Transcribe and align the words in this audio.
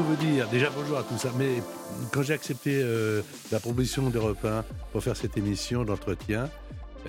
Tout 0.00 0.06
vous 0.06 0.16
dire, 0.16 0.48
déjà 0.48 0.70
bonjour 0.74 0.96
à 0.98 1.02
tous, 1.02 1.26
hein, 1.26 1.32
mais 1.36 1.62
quand 2.10 2.22
j'ai 2.22 2.32
accepté 2.32 2.80
euh, 2.82 3.20
la 3.52 3.60
proposition 3.60 4.08
d'Europe 4.08 4.42
1 4.44 4.64
pour 4.92 5.02
faire 5.02 5.14
cette 5.16 5.36
émission 5.36 5.84
d'entretien, 5.84 6.48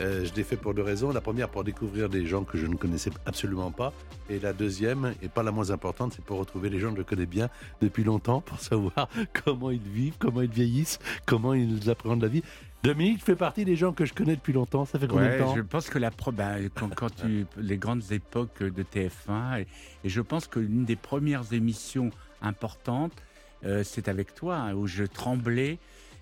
euh, 0.02 0.26
je 0.26 0.34
l'ai 0.34 0.44
fait 0.44 0.58
pour 0.58 0.74
deux 0.74 0.82
raisons. 0.82 1.12
La 1.12 1.22
première, 1.22 1.48
pour 1.48 1.64
découvrir 1.64 2.10
des 2.10 2.26
gens 2.26 2.44
que 2.44 2.58
je 2.58 2.66
ne 2.66 2.76
connaissais 2.76 3.12
absolument 3.26 3.72
pas. 3.72 3.94
Et 4.30 4.40
la 4.40 4.52
deuxième, 4.52 5.14
et 5.22 5.30
pas 5.30 5.42
la 5.44 5.52
moins 5.52 5.72
importante, 5.72 6.14
c'est 6.16 6.26
pour 6.26 6.38
retrouver 6.40 6.70
les 6.70 6.80
gens 6.80 6.92
que 6.92 6.98
je 6.98 7.04
connais 7.04 7.26
bien 7.26 7.50
depuis 7.82 8.04
longtemps, 8.04 8.42
pour 8.42 8.60
savoir 8.60 9.08
comment 9.46 9.72
ils 9.72 9.80
vivent, 9.80 10.16
comment 10.20 10.42
ils 10.42 10.50
vieillissent, 10.52 11.00
comment 11.26 11.54
ils 11.54 11.90
appréhendent 11.90 12.22
la 12.24 12.28
vie. 12.30 12.44
Dominique 12.84 13.24
fait 13.24 13.36
partie 13.36 13.64
des 13.64 13.76
gens 13.78 13.94
que 13.94 14.04
je 14.06 14.14
connais 14.14 14.36
depuis 14.36 14.54
longtemps. 14.54 14.84
Ça 14.86 14.98
fait 15.00 15.08
combien 15.08 15.28
Ouais, 15.30 15.38
de 15.40 15.44
temps? 15.44 15.56
je 15.56 15.62
pense 15.62 15.88
que 15.90 16.00
la 16.00 16.10
pro- 16.12 16.32
ben, 16.34 16.68
quand, 16.76 16.90
quand 16.94 17.16
tu 17.16 17.46
les 17.58 17.78
grandes 17.78 18.12
époques 18.12 18.64
de 18.64 18.84
TF1 18.84 19.62
et, 19.62 19.68
et 20.04 20.10
je 20.10 20.20
pense 20.22 20.48
que 20.48 20.60
l'une 20.60 20.84
des 20.84 20.96
premières 20.98 21.54
émissions 21.54 22.10
importantes 22.42 23.14
euh, 23.64 23.84
c'est 23.84 24.08
avec 24.08 24.34
toi 24.34 24.58
hein, 24.58 24.74
où 24.74 24.88
je 24.88 25.04
tremblais 25.04 25.78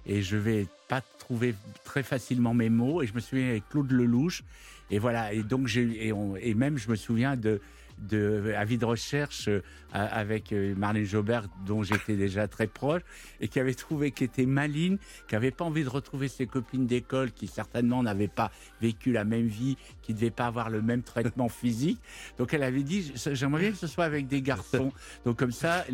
et 0.06 0.22
je 0.22 0.36
vais 0.36 0.68
pas 0.88 1.02
trouver 1.20 1.56
très 1.84 2.04
facilement 2.04 2.54
mes 2.54 2.70
mots 2.70 3.02
et 3.02 3.08
je 3.08 3.14
me 3.14 3.20
souviens 3.20 3.50
avec 3.50 3.70
Claude 3.70 3.92
Lelouch. 3.92 4.44
Et 4.92 5.00
voilà 5.00 5.34
et 5.34 5.44
donc 5.44 5.68
j'ai 5.68 6.08
et 6.42 6.54
même 6.56 6.78
je 6.78 6.90
me 6.90 6.96
souviens 6.96 7.38
de 7.38 7.62
de 8.00 8.54
avis 8.56 8.78
de 8.78 8.86
recherche 8.86 9.48
euh, 9.48 9.62
avec 9.92 10.52
euh, 10.52 10.76
Marlène 10.76 11.06
Jobert 11.06 11.48
dont 11.66 11.84
j'étais 11.84 12.16
déjà 12.16 12.48
très 12.48 12.68
proche 12.68 13.02
et 13.42 13.48
qui 13.48 13.60
avait 13.60 13.74
trouvé 13.74 14.12
qui 14.12 14.24
était 14.24 14.46
maligne 14.46 14.98
qui 15.28 15.36
avait 15.36 15.52
pas 15.52 15.66
envie 15.66 15.84
de 15.84 15.90
retrouver 15.90 16.28
ses 16.28 16.48
copines 16.48 16.86
d'école 16.86 17.32
qui 17.32 17.48
certainement 17.48 18.04
n'avaient 18.04 18.28
pas 18.28 18.52
vécu 18.82 19.12
la 19.12 19.24
même 19.24 19.48
vie, 19.48 19.78
qui 20.02 20.14
ne 20.14 20.18
devaient 20.18 20.32
pas 20.32 20.48
avoir 20.48 20.70
le 20.70 20.82
même 20.82 21.04
traitement 21.04 21.50
physique. 21.50 22.00
Donc 22.38 22.54
elle 22.54 22.64
avait 22.64 22.84
dit, 22.84 23.12
j'aimerais 23.34 23.62
bien 23.62 23.72
que 23.72 23.78
ce 23.78 23.88
soit 23.88 24.06
avec 24.06 24.28
des 24.28 24.42
garçons. 24.42 24.92
Donc 25.26 25.38
comme 25.38 25.52
ça, 25.52 25.86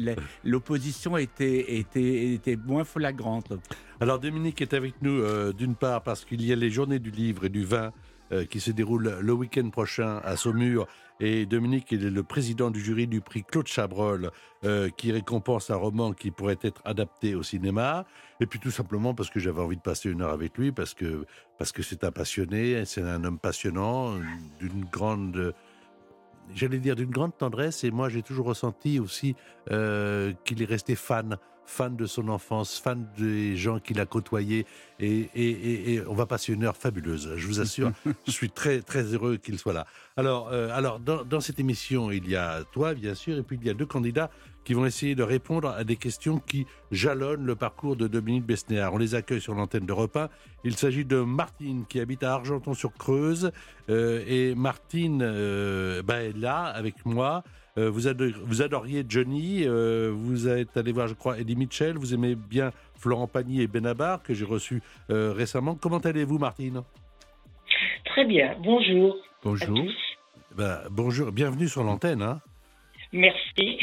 l'opposition 0.43 1.17
était, 1.17 1.77
était, 1.77 2.33
était 2.33 2.55
moins 2.55 2.83
flagrante. 2.83 3.53
Alors 3.99 4.19
Dominique 4.19 4.61
est 4.61 4.73
avec 4.73 5.01
nous 5.01 5.21
euh, 5.21 5.53
d'une 5.53 5.75
part 5.75 6.03
parce 6.03 6.25
qu'il 6.25 6.43
y 6.45 6.51
a 6.51 6.55
les 6.55 6.69
journées 6.69 6.99
du 6.99 7.11
livre 7.11 7.45
et 7.45 7.49
du 7.49 7.63
vin 7.63 7.91
euh, 8.31 8.45
qui 8.45 8.59
se 8.59 8.71
déroulent 8.71 9.19
le 9.21 9.33
week-end 9.33 9.69
prochain 9.69 10.19
à 10.23 10.35
Saumur. 10.35 10.87
Et 11.19 11.45
Dominique 11.45 11.91
il 11.91 12.05
est 12.05 12.09
le 12.09 12.23
président 12.23 12.71
du 12.71 12.81
jury 12.81 13.07
du 13.07 13.21
prix 13.21 13.43
Claude 13.43 13.67
Chabrol 13.67 14.31
euh, 14.63 14.89
qui 14.89 15.11
récompense 15.11 15.69
un 15.69 15.75
roman 15.75 16.11
qui 16.11 16.31
pourrait 16.31 16.59
être 16.61 16.81
adapté 16.85 17.35
au 17.35 17.43
cinéma. 17.43 18.05
Et 18.39 18.45
puis 18.45 18.59
tout 18.59 18.71
simplement 18.71 19.13
parce 19.13 19.29
que 19.29 19.39
j'avais 19.39 19.61
envie 19.61 19.77
de 19.77 19.81
passer 19.81 20.09
une 20.09 20.21
heure 20.21 20.31
avec 20.31 20.57
lui 20.57 20.71
parce 20.71 20.93
que 20.93 21.25
parce 21.57 21.71
que 21.71 21.83
c'est 21.83 22.03
un 22.03 22.11
passionné, 22.11 22.83
c'est 22.85 23.01
un 23.01 23.23
homme 23.23 23.39
passionnant, 23.39 24.15
d'une 24.59 24.85
grande 24.91 25.53
j'allais 26.53 26.79
dire 26.79 26.95
d'une 26.95 27.09
grande 27.09 27.35
tendresse 27.37 27.83
et 27.83 27.91
moi 27.91 28.09
j'ai 28.09 28.21
toujours 28.21 28.45
ressenti 28.45 28.99
aussi 28.99 29.35
euh, 29.71 30.33
qu'il 30.43 30.61
est 30.61 30.65
resté 30.65 30.95
fan 30.95 31.37
fan 31.65 31.95
de 31.95 32.05
son 32.05 32.29
enfance, 32.29 32.79
fan 32.79 33.07
des 33.17 33.55
gens 33.57 33.79
qu'il 33.79 33.99
a 33.99 34.05
côtoyés 34.05 34.65
et, 34.99 35.29
et- 35.35 35.49
et- 35.49 35.93
et 35.95 36.01
on 36.07 36.13
va 36.13 36.25
passer 36.25 36.53
une 36.53 36.63
heure 36.63 36.77
fabuleuse, 36.77 37.33
je 37.35 37.47
vous 37.47 37.59
assure. 37.59 37.91
je 38.27 38.31
suis 38.31 38.49
très 38.49 38.81
très 38.81 39.03
heureux 39.13 39.37
qu'il 39.37 39.57
soit 39.59 39.73
là. 39.73 39.85
Alors, 40.17 40.49
euh, 40.51 40.69
alors 40.73 40.99
dans, 40.99 41.23
dans 41.25 41.39
cette 41.41 41.59
émission, 41.59 42.11
il 42.11 42.29
y 42.29 42.35
a 42.35 42.63
toi 42.71 42.93
bien 42.93 43.15
sûr 43.15 43.37
et 43.37 43.43
puis 43.43 43.57
il 43.61 43.65
y 43.67 43.69
a 43.69 43.73
deux 43.73 43.85
candidats 43.85 44.29
qui 44.63 44.73
vont 44.73 44.85
essayer 44.85 45.13
de 45.15 45.21
répondre 45.23 45.69
à 45.69 45.83
des 45.83 45.95
questions 45.95 46.39
qui 46.39 46.65
jalonnent 46.91 47.45
le 47.45 47.55
parcours 47.55 47.95
de 47.95 48.07
Dominique 48.07 48.45
Besnéard. 48.45 48.93
On 48.93 48.97
les 48.97 49.13
accueille 49.13 49.41
sur 49.41 49.53
l'antenne 49.53 49.85
d'Europe 49.85 50.15
1. 50.17 50.29
Il 50.63 50.75
s'agit 50.75 51.05
de 51.05 51.17
Martine 51.19 51.85
qui 51.87 51.99
habite 51.99 52.23
à 52.23 52.33
Argenton-sur-Creuse 52.33 53.51
euh, 53.89 54.23
et 54.27 54.55
Martine 54.55 55.21
euh, 55.23 56.01
bah, 56.01 56.23
est 56.23 56.35
là 56.35 56.63
avec 56.63 57.05
moi. 57.05 57.43
Euh, 57.77 57.89
vous, 57.89 58.07
ado- 58.07 58.31
vous 58.45 58.61
adoriez 58.61 59.03
Johnny, 59.07 59.63
euh, 59.65 60.11
vous 60.15 60.47
êtes 60.47 60.77
allé 60.77 60.93
voir, 60.93 61.07
je 61.09 61.13
crois, 61.13 61.37
Eddie 61.39 61.57
Mitchell, 61.57 61.97
vous 61.97 62.13
aimez 62.13 62.35
bien 62.35 62.71
Florent 62.97 63.27
Pagny 63.27 63.61
et 63.61 63.67
Benabar, 63.67 64.23
que 64.23 64.33
j'ai 64.33 64.45
reçu 64.45 64.81
euh, 65.09 65.33
récemment. 65.33 65.75
Comment 65.75 65.97
allez-vous, 65.99 66.37
Martine? 66.39 66.83
Très 68.05 68.25
bien, 68.25 68.55
bonjour. 68.63 69.17
Bonjour. 69.43 69.77
Ben, 70.55 70.79
Bonjour, 70.89 71.31
bienvenue 71.33 71.67
sur 71.67 71.83
l'antenne. 71.83 72.21
hein. 72.21 72.39
Merci. 73.11 73.77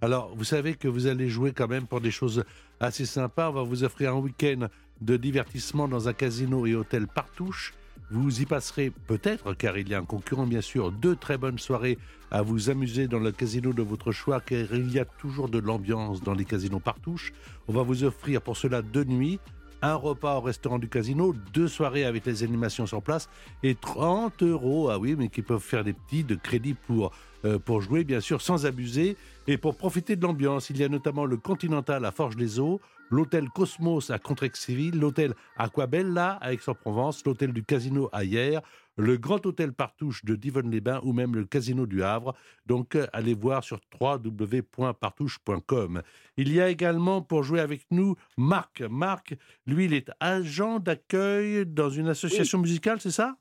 Alors, 0.00 0.32
vous 0.36 0.44
savez 0.44 0.74
que 0.74 0.86
vous 0.86 1.06
allez 1.08 1.28
jouer 1.28 1.52
quand 1.52 1.66
même 1.68 1.86
pour 1.86 2.00
des 2.00 2.10
choses 2.12 2.44
assez 2.78 3.06
sympas. 3.06 3.48
On 3.50 3.54
va 3.54 3.62
vous 3.62 3.82
offrir 3.82 4.12
un 4.14 4.18
week-end 4.18 4.68
de 5.00 5.16
divertissement 5.16 5.88
dans 5.88 6.08
un 6.08 6.12
casino 6.12 6.64
et 6.66 6.74
hôtel 6.76 7.06
Partouche. 7.08 7.74
Vous 8.10 8.40
y 8.40 8.46
passerez 8.46 8.92
peut-être, 9.08 9.52
car 9.54 9.76
il 9.78 9.88
y 9.88 9.94
a 9.94 9.98
un 9.98 10.04
concurrent 10.04 10.46
bien 10.46 10.60
sûr, 10.60 10.92
deux 10.92 11.16
très 11.16 11.38
bonnes 11.38 11.58
soirées 11.58 11.98
à 12.30 12.42
vous 12.42 12.70
amuser 12.70 13.08
dans 13.08 13.18
le 13.18 13.32
casino 13.32 13.72
de 13.72 13.82
votre 13.82 14.12
choix, 14.12 14.40
car 14.40 14.72
il 14.72 14.92
y 14.92 15.00
a 15.00 15.04
toujours 15.04 15.48
de 15.48 15.58
l'ambiance 15.58 16.22
dans 16.22 16.34
les 16.34 16.44
casinos 16.44 16.78
Partouche. 16.78 17.32
On 17.66 17.72
va 17.72 17.82
vous 17.82 18.04
offrir 18.04 18.42
pour 18.42 18.56
cela 18.56 18.80
deux 18.82 19.02
nuits, 19.02 19.40
un 19.82 19.94
repas 19.94 20.36
au 20.36 20.40
restaurant 20.40 20.78
du 20.78 20.88
casino, 20.88 21.34
deux 21.52 21.68
soirées 21.68 22.04
avec 22.04 22.26
les 22.26 22.44
animations 22.44 22.86
sur 22.86 23.02
place 23.02 23.28
et 23.62 23.74
30 23.74 24.42
euros, 24.44 24.88
ah 24.88 24.98
oui, 24.98 25.16
mais 25.18 25.28
qui 25.28 25.42
peuvent 25.42 25.60
faire 25.60 25.82
des 25.82 25.92
petits 25.92 26.24
de 26.24 26.36
crédit 26.36 26.74
pour, 26.74 27.12
euh, 27.44 27.58
pour 27.58 27.80
jouer, 27.80 28.04
bien 28.04 28.20
sûr, 28.20 28.40
sans 28.40 28.66
abuser. 28.66 29.16
Et 29.46 29.58
pour 29.58 29.76
profiter 29.76 30.16
de 30.16 30.22
l'ambiance, 30.22 30.70
il 30.70 30.78
y 30.78 30.84
a 30.84 30.88
notamment 30.88 31.24
le 31.24 31.36
Continental 31.36 32.04
à 32.04 32.12
Forges-les-Eaux, 32.12 32.80
l'hôtel 33.10 33.48
Cosmos 33.50 34.10
à 34.10 34.18
Contrexéville, 34.18 34.98
l'hôtel 34.98 35.34
Aquabella 35.56 36.38
à 36.40 36.52
Aix-en-Provence, 36.52 37.24
l'hôtel 37.24 37.52
du 37.52 37.64
Casino 37.64 38.08
à 38.12 38.24
Hyères, 38.24 38.62
le 38.96 39.16
Grand 39.16 39.44
Hôtel 39.44 39.72
Partouche 39.72 40.24
de 40.24 40.36
Divonne-les-Bains 40.36 41.00
ou 41.02 41.12
même 41.12 41.34
le 41.34 41.44
Casino 41.44 41.86
du 41.86 42.02
Havre. 42.02 42.34
Donc, 42.66 42.94
euh, 42.94 43.06
allez 43.12 43.34
voir 43.34 43.62
sur 43.62 43.78
www.partouche.com. 44.00 46.02
Il 46.36 46.52
y 46.52 46.60
a 46.60 46.70
également, 46.70 47.22
pour 47.22 47.42
jouer 47.42 47.60
avec 47.60 47.82
nous, 47.90 48.16
Marc. 48.36 48.80
Marc, 48.82 49.34
lui, 49.66 49.86
il 49.86 49.94
est 49.94 50.10
agent 50.20 50.78
d'accueil 50.78 51.66
dans 51.66 51.90
une 51.90 52.08
association 52.08 52.58
musicale, 52.58 53.00
c'est 53.00 53.10
ça? 53.10 53.36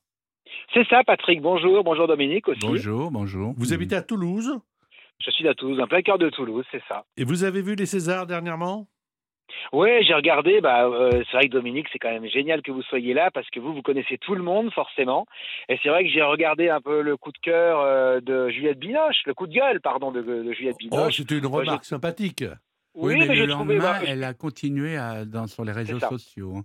C'est 0.74 0.88
ça, 0.88 1.04
Patrick. 1.04 1.42
Bonjour. 1.42 1.84
Bonjour, 1.84 2.08
Dominique 2.08 2.48
aussi. 2.48 2.60
Bonjour, 2.62 3.12
bonjour. 3.12 3.54
Vous 3.58 3.74
habitez 3.74 3.96
à 3.96 4.02
Toulouse? 4.02 4.60
Je 5.26 5.32
suis 5.32 5.48
à 5.48 5.54
Toulouse, 5.54 5.80
en 5.80 5.88
plein 5.88 6.02
cœur 6.02 6.18
de 6.18 6.30
Toulouse, 6.30 6.66
c'est 6.72 6.82
ça. 6.90 7.06
et 7.16 7.24
vous 7.24 7.46
avez 7.46 7.62
vu 7.62 7.76
les 7.76 7.86
Césars 7.86 8.28
dernièrement? 8.28 8.88
Oui, 9.74 9.90
j'ai 10.06 10.14
regardé. 10.14 10.62
Bah, 10.62 10.86
euh, 10.86 11.24
c'est 11.30 11.38
vrai 11.38 11.48
que 11.48 11.54
Dominique, 11.54 11.88
c'est 11.92 12.00
quand 12.00 12.12
même 12.12 12.28
génial 12.28 12.62
que 12.62 12.72
vous 12.72 12.82
soyez 12.84 13.14
là 13.14 13.32
parce 13.32 13.50
que 13.50 13.60
vous, 13.60 13.74
vous 13.74 13.82
connaissez 13.82 14.18
tout 14.18 14.36
le 14.36 14.44
monde, 14.44 14.72
forcément. 14.74 15.26
Et 15.70 15.80
c'est 15.82 15.90
vrai 15.90 16.04
que 16.04 16.10
j'ai 16.10 16.22
regardé 16.22 16.70
un 16.70 16.82
peu 16.82 17.02
le 17.02 17.18
coup 17.18 17.32
de 17.32 17.38
cœur 17.40 17.80
euh, 17.80 18.20
de 18.22 18.50
Juliette 18.50 18.80
Binoche, 18.80 19.22
le 19.26 19.34
coup 19.34 19.48
de 19.48 19.54
gueule, 19.54 19.82
pardon, 19.82 20.12
de, 20.12 20.22
de 20.22 20.52
Juliette 20.54 20.76
Oh, 20.76 20.90
Binoche. 20.90 21.18
c'était 21.18 21.38
une 21.38 21.46
remarque 21.46 21.86
sympathique. 21.86 22.44
Oui, 22.94 23.16
mais, 23.20 23.36
le 23.36 23.48
trouvé. 23.48 23.76
lendemain, 23.76 24.00
bah, 24.00 24.06
elle 24.08 24.24
a 24.24 24.34
continué 24.34 24.96
à, 24.98 25.26
dans, 25.26 25.48
sur 25.48 25.66
les 25.66 25.74
réseaux 25.74 26.00
sociaux. 26.00 26.62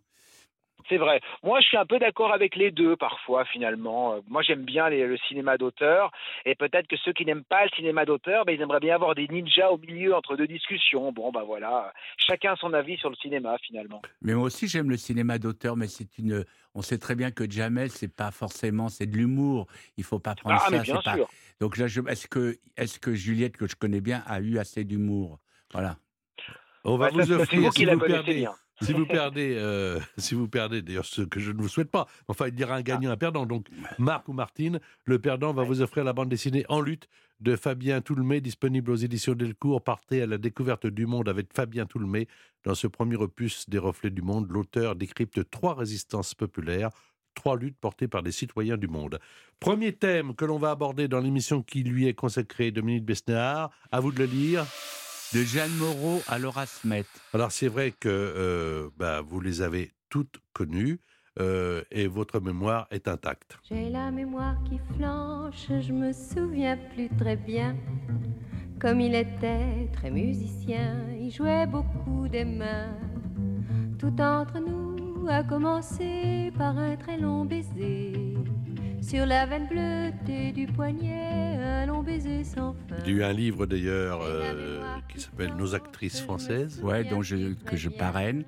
C'est 0.89 0.97
vrai. 0.97 1.21
Moi, 1.43 1.61
je 1.61 1.67
suis 1.67 1.77
un 1.77 1.87
peu 1.87 1.99
d'accord 1.99 2.33
avec 2.33 2.57
les 2.57 2.71
deux 2.71 2.97
parfois, 2.97 3.45
finalement. 3.45 4.21
Moi, 4.29 4.43
j'aime 4.43 4.65
bien 4.65 4.89
les- 4.89 5.07
le 5.07 5.17
cinéma 5.29 5.57
d'auteur, 5.59 6.11
et 6.45 6.55
peut-être 6.55 6.87
que 6.89 6.97
ceux 6.97 7.13
qui 7.13 7.25
n'aiment 7.25 7.45
pas 7.45 7.65
le 7.65 7.71
cinéma 7.77 8.05
d'auteur, 8.05 8.45
ben, 8.45 8.53
ils 8.55 8.61
aimeraient 8.61 8.81
bien 8.81 8.95
avoir 8.95 9.15
des 9.15 9.29
ninjas 9.29 9.71
au 9.71 9.79
milieu 9.79 10.15
entre 10.15 10.37
deux 10.37 10.47
discussions. 10.47 11.13
Bon, 11.13 11.31
ben 11.33 11.43
voilà, 11.43 11.93
chacun 12.17 12.57
son 12.57 12.73
avis 12.73 12.97
sur 12.99 13.11
le 13.11 13.17
cinéma, 13.17 13.57
finalement. 13.63 14.03
Mais 14.23 14.35
moi 14.35 14.45
aussi, 14.45 14.69
j'aime 14.69 14.91
le 14.91 14.97
cinéma 14.97 15.39
d'auteur, 15.39 15.77
mais 15.77 15.87
c'est 15.87 16.19
une. 16.19 16.45
On 16.75 16.83
sait 16.83 16.99
très 16.99 17.15
bien 17.15 17.31
que 17.31 17.51
Jamel, 17.51 17.91
c'est 17.91 18.15
pas 18.15 18.31
forcément, 18.31 18.89
c'est 18.89 19.07
de 19.07 19.17
l'humour. 19.17 19.67
Il 19.97 20.05
faut 20.05 20.21
pas 20.21 20.35
prendre 20.35 20.57
Ah, 20.61 20.65
ça. 20.67 20.71
mais 20.71 20.83
bien 20.83 20.97
c'est 20.97 21.05
pas- 21.05 21.15
sûr. 21.17 21.29
Donc 21.61 21.77
là, 21.77 21.87
je- 21.87 22.01
est-ce 22.09 22.99
que, 22.99 23.15
Juliette, 23.15 23.57
que 23.57 23.67
je 23.67 23.77
connais 23.77 24.01
bien, 24.01 24.23
a 24.27 24.41
eu 24.41 24.59
assez 24.59 24.85
d'humour? 24.85 25.39
Voilà. 25.73 25.97
On 26.85 26.97
va 26.97 27.09
vous 27.11 27.23
c'est 27.23 27.33
offrir, 27.33 27.73
si 27.75 27.85
vous 27.85 27.97
bien. 27.99 28.55
Si 28.83 28.93
vous 28.93 29.07
perdez, 29.07 29.55
euh, 29.57 30.01
si 30.17 30.35
vous 30.35 30.49
perdez, 30.49 30.83
d'ailleurs 30.83 31.05
ce 31.05 31.23
que 31.23 31.41
je 31.41 31.53
ne 31.53 31.61
vous 31.61 31.69
souhaite 31.69 31.91
pas, 31.91 32.07
enfin 32.29 32.49
il 32.49 32.59
y 32.59 32.65
aura 32.65 32.77
un 32.77 32.83
gagnant, 32.83 33.11
un 33.11 33.17
perdant. 33.17 33.47
Donc 33.47 33.69
Marc 33.99 34.29
ou 34.29 34.33
Martine, 34.33 34.81
le 35.05 35.19
perdant 35.19 35.53
va 35.53 35.63
vous 35.63 35.83
offrir 35.83 36.05
la 36.05 36.13
bande 36.13 36.29
dessinée 36.29 36.65
En 36.69 36.81
lutte 36.81 37.09
de 37.41 37.57
Fabien 37.57 38.01
Toulmé, 38.01 38.41
disponible 38.41 38.91
aux 38.91 38.97
éditions 38.97 39.35
Delcourt. 39.35 39.83
Partez 39.83 40.23
à 40.23 40.27
la 40.27 40.39
découverte 40.39 40.87
du 40.87 41.07
monde 41.07 41.29
avec 41.29 41.53
Fabien 41.55 41.87
Toulmé. 41.87 42.29
Dans 42.65 42.75
ce 42.75 42.87
premier 42.87 43.17
opus 43.17 43.69
des 43.69 43.79
Reflets 43.79 44.11
du 44.11 44.21
Monde, 44.21 44.47
l'auteur 44.51 44.95
décrypte 44.95 45.49
trois 45.51 45.75
résistances 45.75 46.35
populaires, 46.35 46.91
trois 47.35 47.57
luttes 47.57 47.79
portées 47.79 48.09
par 48.09 48.23
des 48.23 48.33
citoyens 48.33 48.77
du 48.77 48.89
monde. 48.89 49.19
Premier 49.59 49.95
thème 49.95 50.35
que 50.35 50.45
l'on 50.45 50.59
va 50.59 50.71
aborder 50.71 51.09
dans 51.09 51.21
l'émission 51.21 51.63
qui 51.63 51.83
lui 51.83 52.07
est 52.07 52.15
consacrée, 52.15 52.71
Dominique 52.71 53.05
Besnéard. 53.05 53.71
À 53.91 54.01
vous 54.01 54.13
de 54.13 54.19
le 54.19 54.27
lire. 54.27 54.67
De 55.33 55.45
Jeanne 55.45 55.71
Moreau 55.79 56.21
à 56.27 56.41
Laura 56.41 56.67
Smet. 56.67 57.05
Alors 57.33 57.53
c'est 57.53 57.69
vrai 57.69 57.93
que 57.93 58.09
euh, 58.09 58.91
bah, 58.97 59.21
vous 59.21 59.41
les 59.41 59.63
avez 59.63 59.93
toutes 60.09 60.39
connues. 60.53 60.99
Euh, 61.39 61.83
et 61.93 62.09
votre 62.09 62.41
mémoire 62.41 62.89
est 62.91 63.07
intacte. 63.07 63.57
J'ai 63.71 63.89
la 63.89 64.11
mémoire 64.11 64.57
qui 64.65 64.81
flanche, 64.97 65.69
je 65.69 65.93
me 65.93 66.13
souviens 66.13 66.77
plus 66.93 67.09
très 67.17 67.37
bien. 67.37 67.77
Comme 68.81 69.01
il 69.01 69.15
était 69.15 69.89
très 69.93 70.11
musicien, 70.11 71.07
il 71.21 71.31
jouait 71.31 71.67
beaucoup 71.67 72.27
des 72.27 72.45
mains. 72.45 72.99
Tout 74.01 74.21
entre 74.21 74.59
nous 74.59 75.29
a 75.29 75.45
commencé 75.45 76.51
par 76.59 76.77
un 76.77 76.97
très 76.97 77.19
long 77.19 77.45
baiser. 77.45 78.35
Sur 79.03 79.25
la 79.25 79.47
veine 79.47 79.67
bleutée 79.67 80.53
du 80.53 80.67
poignet, 80.67 81.57
un 81.57 81.87
long 81.87 82.03
baiser 82.03 82.45
sans 82.45 82.75
fin. 82.75 82.97
Il 83.07 83.13
y 83.13 83.15
a 83.15 83.19
eu 83.19 83.23
un 83.25 83.33
livre 83.33 83.67
d'ailleurs 83.67 84.21
euh, 84.23 84.83
qui 85.09 85.21
s'appelle 85.21 85.55
Nos 85.57 85.75
actrices 85.75 86.21
françaises. 86.21 86.81
Ouais, 86.83 87.05
dont 87.05 87.23
je, 87.23 87.55
que 87.65 87.77
je 87.77 87.89
parraine 87.89 88.45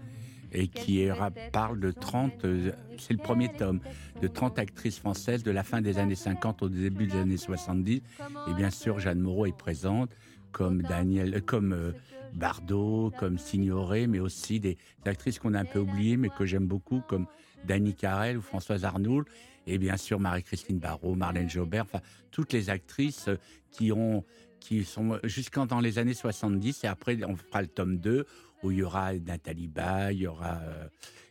et 0.52 0.68
qui 0.68 1.08
parle 1.52 1.80
de 1.80 1.90
30, 1.90 2.44
euh, 2.44 2.72
c'est 2.98 3.14
le 3.14 3.18
premier 3.18 3.50
tome, 3.50 3.80
de 4.20 4.28
30 4.28 4.58
actrices 4.58 4.98
françaises 4.98 5.42
de 5.42 5.50
la 5.50 5.62
fin 5.62 5.80
des 5.80 5.98
années 5.98 6.14
50 6.14 6.62
au 6.62 6.68
début 6.68 7.06
des 7.06 7.16
années 7.16 7.38
70. 7.38 8.02
Et 8.48 8.54
bien 8.54 8.70
sûr, 8.70 8.98
Jeanne 8.98 9.20
Moreau 9.20 9.46
est 9.46 9.56
présente, 9.56 10.10
comme 10.52 10.82
Daniel, 10.82 11.36
euh, 11.36 11.40
comme 11.40 11.94
Bardot, 12.34 13.10
comme 13.18 13.38
Signoret, 13.38 14.06
mais 14.06 14.20
aussi 14.20 14.60
des 14.60 14.76
actrices 15.06 15.38
qu'on 15.38 15.54
a 15.54 15.60
un 15.60 15.64
peu 15.64 15.78
oubliées, 15.78 16.18
mais 16.18 16.28
que 16.28 16.44
j'aime 16.44 16.66
beaucoup, 16.66 17.00
comme 17.08 17.26
Dany 17.64 17.94
Carrel 17.94 18.38
ou 18.38 18.42
Françoise 18.42 18.84
Arnoul, 18.84 19.24
et 19.66 19.78
bien 19.78 19.96
sûr 19.96 20.20
Marie-Christine 20.20 20.78
Barrault, 20.78 21.14
Marlène 21.14 21.48
Jobert, 21.48 21.84
enfin 21.84 22.00
toutes 22.30 22.52
les 22.52 22.70
actrices 22.70 23.28
qui 23.70 23.92
ont 23.92 24.24
qui 24.60 24.84
sont 24.84 25.18
jusqu'en 25.24 25.66
dans 25.66 25.80
les 25.80 25.98
années 25.98 26.14
70 26.14 26.84
et 26.84 26.86
après 26.86 27.18
on 27.24 27.36
fera 27.36 27.62
le 27.62 27.68
tome 27.68 27.98
2 27.98 28.26
où 28.62 28.70
il 28.70 28.78
y 28.78 28.82
aura 28.82 29.12
Nathalie 29.14 29.68
Baye, 29.68 30.16
il 30.16 30.22
y 30.22 30.26
aura, 30.26 30.60
euh, 30.62 30.88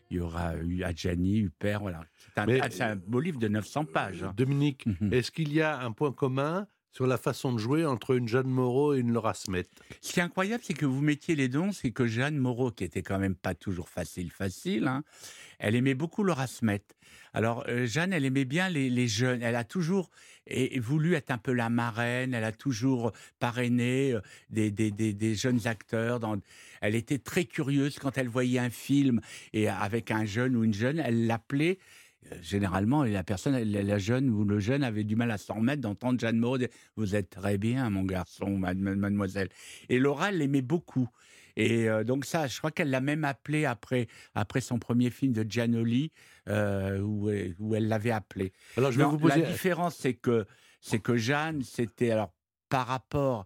il 0.10 0.18
y 0.18 0.20
aura 0.20 0.54
Adjani, 0.84 1.40
Huppert, 1.40 1.80
voilà. 1.80 2.04
C'est 2.36 2.82
un, 2.82 2.96
beau 2.96 3.20
livre 3.20 3.40
de 3.40 3.48
900 3.48 3.86
pages. 3.86 4.24
Hein. 4.24 4.34
Dominique, 4.36 4.86
mhm. 4.86 5.14
est-ce 5.14 5.32
qu'il 5.32 5.54
y 5.54 5.62
a 5.62 5.80
un 5.80 5.92
point 5.92 6.12
commun 6.12 6.68
sur 6.92 7.08
la 7.08 7.18
façon 7.18 7.54
de 7.54 7.58
jouer 7.58 7.86
entre 7.86 8.16
une 8.16 8.28
Jeanne 8.28 8.50
Moreau 8.50 8.94
et 8.94 9.00
une 9.00 9.12
Laura 9.12 9.34
Smet. 9.34 9.66
Ce 10.02 10.14
qui 10.14 10.20
est 10.20 10.24
incroyable, 10.24 10.64
c'est 10.66 10.74
que 10.74 10.86
vous 10.86 11.02
mettiez 11.02 11.36
les 11.36 11.48
dons, 11.48 11.72
c'est 11.72 11.92
que 11.92 12.06
Jeanne 12.06 12.38
Moreau, 12.38 12.72
qui 12.72 12.84
était 12.84 13.02
quand 13.02 13.20
même 13.20 13.36
pas 13.36 13.56
toujours 13.56 13.90
facile, 13.90 14.32
facile, 14.32 14.88
hein, 14.88 15.04
elle 15.60 15.76
aimait 15.76 15.96
beaucoup 15.96 16.24
Laura 16.24 16.48
Smet. 16.48 16.84
Alors 17.34 17.64
euh, 17.70 17.86
Jeanne, 17.86 18.14
elle 18.14 18.26
aimait 18.26 18.46
bien 18.46 18.70
les, 18.70 19.08
jeunes. 19.08 19.42
Elle 19.42 19.56
a 19.56 19.64
toujours 19.64 20.10
voulu 20.80 21.14
être 21.14 21.32
un 21.32 21.38
peu 21.38 21.54
la 21.54 21.70
marraine. 21.70 22.34
Elle 22.34 22.44
a 22.44 22.52
toujours 22.52 23.14
parrainé 23.40 24.14
euh, 24.14 24.22
des, 24.50 25.36
jeunes 25.36 25.68
acteurs. 25.68 26.20
Elle 26.82 26.96
était 26.96 27.20
très 27.20 27.46
curieuse 27.46 28.00
quand 28.00 28.18
elle 28.18 28.28
voyait 28.28 28.60
un 28.60 28.70
film 28.70 29.22
et 29.54 29.70
avec 29.70 30.12
un 30.12 30.26
jeune 30.26 30.56
ou 30.56 30.64
une 30.64 30.74
jeune, 30.74 31.00
elle 31.00 31.28
l'appelait 31.28 31.80
généralement, 32.42 33.04
la 33.04 33.24
personne, 33.24 33.58
la 33.58 33.98
jeune 33.98 34.30
ou 34.30 34.44
le 34.44 34.60
jeune 34.60 34.84
avait 34.84 35.04
du 35.04 35.16
mal 35.16 35.32
à 35.32 35.38
s'en 35.38 35.56
remettre 35.56 35.82
d'entendre 35.82 36.20
Jeanne 36.20 36.38
Moreau 36.38 36.58
dire 36.58 36.70
Vous 36.96 37.16
êtes 37.16 37.30
très 37.30 37.58
bien, 37.58 37.90
mon 37.90 38.04
garçon, 38.04 38.58
mademoiselle. 38.58 39.50
Et 39.90 40.00
Laura 40.00 40.32
l'aimait 40.32 40.62
beaucoup. 40.62 41.10
Et 41.58 41.90
euh, 41.90 42.04
donc 42.04 42.26
ça, 42.26 42.48
je 42.48 42.58
crois 42.58 42.72
qu'elle 42.72 42.90
l'a 42.90 43.02
même 43.02 43.26
appelé 43.26 43.66
après, 43.66 44.08
après 44.36 44.62
son 44.62 44.80
premier 44.80 45.10
film 45.10 45.34
de 45.34 45.46
Giannoli, 45.48 46.12
euh, 46.48 47.00
où, 47.00 47.30
où, 47.60 47.76
elle 47.76 47.88
l'avait 47.88 48.12
appelé. 48.12 48.54
Alors 48.78 48.92
je 48.92 49.00
vais 49.00 49.06
vous 49.06 49.18
poser... 49.18 49.42
La 49.42 49.52
différence, 49.52 49.98
c'est 49.98 50.14
que, 50.14 50.46
c'est 50.80 51.00
que 51.00 51.18
Jeanne, 51.18 51.62
c'était 51.64 52.12
alors 52.12 52.34
par 52.70 52.88
rapport 52.88 53.46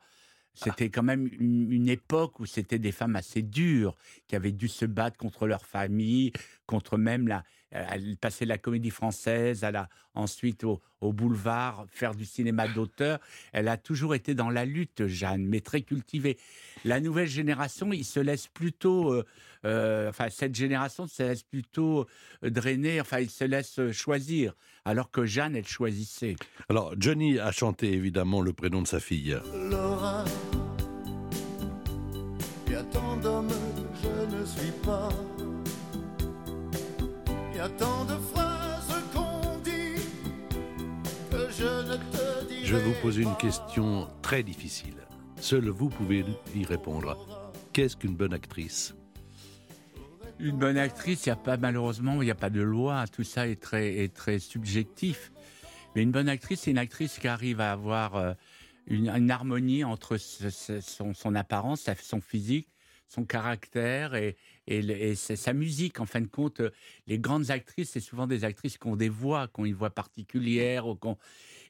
c'était 0.55 0.89
quand 0.89 1.03
même 1.03 1.29
une, 1.39 1.89
époque 1.89 2.39
où 2.39 2.45
c'était 2.45 2.79
des 2.79 2.91
femmes 2.91 3.15
assez 3.15 3.41
dures, 3.41 3.95
qui 4.27 4.35
avaient 4.35 4.51
dû 4.51 4.67
se 4.67 4.85
battre 4.85 5.17
contre 5.17 5.47
leur 5.47 5.65
famille, 5.65 6.31
contre 6.65 6.97
même 6.97 7.27
la. 7.27 7.43
Elle 7.71 8.15
passait 8.15 8.45
la 8.45 8.57
comédie 8.57 8.89
française, 8.89 9.63
elle 9.63 9.75
a 9.75 9.89
ensuite 10.15 10.63
au, 10.63 10.81
boulevard 11.01 11.85
faire 11.89 12.15
du 12.15 12.25
cinéma 12.25 12.67
d'auteur. 12.67 13.19
Elle 13.53 13.67
a 13.67 13.77
toujours 13.77 14.15
été 14.15 14.33
dans 14.33 14.49
la 14.49 14.65
lutte, 14.65 15.05
Jeanne, 15.05 15.45
mais 15.45 15.61
très 15.61 15.81
cultivée. 15.81 16.37
La 16.83 16.99
nouvelle 16.99 17.27
génération, 17.27 17.93
il 17.93 18.05
se 18.05 18.19
laisse 18.19 18.47
plutôt, 18.47 19.13
euh, 19.13 19.23
euh, 19.65 20.09
enfin 20.09 20.29
cette 20.31 20.55
génération 20.55 21.05
se 21.05 21.21
laisse 21.21 21.43
plutôt 21.43 22.07
euh, 22.43 22.49
drainer, 22.49 23.01
enfin 23.01 23.19
il 23.19 23.29
se 23.29 23.43
laisse 23.43 23.91
choisir, 23.91 24.55
alors 24.83 25.11
que 25.11 25.25
Jeanne, 25.25 25.55
elle 25.55 25.67
choisissait. 25.67 26.37
Alors 26.69 26.95
Johnny 26.97 27.37
a 27.37 27.51
chanté 27.51 27.93
évidemment 27.93 28.41
le 28.41 28.53
prénom 28.53 28.81
de 28.81 28.87
sa 28.87 28.99
fille. 28.99 29.37
Laura 32.75 32.87
tant 32.91 33.17
d'hommes, 33.17 33.53
je 34.03 34.35
ne 34.35 34.45
suis 34.45 34.71
pas. 34.83 35.09
Il 37.51 37.57
y 37.57 37.59
a 37.59 37.69
tant 37.69 38.03
de 38.03 38.15
phrases 38.33 39.01
qu'on 39.13 39.59
dit 39.59 40.01
que 41.31 41.49
je 41.51 41.63
ne 41.63 41.95
te 41.95 42.47
dirai 42.49 42.65
Je 42.65 42.75
vous 42.75 42.93
pose 43.01 43.17
une 43.17 43.35
question 43.37 44.09
très 44.21 44.43
difficile. 44.43 44.95
Seul 45.39 45.69
vous 45.69 45.87
pouvez 45.87 46.25
y 46.53 46.65
répondre. 46.65 47.17
Qu'est-ce 47.71 47.95
qu'une 47.95 48.15
bonne 48.15 48.33
actrice? 48.33 48.93
Une 50.39 50.57
bonne 50.57 50.77
actrice, 50.77 51.25
il 51.25 51.29
n'y 51.29 51.33
a 51.33 51.37
pas 51.37 51.55
malheureusement, 51.55 52.21
il 52.21 52.25
n'y 52.25 52.31
a 52.31 52.35
pas 52.35 52.49
de 52.49 52.61
loi. 52.61 53.05
Tout 53.07 53.23
ça 53.23 53.47
est 53.47 53.61
très, 53.61 53.99
est 53.99 54.13
très 54.13 54.37
subjectif. 54.39 55.31
Mais 55.95 56.03
une 56.03 56.11
bonne 56.11 56.27
actrice, 56.27 56.61
c'est 56.61 56.71
une 56.71 56.77
actrice 56.77 57.19
qui 57.19 57.29
arrive 57.29 57.61
à 57.61 57.71
avoir 57.71 58.17
euh, 58.17 58.33
une, 58.87 59.31
harmonie 59.31 59.83
entre 59.83 60.17
son, 60.17 61.35
apparence, 61.35 61.89
son 62.01 62.21
physique, 62.21 62.69
son 63.07 63.25
caractère 63.25 64.15
et, 64.15 64.35
sa 65.15 65.53
musique. 65.53 65.99
En 65.99 66.05
fin 66.05 66.21
de 66.21 66.27
compte, 66.27 66.61
les 67.07 67.19
grandes 67.19 67.51
actrices, 67.51 67.91
c'est 67.91 67.99
souvent 67.99 68.27
des 68.27 68.43
actrices 68.43 68.77
qui 68.77 68.87
ont 68.87 68.95
des 68.95 69.09
voix, 69.09 69.47
qui 69.47 69.61
ont 69.61 69.65
une 69.65 69.75
voix 69.75 69.89
particulière. 69.89 70.87
Ou 70.87 70.97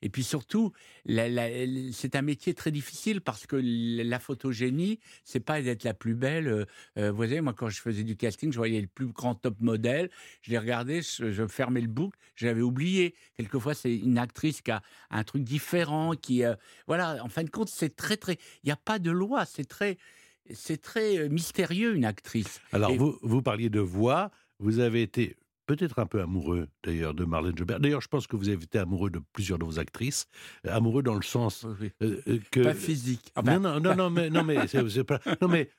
Et 0.01 0.09
puis 0.09 0.23
surtout, 0.23 0.71
c'est 1.07 2.15
un 2.15 2.21
métier 2.21 2.53
très 2.53 2.71
difficile 2.71 3.21
parce 3.21 3.45
que 3.45 3.55
la 3.55 4.19
photogénie, 4.19 4.99
c'est 5.23 5.39
pas 5.39 5.61
d'être 5.61 5.83
la 5.83 5.93
plus 5.93 6.15
belle. 6.15 6.47
Euh, 6.47 6.65
euh, 6.97 7.11
vous 7.11 7.17
voyez, 7.17 7.41
moi, 7.41 7.53
quand 7.53 7.69
je 7.69 7.81
faisais 7.81 8.03
du 8.03 8.15
casting, 8.15 8.51
je 8.51 8.57
voyais 8.57 8.81
le 8.81 8.87
plus 8.87 9.07
grand 9.07 9.35
top 9.35 9.59
modèle. 9.59 10.09
Je 10.41 10.51
les 10.51 10.57
regardais, 10.57 11.01
je, 11.01 11.47
fermais 11.47 11.81
le 11.81 11.87
bouc, 11.87 12.13
j'avais 12.35 12.61
oublié. 12.61 13.15
Quelquefois, 13.35 13.73
c'est 13.73 13.95
une 13.95 14.17
actrice 14.17 14.61
qui 14.61 14.71
a 14.71 14.81
un 15.09 15.23
truc 15.23 15.43
différent, 15.43 16.13
qui, 16.13 16.43
euh, 16.43 16.55
voilà, 16.87 17.23
en 17.23 17.29
fin 17.29 17.43
de 17.43 17.49
compte, 17.49 17.69
c'est 17.69 17.95
très, 17.95 18.17
très. 18.17 18.33
Il 18.63 18.67
n'y 18.67 18.71
a 18.71 18.77
pas 18.77 18.99
de 18.99 19.11
loi, 19.11 19.45
c'est 19.45 19.65
très 19.65 19.97
c'est 20.53 20.79
très 20.79 21.27
mystérieux, 21.27 21.95
une 21.95 22.05
actrice. 22.05 22.61
Alors, 22.71 22.93
vous, 22.93 23.17
vous 23.23 23.41
parliez 23.41 23.71
de 23.71 23.79
voix, 23.79 24.29
vous 24.59 24.77
avez 24.77 25.01
été 25.01 25.35
peut-être 25.65 25.99
un 25.99 26.05
peu 26.05 26.21
amoureux 26.21 26.67
d'ailleurs 26.83 27.13
de 27.13 27.25
Marlène 27.25 27.57
Jobert. 27.57 27.79
D'ailleurs, 27.79 28.01
je 28.01 28.07
pense 28.07 28.27
que 28.27 28.35
vous 28.35 28.49
avez 28.49 28.63
été 28.63 28.79
amoureux 28.79 29.09
de 29.09 29.19
plusieurs 29.33 29.57
de 29.57 29.65
vos 29.65 29.79
actrices, 29.79 30.27
euh, 30.65 30.75
amoureux 30.75 31.03
dans 31.03 31.15
le 31.15 31.23
sens 31.23 31.65
euh, 32.01 32.39
que 32.51 32.61
pas 32.61 32.73
physique. 32.73 33.31
non, 33.43 33.59
non, 33.59 33.79
non, 33.79 33.95
non, 33.95 34.09
mais 34.09 34.29
non, 34.29 34.43
mais 34.43 34.67
c'est, 34.67 35.03
pas. 35.03 35.19
Non, 35.41 35.47
mais 35.47 35.69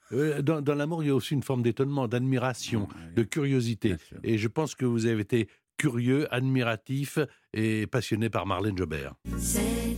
dans, 0.43 0.61
dans, 0.61 0.75
l'amour, 0.75 1.03
il 1.03 1.09
y 1.09 1.11
a 1.11 1.15
aussi 1.15 1.35
une 1.35 1.43
forme 1.43 1.63
d'étonnement, 1.63 2.09
d'admiration, 2.09 2.89
de 3.15 3.23
curiosité. 3.23 3.97
Et 4.23 4.39
je 4.39 4.49
pense 4.49 4.75
que 4.75 4.85
vous 4.85 5.07
avez 5.07 5.23
été 5.23 5.49
curieux, 5.77 6.33
admiratif 6.35 7.19
et 7.53 7.87
passionné 7.87 8.31
par 8.31 8.47
Marlène 8.47 8.77
Jobert. 8.77 9.15
C'est 9.39 9.96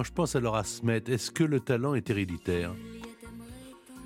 Quand 0.00 0.04
je 0.04 0.12
pense 0.12 0.34
à 0.34 0.40
Laura 0.40 0.64
Smet, 0.64 1.02
est-ce 1.08 1.30
que 1.30 1.44
le 1.44 1.60
talent 1.60 1.92
est 1.92 2.08
héréditaire? 2.08 2.72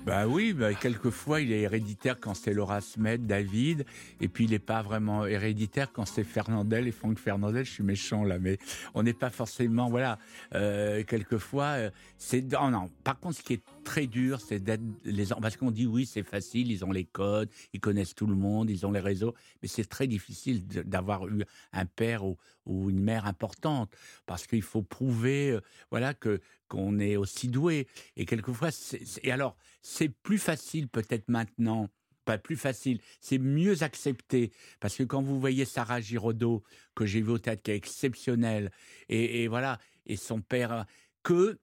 Bah 0.05 0.27
oui, 0.27 0.51
bah 0.51 0.73
quelquefois 0.73 1.39
il 1.39 1.53
est 1.53 1.61
héréditaire 1.61 2.19
quand 2.19 2.33
c'est 2.33 2.53
Laura 2.53 2.81
Smet, 2.81 3.17
David, 3.17 3.85
et 4.19 4.27
puis 4.27 4.43
il 4.43 4.51
n'est 4.51 4.59
pas 4.59 4.81
vraiment 4.81 5.25
héréditaire 5.25 5.93
quand 5.93 6.03
c'est 6.03 6.25
Fernandel 6.25 6.89
et 6.89 6.91
Franck 6.91 7.17
Fernandel. 7.17 7.63
Je 7.63 7.71
suis 7.71 7.83
méchant 7.83 8.25
là, 8.25 8.39
mais 8.39 8.57
on 8.93 9.03
n'est 9.03 9.13
pas 9.13 9.29
forcément, 9.29 9.89
voilà, 9.89 10.19
euh, 10.53 11.01
quelquefois 11.05 11.63
euh, 11.63 11.89
c'est 12.17 12.41
non, 12.41 12.71
non. 12.71 12.89
Par 13.05 13.17
contre, 13.17 13.37
ce 13.37 13.43
qui 13.43 13.53
est 13.53 13.63
très 13.85 14.07
dur, 14.07 14.41
c'est 14.41 14.59
d'être 14.59 14.81
les 15.05 15.27
parce 15.41 15.55
qu'on 15.55 15.71
dit 15.71 15.85
oui, 15.85 16.05
c'est 16.05 16.23
facile, 16.23 16.71
ils 16.71 16.83
ont 16.83 16.91
les 16.91 17.05
codes, 17.05 17.49
ils 17.71 17.79
connaissent 17.79 18.15
tout 18.15 18.27
le 18.27 18.35
monde, 18.35 18.69
ils 18.69 18.85
ont 18.85 18.91
les 18.91 18.99
réseaux, 18.99 19.33
mais 19.61 19.69
c'est 19.69 19.85
très 19.85 20.07
difficile 20.07 20.67
d'avoir 20.67 21.27
eu 21.29 21.45
un 21.71 21.85
père 21.85 22.25
ou, 22.25 22.35
ou 22.65 22.89
une 22.89 22.99
mère 22.99 23.25
importante 23.25 23.95
parce 24.25 24.45
qu'il 24.47 24.61
faut 24.63 24.81
prouver, 24.81 25.51
euh, 25.51 25.61
voilà, 25.91 26.13
que 26.13 26.41
qu'on 26.67 26.99
est 26.99 27.15
aussi 27.15 27.47
doué. 27.47 27.87
Et 28.17 28.25
quelquefois, 28.25 28.71
c'est- 28.71 29.23
et 29.23 29.31
alors, 29.31 29.55
c'est 29.81 30.09
plus 30.09 30.39
facile 30.39 30.87
peut-être 30.89 31.29
maintenant. 31.29 31.89
Pas 32.25 32.39
plus 32.39 32.57
facile, 32.57 32.99
c'est 33.21 33.37
mieux 33.37 33.83
accepté. 33.83 34.51
Parce 34.79 34.95
que 34.97 35.03
quand 35.03 35.21
vous 35.21 35.39
voyez 35.39 35.63
Sarah 35.63 36.01
Giraudot, 36.01 36.63
que 36.95 37.05
j'ai 37.05 37.21
vu 37.21 37.29
au 37.29 37.37
théâtre, 37.37 37.61
qui 37.61 37.69
est 37.69 37.75
exceptionnelle, 37.75 38.71
et, 39.09 39.43
et 39.43 39.47
voilà, 39.47 39.77
et 40.07 40.15
son 40.17 40.41
père, 40.41 40.87
que 41.21 41.59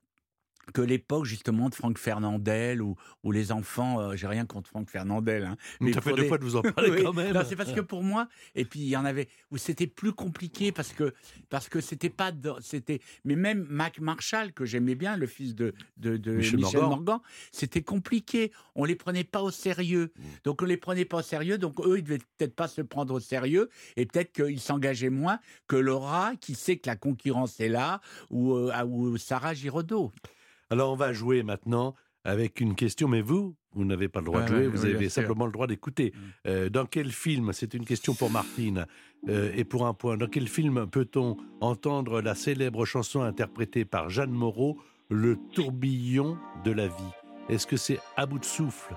que 0.75 0.81
l'époque 0.81 1.25
justement 1.25 1.69
de 1.69 1.75
Franck 1.75 1.99
Fernandel 1.99 2.83
ou, 2.83 2.97
ou 3.25 3.33
les 3.33 3.51
enfants, 3.53 4.01
euh, 4.01 4.17
j'ai 4.17 4.27
rien 4.27 4.47
contre 4.47 4.69
Franck 4.71 4.89
Fernandel, 4.91 5.45
hein, 5.45 5.57
Ça 5.93 6.01
fait 6.01 6.11
pour 6.11 6.17
deux 6.17 6.23
des- 6.23 6.29
fois 6.29 6.39
de 6.39 6.45
vous 6.45 6.57
en 6.57 6.63
parler 6.63 6.91
Oui, 6.91 7.03
quand 7.03 7.13
même. 7.13 7.35
non, 7.35 7.43
c'est 7.49 7.57
parce 7.57 7.73
que 7.73 7.81
pour 7.81 8.03
moi, 8.03 8.29
et 8.55 8.65
puis 8.65 8.81
il 8.81 8.89
y 8.89 8.97
en 8.97 9.05
avait 9.05 9.29
où 9.51 9.57
c'était 9.59 9.87
plus 9.87 10.13
compliqué 10.13 10.71
parce 10.73 10.93
que 10.93 11.13
parce 11.51 11.69
que 11.69 11.81
c'était 11.81 12.11
pas 12.11 12.33
c'était 12.61 13.01
mais 13.25 13.35
même 13.37 13.67
Mac 13.69 13.99
Marshall 14.01 14.53
que 14.53 14.65
j'aimais 14.65 14.95
bien, 14.95 15.17
le 15.17 15.27
fils 15.27 15.55
de 15.55 15.75
de, 15.97 16.17
de 16.17 16.33
Michel 16.33 16.57
Michel, 16.61 16.81
Morgan. 16.81 16.89
Morgan, 17.05 17.19
c'était 17.51 17.83
compliqué. 17.83 18.53
On 18.75 18.85
les 18.85 18.97
prenait 18.97 19.25
pas 19.25 19.43
au 19.43 19.51
sérieux, 19.51 20.13
Mm. 20.17 20.23
donc 20.45 20.63
on 20.63 20.65
les 20.65 20.77
prenait 20.77 21.05
pas 21.05 21.19
au 21.19 21.23
sérieux. 21.23 21.59
Donc 21.59 21.81
eux, 21.81 21.99
ils 21.99 22.03
devaient 22.05 22.19
peut-être 22.39 22.55
pas 22.55 22.69
se 22.69 22.83
prendre 22.83 23.15
au 23.15 23.21
sérieux 23.21 23.69
et 23.97 24.07
peut-être 24.07 24.33
qu'ils 24.33 24.61
s'engageaient 24.61 25.11
moins 25.11 25.39
que 25.67 25.77
Laura 25.77 26.33
qui 26.41 26.55
sait 26.55 26.77
que 26.77 26.89
la 26.89 26.97
concurrence 26.97 27.59
est 27.61 27.69
là 27.69 28.01
ou 28.31 28.55
euh, 28.55 28.85
ou 28.85 29.17
Sarah 29.19 29.55
Giraudot. 29.55 30.13
Alors 30.73 30.91
on 30.91 30.97
va 30.97 31.13
jouer 31.13 31.43
maintenant 31.43 31.95
avec 32.25 32.61
une 32.63 32.75
question, 32.75 33.07
mais 33.07 33.21
vous, 33.21 33.55
vous 33.75 33.85
n'avez 33.85 34.09
pas 34.09 34.21
le 34.21 34.27
droit 34.27 34.41
de 34.41 34.51
Ouais, 34.51 34.59
jouer, 34.63 34.69
vous 34.69 34.85
oui, 34.87 34.95
avez 34.95 35.11
simplement 35.11 35.45
le 35.45 35.53
droit 35.53 35.67
d'écouter. 35.67 36.15
Mm. 36.15 36.21
Euh, 36.47 36.69
dans 36.71 36.87
quel 36.87 37.11
film, 37.11 37.53
c'est 37.53 37.75
une 37.75 37.85
question 37.85 38.15
pour 38.15 38.31
Martine, 38.31 38.87
euh, 39.29 39.53
et 39.55 39.65
pour 39.65 39.87
un 39.87 39.93
point, 39.93 40.17
dans 40.17 40.29
quel 40.29 40.49
film 40.49 40.87
peut-on 40.87 41.37
entendre 41.61 42.23
la 42.23 42.35
célèbre 42.35 42.87
chanson 42.87 43.21
interprétée 43.21 43.85
par 43.85 44.09
Jeanne 44.09 44.31
Moreau, 44.31 44.79
Le 45.11 45.37
tourbillon 45.53 46.39
de 46.65 46.71
la 46.73 46.87
vie? 46.87 47.13
Est-ce 47.51 47.67
que 47.67 47.77
c'est 47.77 47.99
À 48.17 48.25
bout 48.25 48.39
de 48.39 48.47
souffle 48.47 48.95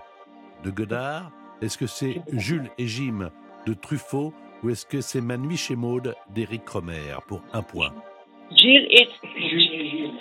de 0.64 0.70
Godard? 0.72 1.30
Est-ce 1.62 1.78
que 1.78 1.88
c'est 1.88 2.22
Jules 2.32 2.70
et 2.78 2.88
Jim 2.88 3.32
de 3.68 3.74
Truffaut? 3.74 4.34
Ou 4.64 4.70
est-ce 4.70 4.86
que 4.86 5.02
c'est 5.02 5.20
Ma 5.20 5.36
nuit 5.36 5.58
chez 5.58 5.76
Maude 5.76 6.16
d'Éric 6.34 6.70
Romer? 6.70 7.18
Pour 7.28 7.42
un 7.52 7.62
point. 7.64 7.94
Jules 8.52 8.88
et 8.92 9.08
Jules, 9.50 10.12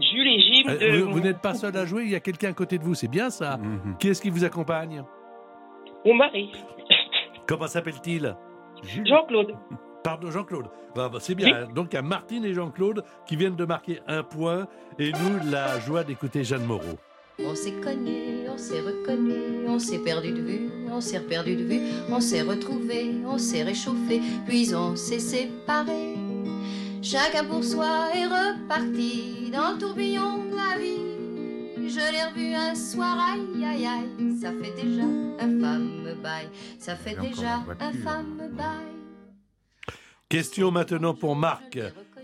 Jules 0.00 0.26
et 0.26 0.40
Jim 0.40 0.55
de 0.66 1.00
Vous, 1.04 1.12
vous 1.12 1.20
n'êtes 1.20 1.40
pas 1.40 1.54
seul 1.54 1.76
à 1.76 1.84
jouer, 1.86 2.02
il 2.04 2.10
y 2.10 2.14
a 2.14 2.20
quelqu'un 2.20 2.50
à 2.50 2.52
côté 2.52 2.78
de 2.78 2.84
vous, 2.84 2.94
c'est 2.94 3.08
bien 3.08 3.30
ça 3.30 3.56
Mhm. 3.56 3.96
Qui 3.98 4.08
est-ce 4.08 4.20
qui 4.22 4.30
vous 4.30 4.44
accompagne? 4.44 5.02
Mon 6.04 6.14
mari, 6.14 6.52
Comment 7.46 7.66
s'appelle-t-il? 7.68 8.36
Jean-Claude. 9.04 9.54
Pardon, 10.02 10.30
Jean-Claude. 10.30 10.66
Bah, 10.94 11.08
bah, 11.12 11.18
c'est 11.20 11.34
bien. 11.34 11.66
Donc, 11.74 11.88
il 11.92 11.94
y 11.94 11.98
a 11.98 12.02
Martine 12.02 12.44
et 12.44 12.52
Jean-Claude 12.54 13.04
qui 13.26 13.36
viennent 13.36 13.56
de 13.56 13.64
marquer 13.64 14.00
un 14.08 14.22
point. 14.22 14.66
Et 14.98 15.12
nous, 15.12 15.50
la 15.50 15.78
joie 15.80 16.04
d'écouter 16.04 16.42
Jeanne 16.44 16.64
Moreau. 16.64 16.98
On 17.38 17.54
s'est 17.54 17.72
connu, 17.82 18.48
on 18.48 18.56
s'est 18.56 18.80
reconnu, 18.80 19.68
on 19.68 19.78
s'est 19.78 19.98
perdu 19.98 20.32
de 20.32 20.40
vue, 20.40 20.70
on 20.90 21.00
s'est 21.02 21.20
perdu 21.20 21.54
de 21.54 21.64
vue, 21.64 21.80
on 22.10 22.18
s'est 22.18 22.40
retrouvé, 22.40 23.12
on 23.26 23.36
s'est 23.36 23.62
réchauffé, 23.62 24.22
puis 24.46 24.74
on 24.74 24.96
s'est 24.96 25.18
séparé. 25.18 26.14
Chacun 27.08 27.44
pour 27.44 27.62
soi 27.62 28.08
est 28.16 28.26
reparti 28.26 29.48
dans 29.52 29.74
le 29.74 29.78
tourbillon 29.78 30.38
de 30.50 30.56
la 30.56 30.76
vie. 30.76 31.88
Je 31.88 32.00
l'ai 32.00 32.24
revu 32.24 32.52
un 32.52 32.74
soir, 32.74 33.16
aïe 33.30 33.64
aïe 33.64 33.86
aïe, 33.86 34.36
ça 34.40 34.50
fait 34.50 34.74
déjà 34.74 35.04
un 35.04 35.60
fameux 35.60 36.16
bail, 36.20 36.48
ça 36.80 36.96
fait 36.96 37.14
déjà 37.14 37.58
un 37.58 37.76
hein. 37.78 37.92
fameux 38.02 38.48
bail. 38.48 38.88
Question 40.28 40.72
maintenant 40.72 41.14
pour 41.14 41.36
Marc. 41.36 41.78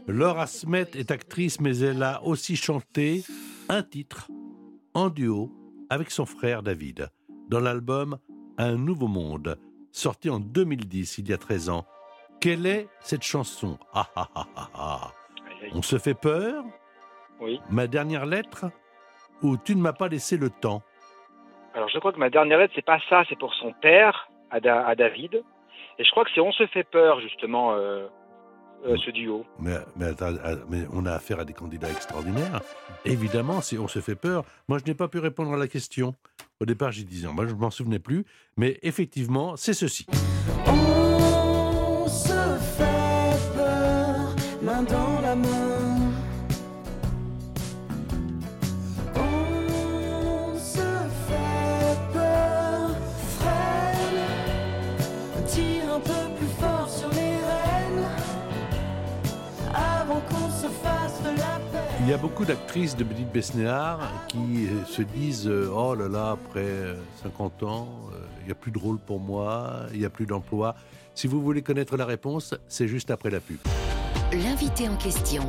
Laure 0.09 0.41
Asmet 0.41 0.91
est 0.95 1.13
actrice, 1.13 1.61
mais 1.61 1.79
elle 1.79 2.03
a 2.03 2.21
aussi 2.25 2.57
chanté 2.57 3.25
un 3.69 3.85
titre 3.85 4.33
en 4.95 5.11
duo 5.11 5.53
avec 5.91 6.11
son 6.11 6.27
frère 6.27 6.65
David 6.65 7.09
dans 7.49 7.61
l'album 7.61 8.19
Un 8.59 8.75
nouveau 8.75 9.07
monde, 9.07 9.61
sorti 9.93 10.29
en 10.29 10.41
2010, 10.41 11.19
il 11.19 11.29
y 11.29 11.33
a 11.33 11.39
13 11.39 11.69
ans. 11.69 11.87
Quelle 12.43 12.67
est 12.67 12.89
cette 12.99 13.23
chanson? 13.23 13.79
Ah 13.95 14.09
ah 14.17 14.27
ah 14.35 14.47
ah 14.57 14.69
ah 14.75 15.13
On 15.75 15.81
se 15.81 15.97
fait 15.99 16.15
peur? 16.15 16.65
Oui. 17.41 17.61
Ma 17.71 17.87
dernière 17.87 18.27
lettre? 18.27 18.65
Ou 19.43 19.57
tu 19.57 19.77
ne 19.77 19.81
m'as 19.81 19.93
pas 19.93 20.09
laissé 20.09 20.37
le 20.37 20.51
temps? 20.51 20.83
Alors 21.73 21.89
je 21.89 22.01
crois 22.01 22.13
que 22.13 22.19
ma 22.19 22.31
dernière 22.31 22.59
lettre, 22.59 22.73
c'est 22.75 22.85
pas 22.85 22.99
ça, 23.09 23.23
c'est 23.29 23.39
pour 23.39 23.55
son 23.55 23.73
père, 23.81 24.29
à, 24.51 24.59
Da- 24.59 24.85
à 24.85 24.97
David. 24.97 25.37
Et 26.01 26.05
je 26.05 26.11
crois 26.11 26.25
que 26.25 26.31
c'est 26.35 26.41
On 26.41 26.51
se 26.51 26.67
fait 26.67 26.83
peur, 26.83 27.21
justement, 27.21 27.75
euh, 27.75 28.09
euh, 28.87 28.97
ce 29.05 29.13
duo. 29.13 29.47
mais, 29.61 29.77
mais 29.95 30.07
attends, 30.07 30.35
ah, 30.45 30.55
mais 30.69 30.83
on 30.93 31.07
a 31.07 31.13
affaire 31.13 31.39
à 31.39 31.45
des 31.45 31.53
candidats 31.53 31.91
extraordinaires. 31.91 32.61
Évidemment, 33.05 33.61
si 33.61 33.79
on 33.79 33.87
se 33.87 34.01
fait 34.01 34.17
peur, 34.17 34.43
moi 34.69 34.79
je 34.79 34.85
n'ai 34.91 34.95
pas 34.97 35.07
pu 35.07 35.21
répondre 35.21 35.53
à 35.53 35.57
la 35.57 35.69
question. 35.69 36.17
Au 36.61 36.65
départ, 36.67 36.91
j'ai 36.91 37.05
dit 37.05 37.25
non, 37.25 37.33
moi 37.35 37.47
je 37.47 37.55
m'en 37.55 37.71
souvenais 37.71 38.01
plus. 38.01 38.25
Mais 38.57 38.81
effectivement, 38.83 39.55
c'est 39.55 39.75
ceci. 39.75 40.07
On 40.67 41.12
Il 62.05 62.09
y 62.09 62.13
a 62.13 62.17
beaucoup 62.19 62.45
d'actrices 62.45 62.97
de 62.97 63.05
Bédite 63.05 63.33
Besnéard 63.33 64.01
qui 64.29 64.67
euh, 64.67 64.85
se 64.85 65.03
disent 65.03 65.47
euh, 65.47 65.71
Oh 65.73 65.95
là 65.95 66.09
là, 66.09 66.31
après 66.33 66.61
euh, 66.65 66.95
50 67.23 67.63
ans, 67.63 67.89
euh, 68.13 68.19
il 68.41 68.47
n'y 68.47 68.53
a 68.53 68.55
plus 68.57 68.73
de 68.73 68.79
rôle 68.79 68.99
pour 68.99 69.21
moi, 69.21 69.87
il 69.93 70.01
n'y 70.01 70.05
a 70.05 70.11
plus 70.11 70.27
d'emploi. 70.27 70.75
Si 71.15 71.27
vous 71.29 71.41
voulez 71.41 71.63
connaître 71.63 71.97
la 71.97 72.05
réponse, 72.05 72.55
c'est 72.67 72.89
juste 72.89 73.11
après 73.11 73.31
la 73.31 73.39
pub. 73.41 73.59
L'invité 74.33 74.89
en 74.89 74.97
question. 74.97 75.49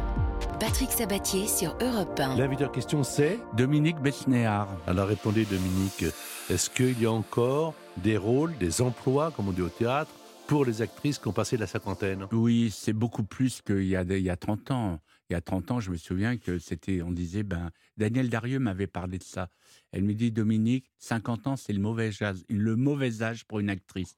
Patrick 0.59 0.91
Sabatier 0.91 1.47
sur 1.47 1.75
Europe 1.81 2.19
1. 2.19 2.35
L'invité 2.37 2.65
en 2.65 2.69
question, 2.69 3.03
c'est 3.03 3.39
Dominique 3.57 3.99
Besnéard. 3.99 4.67
Alors 4.85 5.07
répondez 5.07 5.45
Dominique, 5.45 6.05
est-ce 6.49 6.69
qu'il 6.69 7.01
y 7.01 7.05
a 7.05 7.11
encore 7.11 7.73
des 7.97 8.17
rôles, 8.17 8.55
des 8.59 8.81
emplois, 8.81 9.31
comme 9.31 9.47
on 9.49 9.51
dit 9.51 9.61
au 9.61 9.69
théâtre, 9.69 10.11
pour 10.47 10.65
les 10.65 10.81
actrices 10.81 11.17
qui 11.17 11.27
ont 11.27 11.33
passé 11.33 11.57
la 11.57 11.67
cinquantaine? 11.67 12.27
Oui, 12.31 12.71
c'est 12.75 12.93
beaucoup 12.93 13.23
plus 13.23 13.61
qu'il 13.61 13.85
y 13.85 13.95
a, 13.95 14.03
des- 14.03 14.19
il 14.19 14.25
y 14.25 14.29
a 14.29 14.35
30 14.37 14.71
ans. 14.71 14.99
Il 15.29 15.33
y 15.33 15.35
a 15.35 15.41
30 15.41 15.71
ans, 15.71 15.79
je 15.79 15.91
me 15.91 15.97
souviens 15.97 16.37
que 16.37 16.59
c'était, 16.59 17.01
on 17.01 17.11
disait, 17.11 17.43
ben, 17.43 17.71
Daniel 17.97 18.29
Darieux 18.29 18.59
m'avait 18.59 18.87
parlé 18.87 19.17
de 19.17 19.23
ça. 19.23 19.49
Elle 19.91 20.03
me 20.03 20.13
dit, 20.13 20.31
Dominique, 20.31 20.91
50 20.99 21.47
ans, 21.47 21.55
c'est 21.55 21.73
le 21.73 21.79
mauvais 21.79 22.11
âge, 22.21 22.43
le 22.49 22.75
mauvais 22.75 23.21
âge 23.21 23.45
pour 23.45 23.59
une 23.59 23.69
actrice. 23.69 24.15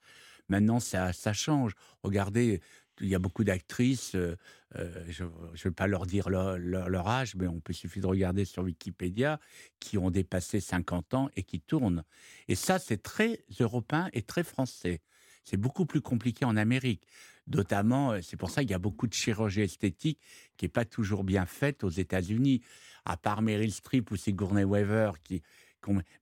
Maintenant, 0.50 0.80
ça, 0.80 1.12
change. 1.34 1.74
Regardez, 2.04 2.62
il 3.02 3.08
y 3.08 3.16
a 3.16 3.20
beaucoup 3.20 3.44
d'actrices, 3.44 4.16
euh, 4.16 4.36
euh, 4.78 5.06
je 5.10 5.24
ne 5.24 5.64
vais 5.64 5.72
pas 5.72 5.88
leur 5.88 6.06
dire 6.06 6.30
leur 6.30 7.08
âge, 7.08 7.36
mais 7.36 7.48
on 7.48 7.60
peut 7.60 7.74
suffit 7.74 8.00
de 8.00 8.08
regarder 8.08 8.46
sur 8.46 8.64
Wikipédia, 8.64 9.40
qui 9.80 9.98
ont 9.98 10.12
dépassé 10.12 10.60
50 10.60 11.14
ans 11.14 11.30
et 11.36 11.44
qui 11.44 11.60
tournent. 11.60 12.04
Et 12.48 12.56
ça, 12.56 12.80
c'est 12.80 13.02
très 13.02 13.44
européen 13.60 14.10
et 14.14 14.22
très 14.22 14.44
français. 14.44 15.02
C'est 15.44 15.58
beaucoup 15.58 15.86
plus 15.86 16.02
compliqué 16.02 16.46
en 16.46 16.58
Amérique. 16.58 17.08
Notamment, 17.48 18.14
euh, 18.14 18.22
c'est 18.22 18.38
pour 18.38 18.50
ça 18.50 18.62
qu'il 18.62 18.72
y 18.72 18.76
a 18.76 18.80
beaucoup 18.80 19.08
de 19.08 19.14
chirurgie 19.14 19.62
esthétique 19.62 20.20
qui 20.58 20.66
n'est 20.66 20.70
pas 20.70 20.86
toujours 20.86 21.24
bien 21.24 21.46
faite 21.46 21.84
aux 21.84 21.90
États-Unis. 21.90 22.62
À 23.06 23.18
part 23.18 23.44
Meryl 23.44 23.72
Streep 23.72 24.10
ou 24.10 24.16
Sigourney 24.16 24.64
Weaver, 24.64 25.12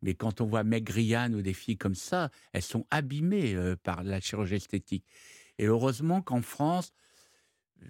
mais 0.01 0.13
quand 0.13 0.41
on 0.41 0.45
voit 0.45 0.63
Meg 0.63 0.89
Ryan 0.89 1.31
ou 1.33 1.41
des 1.41 1.53
filles 1.53 1.77
comme 1.77 1.95
ça, 1.95 2.29
elles 2.51 2.63
sont 2.63 2.85
abîmées 2.91 3.55
euh, 3.55 3.75
par 3.81 4.03
la 4.03 4.19
chirurgie 4.19 4.55
esthétique. 4.55 5.05
Et 5.57 5.65
heureusement 5.65 6.21
qu'en 6.21 6.41
France, 6.41 6.93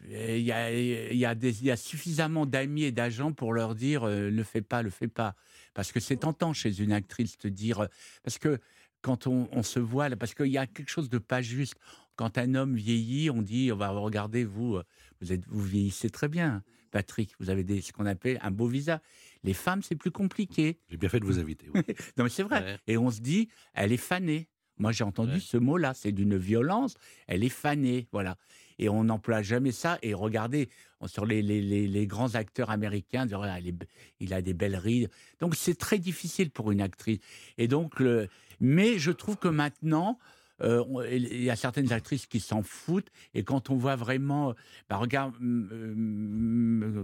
euh, 0.09 0.37
il 0.37 0.45
y 0.45 1.71
a, 1.71 1.75
suffisamment 1.75 2.45
d'amis 2.45 2.83
et 2.83 2.91
d'agents 2.91 3.31
pour 3.31 3.53
leur 3.53 3.75
dire 3.75 4.03
euh, 4.03 4.31
ne 4.31 4.43
fais 4.43 4.61
pas, 4.61 4.83
ne 4.83 4.89
fais 4.89 5.07
pas. 5.07 5.35
Parce 5.73 5.91
que 5.91 5.99
c'est 5.99 6.17
tentant 6.17 6.53
chez 6.53 6.81
une 6.81 6.91
actrice 6.91 7.37
de 7.37 7.49
dire. 7.49 7.87
Parce 8.23 8.37
que 8.37 8.59
quand 9.03 9.27
on, 9.27 9.47
on 9.51 9.61
se 9.61 9.79
voit, 9.79 10.09
là, 10.09 10.15
parce 10.15 10.33
qu'il 10.33 10.47
y 10.47 10.57
a 10.57 10.65
quelque 10.65 10.89
chose 10.89 11.09
de 11.09 11.19
pas 11.19 11.41
juste. 11.43 11.75
Quand 12.15 12.37
un 12.37 12.55
homme 12.55 12.75
vieillit, 12.75 13.29
on 13.29 13.41
dit 13.41 13.71
on 13.71 13.75
va 13.75 13.89
regarder 13.89 14.43
vous, 14.45 14.75
euh, 14.77 14.83
vous 15.21 15.31
êtes, 15.33 15.45
vous 15.47 15.63
vieillissez 15.63 16.09
très 16.09 16.27
bien, 16.27 16.63
Patrick. 16.91 17.33
Vous 17.39 17.49
avez 17.49 17.63
des, 17.63 17.81
ce 17.81 17.91
qu'on 17.91 18.05
appelle 18.05 18.39
un 18.41 18.51
beau 18.51 18.67
visage. 18.67 18.99
Les 19.43 19.53
femmes, 19.53 19.81
c'est 19.81 19.95
plus 19.95 20.11
compliqué. 20.11 20.77
J'ai 20.89 20.97
bien 20.97 21.09
fait 21.09 21.19
de 21.19 21.25
vous 21.25 21.39
inviter. 21.39 21.67
oui. 21.73 21.81
Non, 22.17 22.23
mais 22.23 22.29
c'est 22.29 22.43
vrai. 22.43 22.63
Ouais. 22.63 22.77
Et 22.87 22.97
on 22.97 23.09
se 23.11 23.19
dit, 23.21 23.49
elle 23.73 23.91
est 23.91 23.97
fanée. 23.97 24.47
Moi, 24.77 24.91
j'ai 24.91 25.03
entendu 25.03 25.33
Ouais. 25.33 25.39
ce 25.39 25.57
mot-là. 25.57 25.93
C'est 25.95 26.11
d'une 26.11 26.37
violence. 26.37 26.95
Elle 27.27 27.43
est 27.43 27.49
fanée, 27.49 28.07
voilà. 28.11 28.37
Et 28.79 28.89
on 28.89 29.03
n'emploie 29.03 29.41
jamais 29.43 29.71
ça. 29.71 29.99
Et 30.01 30.13
regardez, 30.15 30.67
on- 30.99 31.07
sur 31.07 31.25
les, 31.27 31.41
les- 31.43 31.61
les- 31.61 31.87
les 31.87 32.07
grands 32.07 32.33
acteurs 32.35 32.69
américains, 32.71 33.27
il 34.19 34.33
a 34.33 34.41
des 34.41 34.53
belles 34.53 34.75
rides. 34.75 35.09
Donc, 35.39 35.55
c'est 35.55 35.75
très 35.75 35.99
difficile 35.99 36.49
pour 36.49 36.71
une 36.71 36.81
actrice. 36.81 37.19
Et 37.57 37.67
donc, 37.67 37.99
le- 37.99 38.27
mais 38.59 38.99
je 38.99 39.11
trouve 39.11 39.37
que 39.37 39.47
maintenant, 39.47 40.19
euh, 40.61 40.83
il 41.11 41.43
y 41.43 41.49
a 41.49 41.55
certaines 41.55 41.91
actrices 41.91 42.25
qui 42.27 42.39
s'en 42.39 42.63
foutent. 42.63 43.09
Et 43.33 43.43
quand 43.43 43.69
on 43.69 43.75
voit 43.75 43.95
vraiment, 43.95 44.53
bah, 44.89 44.97
regarde, 44.97 45.33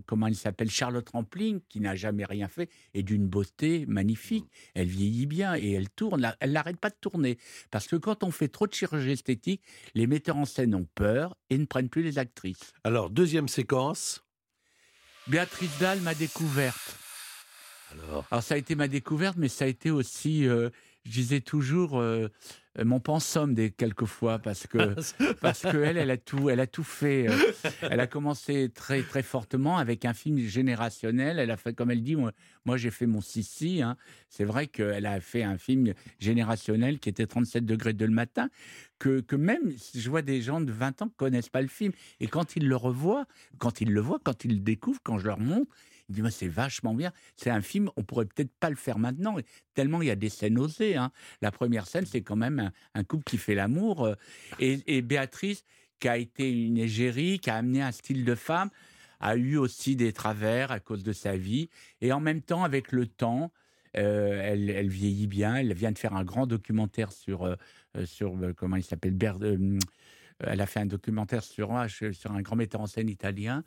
comment 0.06 0.28
elle 0.28 0.36
s'appelle, 0.36 0.70
Charlotte 0.70 1.08
Rampling, 1.10 1.60
qui 1.68 1.80
n'a 1.80 1.96
jamais 1.96 2.26
rien 2.26 2.48
fait, 2.48 2.70
et 2.94 3.04
d'une 3.04 3.28
beauté 3.28 3.86
magnifique. 3.88 4.46
Elle 4.76 4.88
vieillit 4.88 5.26
bien 5.26 5.56
et 5.56 5.72
elle 5.72 5.90
tourne. 5.90 6.34
Elle 6.40 6.52
n'arrête 6.52 6.78
pas 6.78 6.90
de 6.90 6.98
tourner. 7.00 7.38
Parce 7.72 7.88
que 7.88 7.96
quand 7.96 8.24
on 8.24 8.32
fait 8.32 8.50
trop 8.50 8.68
de 8.68 8.74
chirurgie 8.74 9.12
esthétique, 9.12 9.64
les 9.94 10.08
metteurs 10.08 10.38
en 10.38 10.46
scène 10.46 10.76
ont 10.76 10.88
peur 10.96 11.36
et 11.50 11.58
ne 11.58 11.66
prennent 11.66 11.90
plus 11.90 12.04
les 12.04 12.18
actrices. 12.20 12.74
Alors, 12.84 13.10
deuxième 13.10 13.48
séquence. 13.48 14.24
Béatrice 15.28 15.78
Dalle 15.80 16.02
m'a 16.02 16.16
découverte. 16.16 16.98
Alors, 17.92 18.26
Alors 18.32 18.44
ça 18.44 18.56
a 18.56 18.58
été 18.58 18.76
ma 18.76 18.88
découverte, 18.88 19.38
mais 19.38 19.50
ça 19.50 19.66
a 19.66 19.68
été 19.68 19.92
aussi, 19.92 20.48
euh, 20.48 20.70
je 21.10 21.14
disais 21.14 21.42
toujours, 21.42 22.00
euh, 22.00 22.28
euh, 22.78 22.86
mon 22.86 23.00
pensum 23.00 23.56
des 23.56 23.72
quelquefois 23.72 24.38
parce 24.38 24.68
que 24.68 24.78
parce 25.42 25.64
que 25.64 25.78
elle, 25.78 25.98
elle 25.98 26.12
a 26.12 26.18
tout, 26.18 26.52
elle 26.52 26.60
a 26.60 26.68
tout 26.68 26.84
fait. 26.84 27.28
euh, 27.28 27.52
elle 27.82 28.00
a 28.00 28.06
commencé 28.06 28.70
très 28.70 29.02
très 29.02 29.24
fortement 29.24 29.80
avec 29.80 30.06
un 30.06 30.14
film 30.14 30.38
générationnel. 30.38 31.40
Elle 31.40 31.50
a 31.50 31.58
fait, 31.58 31.74
comme 31.74 31.90
elle 31.90 32.04
dit, 32.04 32.16
moi, 32.16 32.32
moi, 32.66 32.78
j'ai 32.78 32.92
fait 32.92 33.08
mon 33.08 33.22
Sissi. 33.22 33.82
Hein. 33.82 33.98
C'est 34.30 34.44
vrai 34.44 34.68
qu'elle 34.68 35.08
a 35.08 35.20
fait 35.20 35.42
un 35.42 35.58
film 35.58 35.94
générationnel 36.20 37.00
qui 37.00 37.10
était 37.10 37.26
37 37.26 37.66
degrés 37.66 37.94
de 37.94 38.06
le 38.06 38.14
matin. 38.14 38.50
Que, 39.00 39.22
que 39.22 39.36
même, 39.36 39.72
je 39.96 40.10
vois 40.10 40.22
des 40.22 40.42
gens 40.42 40.62
de 40.62 40.72
20 40.72 41.02
ans 41.02 41.08
qui 41.08 41.16
connaissent 41.16 41.50
pas 41.50 41.62
le 41.62 41.70
film. 41.70 41.92
Et 42.20 42.28
quand 42.28 42.56
ils 42.56 42.68
le 42.68 42.76
revoient, 42.76 43.26
quand 43.58 43.82
ils 43.82 43.92
le 43.92 44.02
voient, 44.02 44.20
quand 44.24 44.46
ils 44.46 44.54
le 44.56 44.60
découvrent, 44.60 45.00
quand 45.04 45.18
je 45.18 45.26
leur 45.26 45.40
montre, 45.40 45.72
c'est 46.30 46.48
vachement 46.48 46.94
bien. 46.94 47.12
C'est 47.36 47.50
un 47.50 47.62
film, 47.62 47.90
on 47.96 48.04
pourrait 48.04 48.26
peut-être 48.26 48.52
pas 48.60 48.70
le 48.70 48.76
faire 48.76 49.00
maintenant, 49.00 49.38
tellement 49.74 50.02
il 50.02 50.08
y 50.08 50.12
a 50.12 50.16
des 50.16 50.30
scènes 50.30 50.58
osées. 50.58 50.96
hein. 50.96 51.12
La 51.42 51.52
première 51.52 51.88
scène, 51.88 52.06
c'est 52.06 52.22
quand 52.22 52.36
même 52.36 52.72
un, 52.94 53.04
couple 53.04 53.24
qui 53.24 53.38
fait 53.38 53.56
l'amour. 53.56 54.06
euh, 54.06 54.16
et, 54.60 54.80
et 54.88 55.02
Béatrice, 55.02 55.64
qui 56.00 56.08
a 56.08 56.18
été 56.18 56.52
une 56.52 56.78
égérie, 56.78 57.40
qui 57.40 57.50
a 57.50 57.56
amené 57.56 57.82
un 57.82 57.92
style 57.92 58.26
de 58.26 58.36
femme, 58.36 58.70
a 59.20 59.36
eu 59.36 59.58
aussi 59.58 59.96
des 59.96 60.14
travers 60.14 60.72
à 60.72 60.80
cause 60.80 61.04
de 61.04 61.14
sa 61.14 61.36
vie. 61.36 61.70
Et 62.02 62.12
en 62.14 62.20
même 62.20 62.42
temps, 62.42 62.64
avec 62.64 62.92
le 62.92 63.06
temps, 63.06 63.52
euh, 63.98 64.42
elle, 64.44 64.70
elle 64.70 64.90
vieillit 64.90 65.28
bien. 65.28 65.56
Elle 65.56 65.74
vient 65.74 65.92
de 65.92 65.98
faire 65.98 66.16
un 66.16 66.24
grand 66.24 66.48
documentaire 66.48 67.12
sur, 67.12 67.44
euh, 67.44 67.56
sur 68.06 68.38
comment 68.56 68.78
il 68.78 68.84
s'appelle, 68.84 69.14
Ber- 69.16 69.40
elle 70.40 70.62
a 70.62 70.66
fait 70.66 70.80
un 70.80 70.86
documentaire 70.86 71.44
sur, 71.44 71.72
un 71.74 72.42
grand 72.42 72.56
metteur 72.56 72.82
en 72.82 72.88
scène 72.88 73.10
italien. 73.10 73.64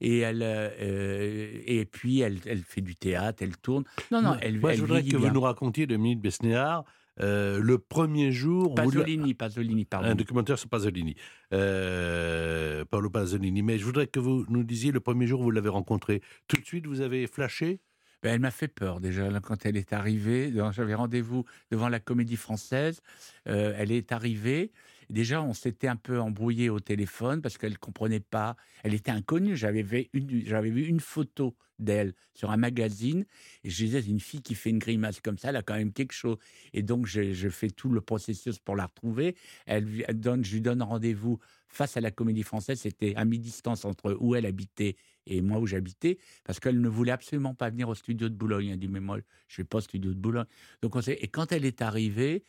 Et, 0.00 0.18
elle, 0.18 0.42
euh, 0.42 1.60
et 1.66 1.84
puis, 1.84 2.20
elle, 2.20 2.38
elle 2.46 2.62
fait 2.62 2.80
du 2.80 2.96
théâtre, 2.96 3.42
elle 3.42 3.56
tourne. 3.56 3.84
Non, 4.10 4.22
non, 4.22 4.36
elle, 4.40 4.58
moi, 4.58 4.72
elle 4.72 4.78
je 4.78 4.82
voudrais 4.82 5.02
que 5.02 5.16
bien. 5.16 5.18
vous 5.18 5.30
nous 5.30 5.40
racontiez, 5.40 5.86
Dominique 5.86 6.20
Besnéard, 6.20 6.84
euh, 7.20 7.60
le 7.60 7.78
premier 7.78 8.32
jour. 8.32 8.66
où 8.66 8.68
vous 8.70 8.74
Pasolini, 8.74 9.34
Pasolini, 9.34 9.84
pardon. 9.84 10.08
Un 10.08 10.14
documentaire 10.14 10.58
sur 10.58 10.68
Pasolini. 10.68 11.14
Euh, 11.52 12.84
Paolo 12.86 13.10
Pasolini. 13.10 13.62
Mais 13.62 13.78
je 13.78 13.84
voudrais 13.84 14.06
que 14.06 14.18
vous 14.18 14.44
nous 14.48 14.64
disiez 14.64 14.92
le 14.92 15.00
premier 15.00 15.26
jour 15.26 15.40
où 15.40 15.44
vous 15.44 15.50
l'avez 15.50 15.68
rencontré. 15.68 16.22
Tout 16.48 16.56
de 16.56 16.64
suite, 16.64 16.86
vous 16.86 17.00
avez 17.00 17.26
flashé? 17.26 17.80
Ben, 18.22 18.32
elle 18.32 18.40
m'a 18.40 18.50
fait 18.50 18.68
peur 18.68 19.00
déjà 19.00 19.28
quand 19.40 19.66
elle 19.66 19.76
est 19.76 19.92
arrivée. 19.92 20.50
J'avais 20.72 20.94
rendez-vous 20.94 21.44
devant 21.70 21.90
la 21.90 22.00
Comédie 22.00 22.36
Française. 22.36 23.02
Euh, 23.46 23.74
elle 23.76 23.92
est 23.92 24.12
arrivée. 24.12 24.72
Déjà, 25.10 25.42
on 25.42 25.54
s'était 25.54 25.88
un 25.88 25.96
peu 25.96 26.20
embrouillé 26.20 26.70
au 26.70 26.80
téléphone 26.80 27.42
parce 27.42 27.58
qu'elle 27.58 27.78
comprenait 27.78 28.20
pas. 28.20 28.56
Elle 28.82 28.94
était 28.94 29.10
inconnue. 29.10 29.56
J'avais 29.56 29.82
vu 29.82 30.08
une, 30.12 31.00
photo 31.00 31.56
d'elle 31.78 32.14
sur 32.34 32.50
un 32.50 32.56
magazine 32.56 33.24
et 33.64 33.70
je 33.70 33.84
disais 33.84 34.00
une 34.00 34.20
fille 34.20 34.42
qui 34.42 34.54
fait 34.54 34.70
une 34.70 34.78
grimace 34.78 35.20
comme 35.20 35.38
ça, 35.38 35.48
elle 35.50 35.56
a 35.56 35.62
quand 35.62 35.74
même 35.74 35.92
quelque 35.92 36.12
chose. 36.12 36.38
Et 36.72 36.82
donc, 36.82 37.06
je, 37.06 37.48
fais 37.48 37.70
tout 37.70 37.90
le 37.90 38.00
processus 38.00 38.58
pour 38.58 38.76
la 38.76 38.86
retrouver. 38.86 39.36
Elle, 39.66 40.04
donne, 40.14 40.44
je 40.44 40.54
lui 40.54 40.60
donne 40.60 40.82
rendez-vous 40.82 41.38
face 41.68 41.96
à 41.96 42.00
la 42.00 42.10
Comédie 42.10 42.42
Française. 42.42 42.80
C'était 42.80 43.14
à 43.16 43.24
mi-distance 43.24 43.84
entre 43.84 44.16
où 44.20 44.34
elle 44.34 44.46
habitait 44.46 44.96
et 45.26 45.40
moi 45.40 45.58
où 45.58 45.66
j'habitais 45.66 46.18
parce 46.44 46.60
qu'elle 46.60 46.80
ne 46.80 46.88
voulait 46.88 47.12
absolument 47.12 47.54
pas 47.54 47.70
venir 47.70 47.88
au 47.88 47.94
studio 47.94 48.28
de 48.28 48.34
Boulogne. 48.34 48.68
Elle 48.68 48.78
dit 48.78 48.88
mais 48.88 49.00
moi 49.00 49.18
je 49.48 49.62
vais 49.62 49.66
pas 49.66 49.78
au 49.78 49.80
studio 49.80 50.12
de 50.12 50.18
Boulogne. 50.18 50.46
Donc 50.82 50.96
on 50.96 51.00
s'est- 51.00 51.18
et 51.20 51.28
quand 51.28 51.52
elle 51.52 51.64
est 51.64 51.82
arrivée, 51.82 52.44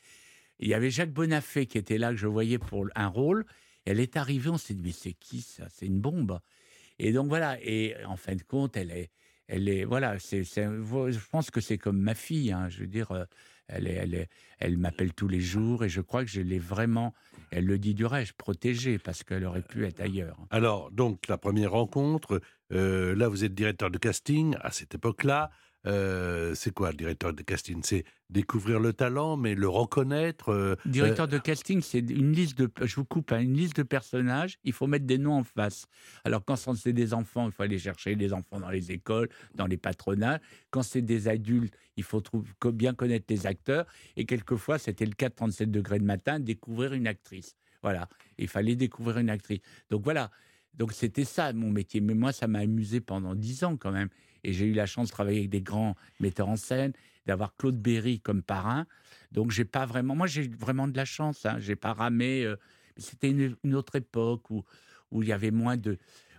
il 0.60 0.68
y 0.68 0.74
avait 0.74 0.92
Jacques 0.92 1.12
Bonafé 1.14 1.66
qui 1.66 1.78
était 1.78 1.98
là 1.98 2.12
que 2.12 2.18
je 2.18 2.28
voyais 2.28 2.58
pour 2.58 2.88
un 2.96 3.08
rôle. 3.08 3.46
Elle 3.86 4.00
est 4.00 4.18
arrivée, 4.18 4.50
on 4.50 4.58
s'est 4.58 4.74
dit 4.74 4.84
mais 4.84 4.92
c'est 4.92 5.14
qui 5.14 5.42
ça? 5.42 5.68
C'est 5.70 5.86
une 5.86 6.00
bombe. 6.00 6.40
Et 7.00 7.12
donc 7.12 7.28
voilà. 7.28 7.58
Et 7.62 7.96
en 8.06 8.16
fin 8.16 8.36
de 8.36 8.44
compte, 8.44 8.78
elle 8.78 8.92
est, 8.92 9.12
elle 9.48 9.68
est 9.70 9.84
voilà. 9.84 10.18
C'est, 10.20 10.44
je 10.44 11.30
pense 11.30 11.52
que 11.52 11.62
c'est 11.62 11.78
comme 11.78 12.00
ma 12.00 12.16
fille. 12.16 12.52
hein, 12.52 12.70
je 12.70 12.80
veux 12.80 12.88
dire, 12.88 13.12
euh, 13.12 13.26
elle 13.68 13.88
est, 13.88 13.94
elle 13.94 14.14
est, 14.16 14.30
elle 14.60 14.78
m'appelle 14.78 15.14
tous 15.14 15.28
les 15.28 15.42
jours 15.42 15.84
et 15.84 15.90
je 15.90 16.02
crois 16.02 16.24
que 16.24 16.32
je 16.32 16.42
l'ai 16.42 16.60
vraiment. 16.60 17.14
Elle 17.52 17.66
le 17.66 17.78
dit 17.78 17.94
du 17.94 18.06
reste, 18.06 18.34
protégée 18.34 18.98
parce 18.98 19.24
qu'elle 19.24 19.46
aurait 19.46 19.62
pu 19.62 19.86
être 19.86 20.02
ailleurs. 20.02 20.38
Alors, 20.50 20.92
donc, 20.92 21.28
la 21.28 21.38
première 21.38 21.72
rencontre, 21.72 22.42
euh, 22.72 23.16
là, 23.16 23.28
vous 23.28 23.44
êtes 23.44 23.54
directeur 23.54 23.92
de 23.92 23.98
casting 23.98 24.56
à 24.62 24.72
cette 24.72 24.96
époque-là. 24.96 25.52
Euh, 25.86 26.56
c'est 26.56 26.74
quoi 26.74 26.92
le 26.92 26.98
directeur 26.98 27.34
de 27.34 27.42
casting? 27.44 27.82
C'est 27.84 28.06
découvrir 28.30 28.80
le 28.80 28.92
talent, 28.94 29.38
mais 29.38 29.54
le 29.54 29.70
reconnaître. 29.70 30.50
euh, 30.50 30.76
Directeur 30.86 31.28
de 31.28 31.38
casting, 31.38 31.82
c'est 31.82 32.00
une 32.00 32.32
liste 32.32 32.58
de. 32.58 32.70
Je 32.82 32.96
vous 32.96 33.06
coupe, 33.06 33.32
hein, 33.32 33.40
une 33.40 33.56
liste 33.56 33.78
de 33.78 33.84
personnages. 33.84 34.58
Il 34.64 34.74
faut 34.74 34.88
mettre 34.88 35.06
des 35.06 35.18
noms 35.18 35.40
en 35.40 35.44
face. 35.44 35.86
Alors 36.24 36.44
quand 36.44 36.56
c'est 36.56 36.94
des 36.94 37.14
enfants, 37.14 37.46
il 37.48 37.52
faut 37.52 37.64
aller 37.64 37.78
chercher 37.80 38.16
des 38.16 38.34
enfants 38.34 38.60
dans 38.60 38.70
les 38.70 38.92
écoles, 38.92 39.30
dans 39.54 39.68
les 39.68 39.78
patronats. 39.78 40.40
Quand 40.72 40.82
c'est 40.82 41.02
des 41.04 41.28
adultes, 41.28 41.76
il 41.98 42.04
faut 42.04 42.22
trouver, 42.22 42.50
bien 42.74 42.94
connaître 42.94 43.26
les 43.30 43.46
acteurs. 43.46 43.86
Et 44.18 44.26
quelquefois, 44.26 44.80
c'était 44.80 45.06
le 45.06 45.14
cas 45.14 45.30
de 45.30 45.36
37 45.36 45.70
degrés 45.72 46.00
de 46.00 46.06
matin, 46.06 46.40
découvrir 46.40 46.94
une 46.94 47.08
actrice. 47.08 47.56
Voilà, 47.84 48.10
il 48.40 48.48
fallait 48.48 48.76
découvrir 48.76 49.20
une 49.20 49.30
actrice. 49.30 49.60
Donc 49.92 50.04
voilà. 50.04 50.32
Donc 50.74 50.92
c'était 50.92 51.24
ça 51.24 51.54
mon 51.54 51.70
métier. 51.70 52.02
Mais 52.02 52.16
moi, 52.16 52.34
ça 52.34 52.48
m'a 52.48 52.60
amusé 52.60 53.00
pendant 53.00 53.36
dix 53.36 53.64
ans 53.64 53.78
quand 53.78 53.92
même. 53.92 54.10
Et 54.46 54.54
j'ai 54.54 54.66
eu 54.66 54.74
la 54.74 54.86
chance 54.86 55.08
de 55.08 55.12
travailler 55.12 55.40
avec 55.40 55.50
des 55.50 55.62
grands 55.62 55.96
metteurs 56.20 56.50
en 56.50 56.56
scène, 56.56 56.94
d'avoir 57.26 57.56
Claude 57.58 57.78
Berry 57.82 58.20
comme 58.20 58.42
parrain. 58.44 58.86
Donc 59.32 59.52
j'ai 59.52 59.66
pas 59.66 59.86
vraiment. 59.86 60.16
Moi, 60.16 60.28
j'ai 60.28 60.48
vraiment 60.48 60.88
de 60.88 60.96
la 60.96 61.06
chance. 61.06 61.46
Hein. 61.46 61.58
J'ai 61.60 61.76
pas 61.76 61.94
ramé. 61.94 62.44
euh, 62.46 62.56
C'était 62.98 63.30
une, 63.32 63.56
une 63.64 63.76
autre 63.76 63.96
époque 63.96 64.50
où 64.52 64.64
où 65.12 65.22
il 65.24 65.30
y 65.30 65.34
avait 65.34 65.52
moins 65.52 65.78
de. 65.78 65.98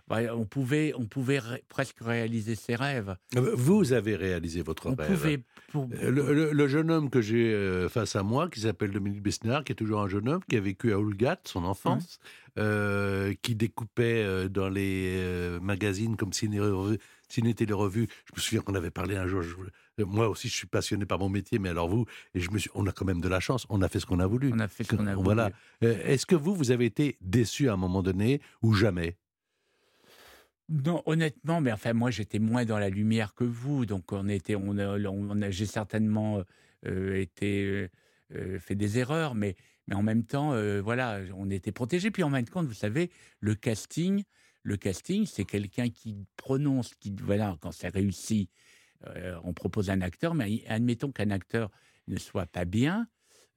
on 0.09 0.45
pouvait 0.45 0.93
on 0.95 1.05
pouvait 1.05 1.39
ré- 1.39 1.63
presque 1.69 1.97
réaliser 2.01 2.55
ses 2.55 2.75
rêves. 2.75 3.15
euh, 3.35 3.51
Vous 3.55 3.91
avez 3.93 4.15
réalisé 4.15 4.61
votre 4.61 4.87
On 4.91 4.95
rêve. 4.95 5.11
pouvait. 5.11 5.39
Pour, 5.71 5.89
Euh, 6.01 6.09
Le, 6.11 6.33
le- 6.33 6.51
le 6.53 6.67
jeune 6.67 6.89
homme 6.91 7.09
que 7.09 7.21
j'ai 7.21 7.53
euh, 7.53 7.89
face 7.89 8.15
à 8.15 8.23
moi, 8.23 8.49
qui 8.49 8.61
s'appelle 8.61 8.91
Dominique 8.91 9.21
Besnard, 9.21 9.63
qui 9.63 9.73
est 9.73 9.75
toujours 9.75 10.01
un 10.01 10.07
jeune 10.07 10.27
homme, 10.29 10.41
qui 10.49 10.55
a 10.57 10.61
vécu 10.61 10.91
à 10.93 10.99
Oulgat, 10.99 11.39
son 11.45 11.63
enfance, 11.65 12.19
euh, 12.57 13.33
qui 13.41 13.53
découpait 13.55 14.47
dans 14.49 14.69
les 14.69 15.57
magazines 15.61 16.15
comme 16.17 16.33
Ciné 16.33 16.59
Revue, 17.27 17.33
Ciné 17.33 17.53
Télé 17.53 17.73
Revue. 17.73 18.07
Je 18.25 18.33
me 18.35 18.39
souviens 18.41 18.61
qu'on 18.61 18.75
avait 18.75 18.91
parlé 18.91 19.15
un 19.15 19.27
jour. 19.27 19.41
je- 19.41 19.55
euh, 19.99 20.05
moi 20.05 20.29
aussi, 20.29 20.47
je 20.47 20.55
suis 20.55 20.67
passionné 20.67 21.05
par 21.05 21.19
mon 21.19 21.29
métier, 21.29 21.59
mais 21.59 21.69
alors 21.69 21.87
vous, 21.87 22.05
et 22.33 22.39
je 22.39 22.49
me 22.51 22.57
suis, 22.57 22.69
on 22.75 22.85
a 22.87 22.91
quand 22.91 23.05
même 23.05 23.21
de 23.21 23.27
la 23.29 23.39
chance. 23.39 23.65
On 23.69 23.81
a 23.81 23.89
fait 23.89 23.99
ce 23.99 24.05
qu'on 24.05 24.19
a 24.19 24.27
voulu. 24.27 24.51
on 24.53 24.59
a 24.59 24.67
fait 24.67 24.83
ce 24.83 24.95
qu'on 24.95 25.07
a 25.07 25.13
voulu. 25.15 25.23
Voilà. 25.23 25.51
Euh, 25.83 25.97
Est-ce 26.05 26.25
que 26.25 26.35
vous, 26.35 26.55
vous 26.55 26.71
avez 26.71 26.85
été 26.85 27.17
déçu 27.21 27.69
à 27.69 27.73
un 27.73 27.77
moment 27.77 28.03
donné 28.03 28.41
ou 28.61 28.73
jamais? 28.73 29.17
Non, 30.69 31.01
honnêtement, 31.05 31.61
mais 31.61 31.71
enfin, 31.71 31.93
moi, 31.93 32.11
j'étais 32.11 32.39
moins 32.39 32.65
dans 32.65 32.77
la 32.77 32.89
lumière 32.89 33.33
que 33.33 33.45
vous, 33.45 33.85
donc 33.85 34.11
on 34.11 34.27
était, 34.27 34.55
on 34.55 34.77
a, 34.77 34.97
on 34.99 35.41
a- 35.41 35.49
j'ai 35.49 35.65
certainement 35.65 36.43
euh, 36.85 37.15
été 37.15 37.89
euh, 38.35 38.59
fait 38.59 38.75
des 38.75 38.99
erreurs, 38.99 39.33
mais, 39.33 39.55
mais 39.87 39.95
en 39.95 40.03
même 40.03 40.25
temps, 40.25 40.51
euh, 40.53 40.81
voilà, 40.81 41.21
on 41.35 41.49
était 41.49 41.71
protégés. 41.71 42.11
Puis 42.11 42.21
en 42.23 42.29
même 42.29 42.43
temps, 42.45 42.63
vous 42.63 42.73
savez, 42.73 43.09
le 43.39 43.55
casting, 43.55 44.23
le 44.67 44.75
casting, 44.75 45.25
c'est 45.25 45.45
quelqu'un 45.45 45.89
qui 45.89 46.27
prononce, 46.35 46.93
qui, 46.95 47.15
voilà, 47.21 47.57
quand 47.61 47.71
c'est 47.71 47.87
réussi, 47.87 48.49
euh, 49.07 49.39
on 49.45 49.53
propose 49.53 49.89
un 49.89 50.01
acteur, 50.01 50.35
mais 50.35 50.61
admettons 50.67 51.13
qu'un 51.13 51.31
acteur 51.31 51.71
ne 52.09 52.17
soit 52.17 52.47
pas 52.47 52.65
bien. 52.65 53.07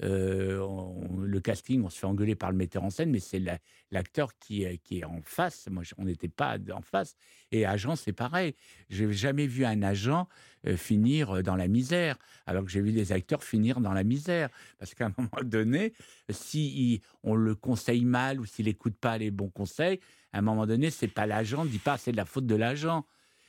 Euh, 0.03 0.59
on- 0.61 1.19
le 1.21 1.41
casting, 1.41 1.83
on 1.85 1.91
se 1.91 1.99
fait 1.99 2.07
engueuler 2.07 2.35
par 2.35 2.51
le 2.51 2.57
metteur 2.57 2.83
en 2.85 2.91
scène, 2.91 3.11
mais 3.11 3.21
c'est 3.21 3.39
la- 3.39 3.59
l'acteur 3.91 4.37
qui, 4.39 4.63
est- 4.63 4.79
qui 4.79 5.01
est 5.01 5.05
en 5.05 5.21
face. 5.25 5.69
Moi, 5.71 5.83
on 5.99 6.05
n'était 6.05 6.29
pas 6.29 6.57
en 6.73 6.81
face. 6.81 7.15
Et 7.53 7.67
agent, 7.67 7.97
c'est 7.97 8.13
pareil. 8.13 8.55
Je 8.89 9.05
n'ai 9.05 9.13
jamais 9.13 9.47
vu 9.47 9.65
un 9.65 9.83
agent 9.83 10.29
euh, 10.67 10.77
finir 10.77 11.37
euh, 11.37 11.43
dans 11.43 11.57
la 11.57 11.69
misère, 11.69 12.17
alors 12.47 12.65
que 12.65 12.71
j'ai 12.71 12.81
vu 12.83 12.93
des 12.93 13.13
acteurs 13.13 13.43
finir 13.45 13.81
dans 13.81 13.93
la 13.95 14.05
misère. 14.05 14.51
Parce 14.79 14.95
qu'à 14.95 15.07
un 15.07 15.15
moment 15.19 15.43
donné, 15.43 15.93
si 16.31 16.93
il- 16.95 17.01
on 17.23 17.35
le 17.35 17.55
conseille 17.55 18.05
mal 18.05 18.41
ou 18.41 18.45
s'il 18.47 18.67
n'écoute 18.67 18.95
pas 19.01 19.19
les 19.19 19.31
bons 19.31 19.49
conseils, 19.51 20.01
à 20.33 20.39
un 20.39 20.43
moment 20.43 20.67
donné, 20.67 20.91
c'est 20.91 21.09
pas 21.09 21.27
l'agent, 21.27 21.65
ne 21.65 21.71
dit 21.71 21.79
pas 21.79 21.97
c'est 21.99 22.13
de 22.13 22.17
la 22.17 22.25
faute 22.27 22.47
de 22.47 22.55
l'agent. 22.55 23.05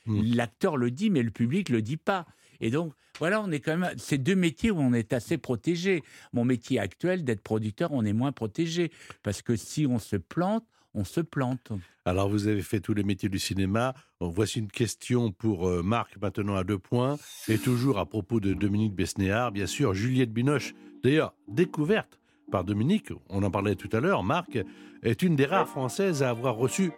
Hmm. 0.06 0.20
L'acteur 0.34 0.76
le 0.76 0.90
dit, 0.90 1.10
mais 1.10 1.22
le 1.22 1.30
public 1.30 1.68
le 1.68 1.80
dit 1.80 1.96
pas. 1.96 2.26
Et 2.62 2.70
donc, 2.70 2.94
voilà, 3.18 3.42
on 3.42 3.50
est 3.50 3.60
quand 3.60 3.76
même. 3.76 3.92
C'est 3.98 4.16
deux 4.16 4.36
métiers 4.36 4.70
où 4.70 4.78
on 4.78 4.94
est 4.94 5.12
assez 5.12 5.36
protégé. 5.36 6.02
Mon 6.32 6.46
métier 6.46 6.78
actuel, 6.78 7.24
d'être 7.24 7.42
producteur, 7.42 7.90
on 7.92 8.04
est 8.04 8.14
moins 8.14 8.32
protégé. 8.32 8.90
Parce 9.22 9.42
que 9.42 9.56
si 9.56 9.86
on 9.86 9.98
se 9.98 10.16
plante, 10.16 10.64
on 10.94 11.04
se 11.04 11.20
plante. 11.20 11.72
Alors, 12.04 12.28
vous 12.28 12.48
avez 12.48 12.62
fait 12.62 12.80
tous 12.80 12.94
les 12.94 13.02
métiers 13.02 13.28
du 13.28 13.38
cinéma. 13.38 13.94
Voici 14.20 14.60
une 14.60 14.70
question 14.70 15.32
pour 15.32 15.68
euh, 15.68 15.82
Marc, 15.82 16.16
maintenant 16.20 16.56
à 16.56 16.64
deux 16.64 16.78
points. 16.78 17.18
Et 17.48 17.58
toujours 17.58 17.98
à 17.98 18.06
propos 18.06 18.40
de 18.40 18.54
Dominique 18.54 18.94
Besnéard, 18.94 19.52
bien 19.52 19.66
sûr, 19.66 19.92
Juliette 19.92 20.32
Binoche, 20.32 20.74
d'ailleurs, 21.02 21.34
découverte 21.48 22.18
par 22.52 22.64
Dominique, 22.64 23.08
on 23.30 23.42
en 23.42 23.50
parlait 23.50 23.76
tout 23.76 23.88
à 23.92 24.00
l'heure, 24.00 24.22
Marc, 24.22 24.58
est 25.02 25.22
une 25.22 25.36
des 25.36 25.46
rares 25.46 25.68
Françaises 25.68 26.22
à 26.22 26.28
avoir 26.28 26.54
reçu 26.56 26.92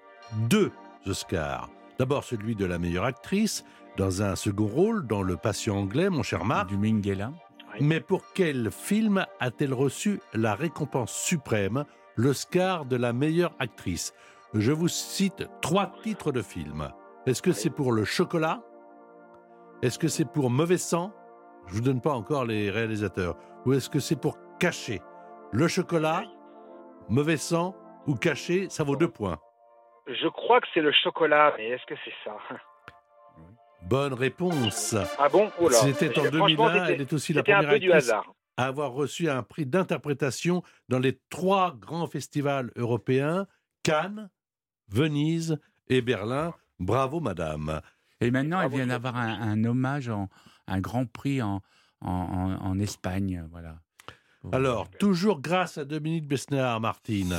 deux 0.49 0.73
Oscars. 1.07 1.71
D'abord 1.99 2.25
celui 2.25 2.57
de 2.57 2.65
la 2.65 2.81
meilleure 2.81 3.05
actrice, 3.05 3.65
dans 3.97 4.23
un 4.23 4.37
second 4.37 4.67
rôle, 4.67 5.07
dans 5.07 5.23
Le 5.23 5.37
Patient 5.37 5.77
anglais, 5.77 6.11
mon 6.11 6.23
cher 6.23 6.45
Marc. 6.45 6.69
Du 6.69 6.77
Minghella. 6.77 7.33
Mais 7.81 8.01
pour 8.01 8.23
quel 8.35 8.71
film 8.71 9.27
a-t-elle 9.41 9.75
reçu 9.75 10.21
la 10.33 10.55
récompense 10.55 11.13
suprême, 11.13 11.85
l'Oscar 12.17 12.85
de 12.85 12.97
la 12.97 13.13
meilleure 13.13 13.55
actrice? 13.59 14.15
Je 14.55 14.71
vous 14.71 14.89
cite 14.89 15.49
trois 15.61 15.93
titres 16.03 16.31
de 16.31 16.43
films. 16.43 16.89
Est-ce 17.27 17.43
que 17.43 17.53
c'est 17.53 17.71
pour 17.71 17.93
Le 17.93 18.05
Chocolat? 18.05 18.63
Est-ce 19.83 19.99
que 19.99 20.09
c'est 20.09 20.31
pour 20.31 20.51
Mauvais 20.51 20.79
Sang? 20.79 21.13
Je 21.67 21.75
vous 21.75 21.81
donne 21.81 22.01
pas 22.01 22.13
encore 22.13 22.45
les 22.45 22.71
réalisateurs. 22.71 23.37
Ou 23.67 23.73
est-ce 23.73 23.91
que 23.91 23.99
c'est 23.99 24.21
pour 24.21 24.39
Caché? 24.61 25.01
Le 25.51 25.67
Chocolat, 25.67 26.23
Mauvais 27.09 27.37
Sang 27.37 27.75
ou 28.07 28.15
Caché, 28.15 28.69
ça 28.69 28.85
vaut 28.85 28.97
deux 28.97 29.11
points. 29.11 29.39
Je 30.07 30.29
crois 30.29 30.61
que 30.61 30.67
c'est 30.75 30.83
le 30.83 30.93
chocolat, 30.93 31.55
mais 31.57 31.71
est-ce 31.71 31.87
que 31.87 31.95
c'est 32.05 32.15
ça? 32.23 32.37
Bonne 33.89 34.15
réponse. 34.15 34.95
Ah 35.19 35.29
bon 35.29 35.51
oh. 35.61 35.69
C'était 35.71 36.09
en 36.19 36.25
Franchement, 36.25 36.47
2001. 36.47 36.73
c'était- 36.73 36.95
Elle 36.95 37.01
est 37.03 37.13
aussi 37.13 37.33
la 37.33 37.43
première 37.43 37.69
actrice 37.71 37.93
hasard. 37.93 38.35
à 38.57 38.65
avoir 38.67 38.93
reçu 38.93 39.29
un 39.29 39.43
prix 39.43 39.67
d'interprétation 39.67 40.63
dans 40.89 40.99
les 40.99 41.21
trois 41.31 41.75
grands 41.79 42.07
festivals 42.07 42.71
européens, 42.77 43.47
Cannes, 43.83 44.31
Venise 44.89 45.59
et 45.89 46.01
Berlin. 46.03 46.55
Bravo, 46.81 47.21
madame. 47.21 47.81
Et 48.21 48.31
maintenant, 48.31 48.61
elle 48.63 48.71
vient 48.71 48.87
d'avoir 48.87 49.17
un, 49.17 49.41
un 49.41 49.65
hommage, 49.65 50.09
en, 50.09 50.29
un 50.67 50.81
grand 50.81 51.05
prix 51.07 51.43
en, 51.43 51.61
en, 52.01 52.11
en- 52.11 52.65
en 52.67 52.79
Espagne. 52.79 53.47
Voilà. 53.51 53.77
Alors, 54.53 54.91
toujours 54.91 55.41
grâce 55.41 55.79
à 55.79 55.85
Dominique 55.85 56.27
Besnéard, 56.27 56.81
Martine, 56.81 57.35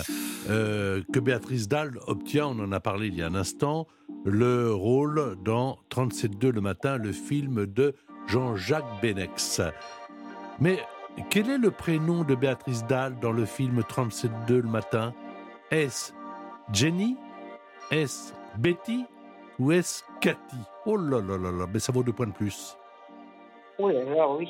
euh, 0.49 1.01
que 1.12 1.19
Béatrice 1.19 1.67
Dalle 1.67 1.97
obtient, 2.08 2.47
on 2.47 2.60
en 2.60 2.71
a 2.71 2.79
parlé 2.79 3.08
il 3.08 3.15
y 3.15 3.21
a 3.21 3.27
un 3.27 3.36
instant, 3.36 3.88
le 4.25 4.73
rôle 4.73 5.36
dans 5.43 5.79
37.2 5.91 6.49
le 6.49 6.62
matin, 6.62 6.97
le 6.97 7.12
film 7.12 7.65
de 7.65 7.93
Jean-Jacques 8.27 9.01
Benex. 9.01 9.62
Mais 10.60 10.79
quel 11.29 11.49
est 11.49 11.58
le 11.58 11.71
prénom 11.71 12.23
de 12.23 12.36
Béatrice 12.36 12.86
Dalle 12.86 13.17
dans 13.19 13.31
le 13.31 13.45
film 13.45 13.81
37.2 13.81 14.55
le 14.58 14.69
matin? 14.69 15.13
Est-ce 15.71 16.13
Jenny? 16.71 17.17
Est-ce 17.91 18.34
Betty? 18.58 19.05
Ou 19.60 19.71
est-ce 19.71 20.03
Cathy? 20.21 20.58
Oh 20.86 20.97
là 20.97 21.21
là 21.21 21.38
là 21.38 21.51
là, 21.51 21.65
mais 21.71 21.79
ça 21.79 21.91
vaut 21.91 22.03
deux 22.03 22.13
points 22.13 22.27
de 22.27 22.34
plus. 22.34 22.77
Oui, 23.79 23.95
alors 23.95 24.38
oui. 24.38 24.47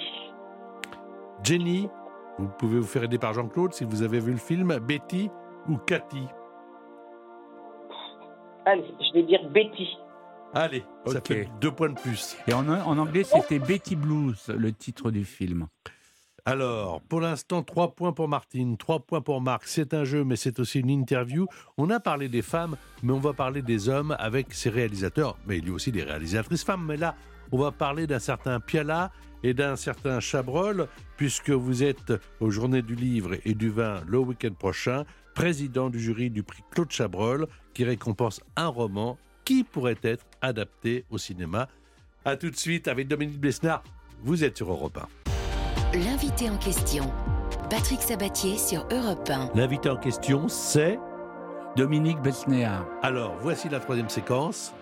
Jenny, 1.43 1.89
vous 2.37 2.47
pouvez 2.47 2.79
vous 2.79 2.87
faire 2.87 3.03
aider 3.03 3.17
par 3.17 3.33
Jean-Claude 3.33 3.73
si 3.73 3.83
vous 3.83 4.01
avez 4.01 4.19
vu 4.19 4.31
le 4.31 4.37
film, 4.37 4.77
Betty? 4.79 5.29
Ou 5.69 5.77
Cathy 5.77 6.27
Allez, 8.65 8.83
je 8.99 9.13
vais 9.13 9.23
dire 9.23 9.47
Betty. 9.51 9.87
Allez, 10.53 10.83
ça 11.05 11.19
Ok. 11.19 11.27
fait 11.27 11.49
deux 11.61 11.71
points 11.71 11.89
de 11.89 11.99
plus. 11.99 12.35
Et 12.47 12.53
en, 12.53 12.67
en 12.67 12.97
anglais, 12.97 13.23
c'était 13.23 13.59
Betty 13.59 13.95
Blues, 13.95 14.47
le 14.47 14.71
titre 14.71 15.11
du 15.11 15.23
film. 15.25 15.67
Alors, 16.45 17.01
pour 17.01 17.21
l'instant, 17.21 17.63
trois 17.63 17.93
points 17.93 18.13
pour 18.13 18.27
Martine, 18.27 18.77
trois 18.77 18.99
points 18.99 19.21
pour 19.21 19.41
Marc. 19.41 19.63
C'est 19.65 19.93
un 19.93 20.03
jeu, 20.03 20.23
mais 20.23 20.35
c'est 20.35 20.59
aussi 20.59 20.79
une 20.79 20.89
interview. 20.91 21.47
On 21.77 21.89
a 21.89 21.99
parlé 21.99 22.29
des 22.29 22.41
femmes, 22.43 22.75
mais 23.03 23.13
on 23.13 23.19
va 23.19 23.33
parler 23.33 23.61
des 23.61 23.89
hommes 23.89 24.15
avec 24.19 24.53
ses 24.53 24.69
réalisateurs. 24.69 25.37
Mais 25.47 25.57
il 25.57 25.67
y 25.67 25.71
a 25.71 25.73
aussi 25.73 25.91
des 25.91 26.03
réalisatrices 26.03 26.63
femmes. 26.63 26.85
Mais 26.85 26.97
là, 26.97 27.15
on 27.51 27.57
va 27.59 27.71
parler 27.71 28.07
d'un 28.07 28.19
certain 28.19 28.59
Piala 28.59 29.11
et 29.43 29.53
d'un 29.53 29.75
certain 29.75 30.19
Chabrol, 30.19 30.87
puisque 31.17 31.49
vous 31.51 31.83
êtes 31.83 32.13
aux 32.39 32.49
Journées 32.51 32.81
du 32.83 32.95
Livre 32.95 33.35
et 33.43 33.53
du 33.55 33.69
Vin 33.69 34.01
le 34.07 34.19
week-end 34.19 34.53
prochain, 34.53 35.03
président 35.35 35.89
du 35.91 35.99
jury 35.99 36.31
du 36.31 36.41
prix 36.41 36.63
Claude 36.71 36.91
Chabrol, 36.91 37.47
qui 37.75 37.83
récompense 37.83 38.41
un 38.55 38.67
roman 38.67 39.17
qui 39.43 39.63
pourrait 39.63 39.99
être 40.01 40.25
adapté 40.41 41.05
au 41.11 41.19
cinéma. 41.19 41.67
A 42.23 42.35
tout 42.37 42.49
de 42.49 42.55
suite 42.55 42.87
avec 42.87 43.07
Dominique 43.07 43.39
Besnard. 43.39 43.83
Vous 44.23 44.43
êtes 44.43 44.57
sur 44.57 44.71
Europe 44.71 44.97
1. 45.93 45.99
L'invité 45.99 46.49
en 46.49 46.57
question, 46.57 47.13
Patrick 47.69 48.01
Sabatier 48.01 48.57
sur 48.57 48.87
Europe 48.91 49.29
1. 49.29 49.51
L'invité 49.53 49.89
en 49.89 49.97
question, 49.97 50.47
c'est... 50.47 50.97
Dominique 51.75 52.21
Besnéard, 52.21 52.87
Alors, 53.03 53.35
voici 53.41 53.67
la 53.67 53.81
troisième 53.81 54.07
séquence. 54.09 54.73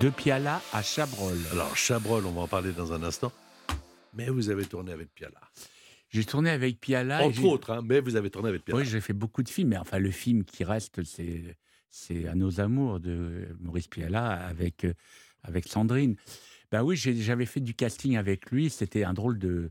de 0.00 0.10
Piala 0.10 0.60
à 0.74 0.82
Chabrol. 0.82 1.38
Alors, 1.50 1.74
Chabrol, 1.74 2.26
on 2.26 2.30
va 2.32 2.42
en 2.42 2.46
parler 2.46 2.72
dans 2.72 2.92
un 2.92 3.02
instant. 3.02 3.32
Mais 4.14 4.28
vous 4.28 4.50
avez 4.50 4.66
tourné 4.66 4.92
avec 4.92 5.08
Piala. 5.14 5.40
J'ai 6.12 6.24
tourné 6.24 6.50
avec 6.50 6.78
Piala. 6.78 7.22
Entre 7.24 7.44
autres, 7.44 7.70
hein, 7.70 7.80
mais 7.82 8.00
vous 8.00 8.16
avez 8.16 8.30
tourné 8.30 8.50
avec 8.50 8.64
Piala. 8.64 8.80
Oui, 8.82 8.86
j'ai 8.86 9.00
fait 9.00 9.14
beaucoup 9.14 9.42
de 9.42 9.48
films, 9.48 9.70
mais 9.70 9.78
enfin, 9.78 9.98
le 9.98 10.10
film 10.10 10.44
qui 10.44 10.62
reste, 10.62 11.02
c'est, 11.04 11.56
c'est 11.90 12.28
À 12.28 12.34
nos 12.34 12.60
amours 12.60 13.00
de 13.00 13.48
Maurice 13.60 13.88
Piala 13.88 14.30
avec, 14.32 14.84
euh, 14.84 14.92
avec 15.42 15.66
Sandrine. 15.66 16.16
Ben 16.70 16.82
oui, 16.82 16.96
j'avais 16.96 17.46
fait 17.46 17.60
du 17.60 17.74
casting 17.74 18.16
avec 18.16 18.50
lui. 18.50 18.68
C'était 18.68 19.04
un 19.04 19.14
drôle 19.14 19.38
de, 19.38 19.70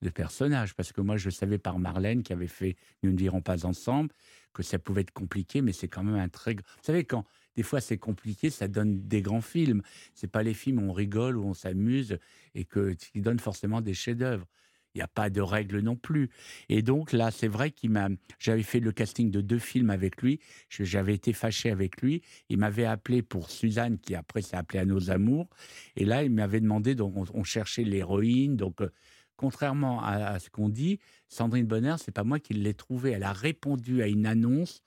de 0.00 0.08
personnage, 0.10 0.74
parce 0.74 0.92
que 0.92 1.00
moi, 1.02 1.16
je 1.18 1.28
savais 1.30 1.58
par 1.58 1.78
Marlène 1.78 2.22
qui 2.22 2.32
avait 2.32 2.46
fait 2.46 2.76
Nous 3.02 3.10
ne 3.10 3.16
dirons 3.16 3.42
pas 3.42 3.66
ensemble 3.66 4.10
que 4.54 4.62
ça 4.62 4.78
pouvait 4.78 5.02
être 5.02 5.12
compliqué, 5.12 5.60
mais 5.62 5.72
c'est 5.72 5.88
quand 5.88 6.04
même 6.04 6.16
un 6.16 6.28
très. 6.28 6.54
gr- 6.54 6.58
Vous 6.60 6.84
savez, 6.84 7.04
quand 7.04 7.24
des 7.56 7.62
fois 7.62 7.80
c'est 7.82 7.98
compliqué, 7.98 8.48
ça 8.50 8.66
donne 8.68 9.06
des 9.08 9.20
grands 9.22 9.40
films. 9.42 9.82
C'est 10.14 10.30
pas 10.30 10.42
les 10.42 10.54
films 10.54 10.78
où 10.78 10.90
on 10.90 10.92
rigole, 10.92 11.36
où 11.36 11.44
on 11.44 11.54
s'amuse 11.54 12.18
et 12.54 12.64
que, 12.64 12.92
qui 12.92 13.20
donnent 13.20 13.38
forcément 13.40 13.80
des 13.82 13.94
chefs-d'œuvre. 13.94 14.46
Il 14.94 14.98
n'y 14.98 15.02
a 15.02 15.08
pas 15.08 15.30
de 15.30 15.40
règles 15.40 15.80
non 15.80 15.96
plus. 15.96 16.30
Et 16.68 16.82
donc 16.82 17.12
là, 17.12 17.30
c'est 17.30 17.48
vrai 17.48 17.70
qu'il 17.70 17.90
m'a. 17.90 18.08
J'avais 18.38 18.62
fait 18.62 18.80
le 18.80 18.92
casting 18.92 19.30
de 19.30 19.40
deux 19.40 19.58
films 19.58 19.90
avec 19.90 20.20
lui. 20.20 20.40
J'avais 20.68 21.14
été 21.14 21.32
fâché 21.32 21.70
avec 21.70 22.02
lui. 22.02 22.22
Il 22.48 22.58
m'avait 22.58 22.84
appelé 22.84 23.22
pour 23.22 23.50
Suzanne, 23.50 23.98
qui 23.98 24.14
après 24.14 24.42
s'est 24.42 24.56
appelée 24.56 24.80
à 24.80 24.84
nos 24.84 25.10
amours. 25.10 25.48
Et 25.96 26.04
là, 26.04 26.22
il 26.24 26.30
m'avait 26.30 26.60
demandé. 26.60 26.94
Donc, 26.94 27.14
on, 27.32 27.44
cherchait 27.44 27.84
l'héroïne. 27.84 28.56
Donc, 28.56 28.82
euh, 28.82 28.92
contrairement 29.36 30.02
à, 30.02 30.26
à 30.26 30.38
ce 30.38 30.50
qu'on 30.50 30.68
dit, 30.68 31.00
Sandrine 31.28 31.66
Bonner, 31.66 31.96
c'est 31.98 32.12
pas 32.12 32.24
moi 32.24 32.38
qui 32.38 32.54
l'ai 32.54 32.74
trouvée. 32.74 33.12
Elle 33.12 33.24
a 33.24 33.32
répondu 33.32 34.02
à 34.02 34.08
une 34.08 34.26
annonce. 34.26 34.82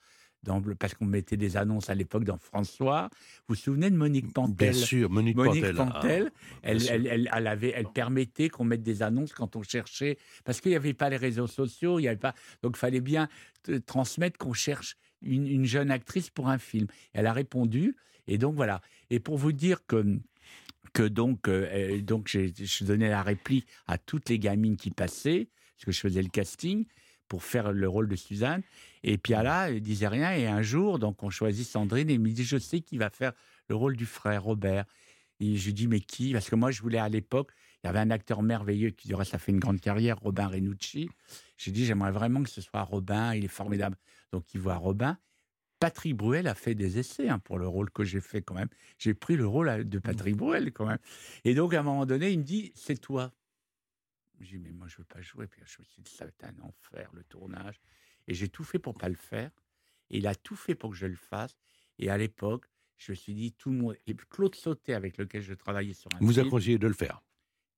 Dans, 0.45 0.61
parce 0.79 0.93
qu'on 0.93 1.05
mettait 1.07 1.37
des 1.37 1.57
annonces 1.57 1.89
à 1.89 1.95
l'époque 1.95 2.23
dans 2.23 2.37
François. 2.37 3.09
Vous 3.47 3.55
vous 3.55 3.55
souvenez 3.55 3.89
de 3.89 3.97
Monique 3.97 4.31
Pantel? 4.31 4.69
Bien 4.69 4.73
sûr, 4.73 5.09
Monique, 5.09 5.35
Monique 5.35 5.73
Pantel. 5.73 5.75
Pantel, 5.75 6.31
Ah, 6.31 6.39
elle, 6.61 6.81
elle, 6.87 7.07
elle, 7.07 7.29
elle 7.33 7.47
avait, 7.47 7.73
elle 7.75 7.87
permettait 7.87 8.49
qu'on 8.49 8.63
mette 8.63 8.83
des 8.83 9.01
annonces 9.01 9.33
quand 9.33 9.55
on 9.55 9.63
cherchait, 9.63 10.17
parce 10.43 10.61
qu'il 10.61 10.69
n'y 10.69 10.75
avait 10.75 10.93
pas 10.93 11.09
les 11.09 11.17
réseaux 11.17 11.47
sociaux, 11.47 11.99
il 11.99 12.03
y 12.03 12.07
avait 12.07 12.17
pas, 12.17 12.35
donc 12.61 12.75
il 12.77 12.79
fallait 12.79 13.01
bien 13.01 13.27
transmettre 13.87 14.37
qu'on 14.37 14.53
cherche 14.53 14.97
une, 15.23 15.47
une 15.47 15.65
jeune 15.65 15.89
actrice 15.89 16.29
pour 16.29 16.47
un 16.47 16.59
film. 16.59 16.85
Elle 17.13 17.25
a 17.25 17.33
répondu, 17.33 17.95
et 18.27 18.37
donc 18.37 18.55
voilà. 18.55 18.81
Et 19.09 19.19
pour 19.19 19.37
vous 19.37 19.51
dire 19.51 19.85
que 19.87 20.19
que 20.93 21.03
donc, 21.03 21.47
euh, 21.49 21.99
donc 22.01 22.29
je 22.29 22.83
donnais 22.85 23.09
la 23.09 23.23
réplique 23.23 23.67
à 23.87 23.97
toutes 23.97 24.29
les 24.29 24.39
gamines 24.39 24.77
qui 24.77 24.91
passaient, 24.91 25.49
parce 25.75 25.85
que 25.85 25.91
je 25.91 25.99
faisais 25.99 26.21
le 26.21 26.29
casting 26.29 26.85
pour 27.27 27.43
faire 27.43 27.73
le 27.73 27.89
rôle 27.89 28.07
de 28.07 28.15
Suzanne. 28.15 28.61
Et 29.07 29.19
Piala 29.19 29.69
elle 29.69 29.81
disait 29.81 30.07
rien. 30.07 30.31
Et 30.33 30.47
un 30.47 30.63
jour, 30.63 30.97
donc 30.97 31.21
on 31.21 31.29
choisit 31.29 31.65
Sandrine 31.65 32.09
et 32.09 32.13
il 32.13 32.19
me 32.19 32.31
dit 32.31 32.43
Je 32.43 32.57
sais 32.57 32.81
qui 32.81 32.97
va 32.97 33.11
faire 33.11 33.33
le 33.69 33.75
rôle 33.75 33.95
du 33.95 34.05
frère 34.07 34.43
Robert. 34.43 34.85
Et 35.39 35.55
je 35.57 35.65
lui 35.67 35.73
dis 35.73 35.87
Mais 35.87 35.99
qui? 35.99 36.33
Parce 36.33 36.49
que 36.49 36.55
moi, 36.55 36.71
je 36.71 36.81
voulais 36.81 36.97
à 36.97 37.07
l'époque, 37.07 37.51
il 37.83 37.87
y 37.87 37.89
avait 37.89 37.99
un 37.99 38.09
acteur 38.09 38.41
merveilleux 38.41 38.89
qui, 38.89 39.07
du 39.07 39.13
reste, 39.13 39.35
a 39.35 39.37
fait 39.37 39.51
une 39.51 39.59
grande 39.59 39.79
carrière, 39.79 40.17
Robin 40.19 40.47
Renucci. 40.47 41.07
J'ai 41.55 41.71
dit 41.71 41.85
J'aimerais 41.85 42.11
vraiment 42.11 42.41
que 42.41 42.49
ce 42.49 42.61
soit 42.61 42.81
Robin, 42.81 43.35
il 43.35 43.45
est 43.45 43.47
formidable. 43.49 43.95
Donc 44.31 44.51
il 44.55 44.59
voit 44.59 44.75
Robin. 44.75 45.19
Patrick 45.79 46.15
Bruel 46.15 46.47
a 46.47 46.55
fait 46.55 46.73
des 46.73 46.97
essais 46.97 47.29
hein, 47.29 47.37
pour 47.37 47.59
le 47.59 47.67
rôle 47.67 47.91
que 47.91 48.03
j'ai 48.03 48.21
fait 48.21 48.41
quand 48.41 48.55
même. 48.55 48.69
J'ai 48.97 49.13
pris 49.13 49.35
le 49.35 49.45
rôle 49.45 49.69
à- 49.69 49.83
de 49.83 49.99
Patrick 49.99 50.35
Bruel 50.35 50.71
quand 50.71 50.87
même. 50.87 50.97
Et 51.43 51.53
donc 51.53 51.75
à 51.75 51.81
un 51.81 51.83
moment 51.83 52.07
donné, 52.07 52.31
il 52.31 52.39
me 52.39 52.43
dit 52.43 52.71
C'est 52.73 52.97
toi. 52.99 53.31
Je 54.39 54.47
dis 54.49 54.57
Mais 54.57 54.71
moi, 54.71 54.87
je 54.87 54.97
veux 54.97 55.03
pas 55.03 55.21
jouer. 55.21 55.45
Puis 55.45 55.61
je 55.63 55.77
me 55.79 55.83
suis 55.85 56.01
dit 56.01 56.11
Ça 56.11 56.25
va 56.25 56.29
être 56.29 56.45
un 56.45 56.63
enfer, 56.63 57.11
le 57.13 57.23
tournage. 57.25 57.79
Et 58.27 58.33
j'ai 58.33 58.49
tout 58.49 58.63
fait 58.63 58.79
pour 58.79 58.93
pas 58.95 59.09
le 59.09 59.15
faire. 59.15 59.51
Et 60.09 60.17
il 60.17 60.27
a 60.27 60.35
tout 60.35 60.55
fait 60.55 60.75
pour 60.75 60.91
que 60.91 60.95
je 60.95 61.05
le 61.07 61.15
fasse. 61.15 61.55
Et 61.99 62.09
à 62.09 62.17
l'époque, 62.17 62.65
je 62.97 63.11
me 63.11 63.15
suis 63.15 63.33
dit, 63.33 63.53
tout 63.53 63.69
le 63.71 63.77
monde. 63.77 63.95
Et 64.07 64.15
Claude 64.29 64.55
Sauté, 64.55 64.93
avec 64.93 65.17
lequel 65.17 65.41
je 65.41 65.53
travaillais 65.53 65.93
sur 65.93 66.09
un 66.15 66.17
Vous 66.21 66.39
a 66.39 66.41
film, 66.43 66.51
conseillé 66.51 66.77
de 66.77 66.87
le 66.87 66.93
faire. 66.93 67.21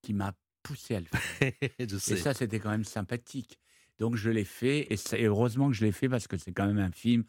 qui 0.01 0.13
m'a 0.13 0.33
poussé 0.63 0.95
à 0.95 0.99
le 0.99 1.05
faire. 1.05 1.51
je 1.79 2.13
et 2.13 2.17
ça, 2.17 2.33
c'était 2.33 2.59
quand 2.59 2.69
même 2.69 2.83
sympathique. 2.83 3.59
Donc 3.97 4.15
je 4.15 4.29
l'ai 4.29 4.43
fait. 4.43 4.87
Et 4.91 5.25
heureusement 5.25 5.69
que 5.69 5.75
je 5.75 5.85
l'ai 5.85 5.91
fait 5.91 6.09
parce 6.09 6.27
que 6.27 6.37
c'est 6.37 6.53
quand 6.53 6.67
même 6.67 6.77
un 6.79 6.91
film, 6.91 7.23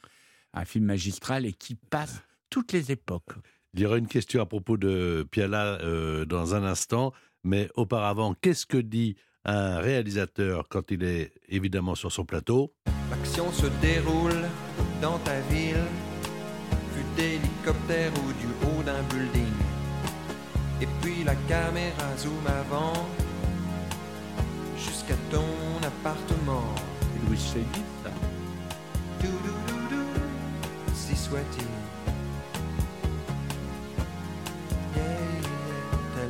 un 0.52 0.64
film 0.64 0.84
magistral 0.84 1.46
et 1.46 1.52
qui 1.52 1.74
passe 1.74 2.22
toutes 2.50 2.72
les 2.72 2.92
époques. 2.92 3.32
Il 3.74 3.80
y 3.80 3.86
aura 3.86 3.98
une 3.98 4.08
question 4.08 4.42
à 4.42 4.46
propos 4.46 4.76
de 4.76 5.26
Piala 5.30 5.78
euh, 5.82 6.24
dans 6.24 6.54
un 6.54 6.64
instant. 6.64 7.12
Mais 7.44 7.70
auparavant, 7.74 8.34
qu'est-ce 8.34 8.66
que 8.66 8.78
dit 8.78 9.16
un 9.44 9.78
réalisateur 9.78 10.68
quand 10.68 10.90
il 10.90 11.04
est 11.04 11.32
évidemment 11.48 11.94
sur 11.94 12.10
son 12.12 12.24
plateau? 12.24 12.74
L'action 13.10 13.50
se 13.52 13.66
déroule 13.80 14.44
dans 15.00 15.18
ta 15.18 15.40
ville, 15.50 15.84
vue 16.94 17.04
d'hélicoptère 17.16 18.12
ou 18.24 18.32
du 18.32 18.46
haut 18.64 18.82
d'un 18.82 19.02
building. 19.10 19.52
Et 20.80 20.88
puis 21.00 21.24
la 21.24 21.34
caméra 21.48 22.16
zoom 22.16 22.46
avant 22.46 23.08
jusqu'à 24.76 25.14
ton 25.30 25.86
appartement. 25.86 26.74
Louis 27.26 27.38
Chély, 27.38 27.64
ça. 28.04 28.10
Dou-dou-dou-dou, 29.20 30.04
si 30.94 31.16
soit-il. 31.16 31.64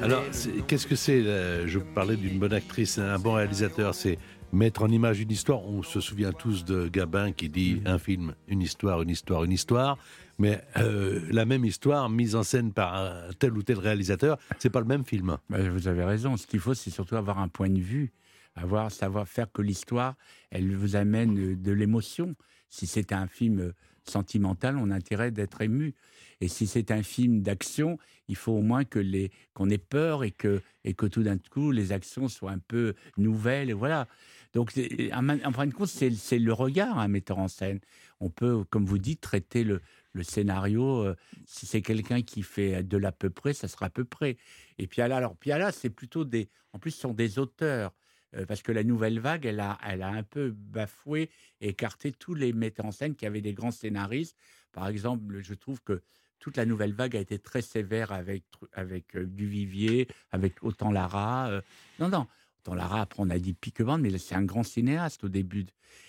Alors, 0.02 0.22
qu'est-ce 0.66 0.86
que 0.86 0.94
c'est 0.94 1.20
euh, 1.26 1.66
Je 1.66 1.78
vous 1.78 1.84
parlais 1.94 2.16
d'une 2.16 2.38
bonne 2.38 2.52
actrice, 2.52 2.98
un 2.98 3.18
bon 3.18 3.34
réalisateur. 3.34 3.94
C'est 3.94 4.18
mettre 4.52 4.82
en 4.82 4.88
image 4.88 5.20
une 5.20 5.30
histoire. 5.30 5.64
On 5.64 5.82
se 5.82 6.00
souvient 6.00 6.32
tous 6.32 6.64
de 6.64 6.88
Gabin 6.88 7.32
qui 7.32 7.48
dit 7.48 7.82
un 7.84 7.98
film, 7.98 8.34
une 8.46 8.62
histoire, 8.62 9.02
une 9.02 9.10
histoire, 9.10 9.44
une 9.44 9.52
histoire. 9.52 9.98
Mais 10.38 10.62
euh, 10.76 11.20
la 11.30 11.44
même 11.44 11.64
histoire 11.64 12.08
mise 12.08 12.36
en 12.36 12.42
scène 12.42 12.72
par 12.72 12.94
un 12.94 13.30
tel 13.38 13.52
ou 13.52 13.62
tel 13.62 13.78
réalisateur, 13.78 14.38
c'est 14.58 14.70
pas 14.70 14.80
le 14.80 14.86
même 14.86 15.04
film. 15.04 15.36
Vous 15.48 15.88
avez 15.88 16.04
raison. 16.04 16.36
Ce 16.36 16.46
qu'il 16.46 16.60
faut, 16.60 16.74
c'est 16.74 16.90
surtout 16.90 17.16
avoir 17.16 17.38
un 17.38 17.48
point 17.48 17.70
de 17.70 17.80
vue, 17.80 18.12
avoir 18.54 18.90
savoir 18.92 19.26
faire 19.26 19.50
que 19.50 19.62
l'histoire, 19.62 20.14
elle 20.50 20.74
vous 20.76 20.96
amène 20.96 21.60
de 21.60 21.72
l'émotion. 21.72 22.34
Si 22.70 22.86
c'est 22.86 23.12
un 23.12 23.26
film 23.26 23.72
sentimental, 24.04 24.76
on 24.76 24.90
a 24.90 24.94
intérêt 24.94 25.30
d'être 25.30 25.60
ému. 25.60 25.94
Et 26.40 26.48
si 26.48 26.66
c'est 26.66 26.90
un 26.92 27.02
film 27.02 27.42
d'action, 27.42 27.98
il 28.28 28.36
faut 28.36 28.52
au 28.52 28.62
moins 28.62 28.84
que 28.84 28.98
les 28.98 29.30
qu'on 29.54 29.68
ait 29.70 29.78
peur 29.78 30.22
et 30.22 30.30
que 30.30 30.62
et 30.84 30.94
que 30.94 31.06
tout 31.06 31.22
d'un 31.22 31.38
coup 31.38 31.72
les 31.72 31.92
actions 31.92 32.28
soient 32.28 32.52
un 32.52 32.58
peu 32.58 32.94
nouvelles 33.16 33.70
et 33.70 33.74
voilà. 33.74 34.06
Donc 34.54 34.72
en 35.12 35.52
fin 35.52 35.66
de 35.66 35.74
compte, 35.74 35.88
c'est 35.88 36.38
le 36.38 36.52
regard 36.52 36.98
un 36.98 37.08
metteur 37.08 37.38
en 37.38 37.48
scène. 37.48 37.80
On 38.20 38.30
peut, 38.30 38.64
comme 38.70 38.84
vous 38.86 38.98
dites, 38.98 39.20
traiter 39.20 39.64
le 39.64 39.80
scénario. 40.22 41.04
euh, 41.04 41.16
si 41.46 41.66
c'est 41.66 41.82
quelqu'un 41.82 42.22
qui 42.22 42.42
fait 42.42 42.82
de 42.82 42.96
l'à 42.96 43.12
peu 43.12 43.30
près, 43.30 43.52
ça 43.52 43.68
sera 43.68 43.86
à 43.86 43.90
peu 43.90 44.04
près. 44.04 44.36
Et 44.78 44.86
Piala, 44.86 45.16
alors 45.16 45.36
Piala, 45.36 45.70
c'est 45.70 45.90
plutôt 45.90 46.24
des, 46.24 46.48
en 46.72 46.78
plus, 46.78 46.90
ce 46.92 47.00
sont 47.00 47.14
des 47.14 47.38
auteurs. 47.38 47.92
euh, 48.34 48.44
parce 48.46 48.62
que 48.62 48.72
la 48.72 48.84
nouvelle 48.84 49.20
vague, 49.20 49.46
elle 49.46 49.60
a, 49.60 49.78
elle 49.86 50.02
a 50.02 50.08
un 50.08 50.22
peu 50.22 50.50
bafoué 50.50 51.30
écarté 51.60 52.12
tous 52.12 52.34
les 52.34 52.52
metteurs 52.52 52.86
en 52.86 52.92
scène 52.92 53.14
qui 53.14 53.26
avaient 53.26 53.40
des 53.40 53.54
grands 53.54 53.70
scénaristes. 53.70 54.36
Par 54.72 54.88
exemple, 54.88 55.40
je 55.40 55.54
trouve 55.54 55.80
que 55.82 56.02
toute 56.38 56.56
la 56.56 56.66
nouvelle 56.66 56.92
vague 56.92 57.16
a 57.16 57.20
été 57.20 57.38
très 57.38 57.62
sévère 57.62 58.12
avec, 58.12 58.44
avec 58.72 59.16
euh, 59.16 59.24
Duvivier, 59.26 60.08
avec 60.30 60.62
Autant 60.62 60.90
Lara. 60.92 61.48
euh, 61.48 61.62
non, 61.98 62.08
non, 62.08 62.26
Lara, 62.74 63.02
après 63.02 63.22
on 63.22 63.30
a 63.30 63.38
dit 63.38 63.54
Piquebande, 63.54 64.02
mais 64.02 64.16
c'est 64.18 64.34
un 64.34 64.44
grand 64.44 64.62
cinéaste 64.62 65.24
au 65.24 65.28
début. 65.28 65.66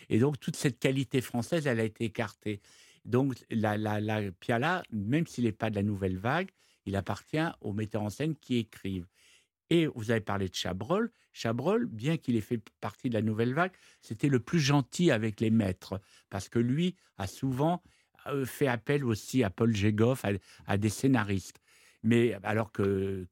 Et 0.09 0.19
donc 0.19 0.39
toute 0.39 0.55
cette 0.55 0.79
qualité 0.79 1.21
française, 1.21 1.67
elle 1.67 1.79
a 1.79 1.83
été 1.83 2.05
écartée. 2.05 2.61
Donc 3.05 3.35
la, 3.49 3.77
la, 3.77 3.99
la 3.99 4.31
Piala, 4.31 4.83
même 4.91 5.27
s'il 5.27 5.45
n'est 5.45 5.51
pas 5.51 5.69
de 5.69 5.75
la 5.75 5.83
nouvelle 5.83 6.17
vague, 6.17 6.49
il 6.85 6.95
appartient 6.95 7.37
aux 7.61 7.73
metteurs 7.73 8.03
en 8.03 8.09
scène 8.09 8.35
qui 8.35 8.57
écrivent. 8.57 9.07
Et 9.69 9.87
vous 9.87 10.11
avez 10.11 10.21
parlé 10.21 10.49
de 10.49 10.55
Chabrol. 10.55 11.11
Chabrol, 11.31 11.85
bien 11.85 12.17
qu'il 12.17 12.35
ait 12.35 12.41
fait 12.41 12.59
partie 12.81 13.09
de 13.09 13.13
la 13.13 13.21
nouvelle 13.21 13.53
vague, 13.53 13.71
c'était 14.01 14.29
le 14.29 14.39
plus 14.39 14.59
gentil 14.59 15.11
avec 15.11 15.39
les 15.39 15.51
maîtres, 15.51 16.01
parce 16.29 16.49
que 16.49 16.59
lui 16.59 16.95
a 17.17 17.27
souvent 17.27 17.83
euh, 18.27 18.45
fait 18.45 18.67
appel 18.67 19.05
aussi 19.05 19.43
à 19.43 19.49
Paul 19.49 19.75
Gégoff, 19.75 20.25
à, 20.65 20.77
des 20.77 20.89
scénaristes. 20.89 21.61
Mais 22.03 22.33
alors 22.43 22.71
que, 22.71 23.27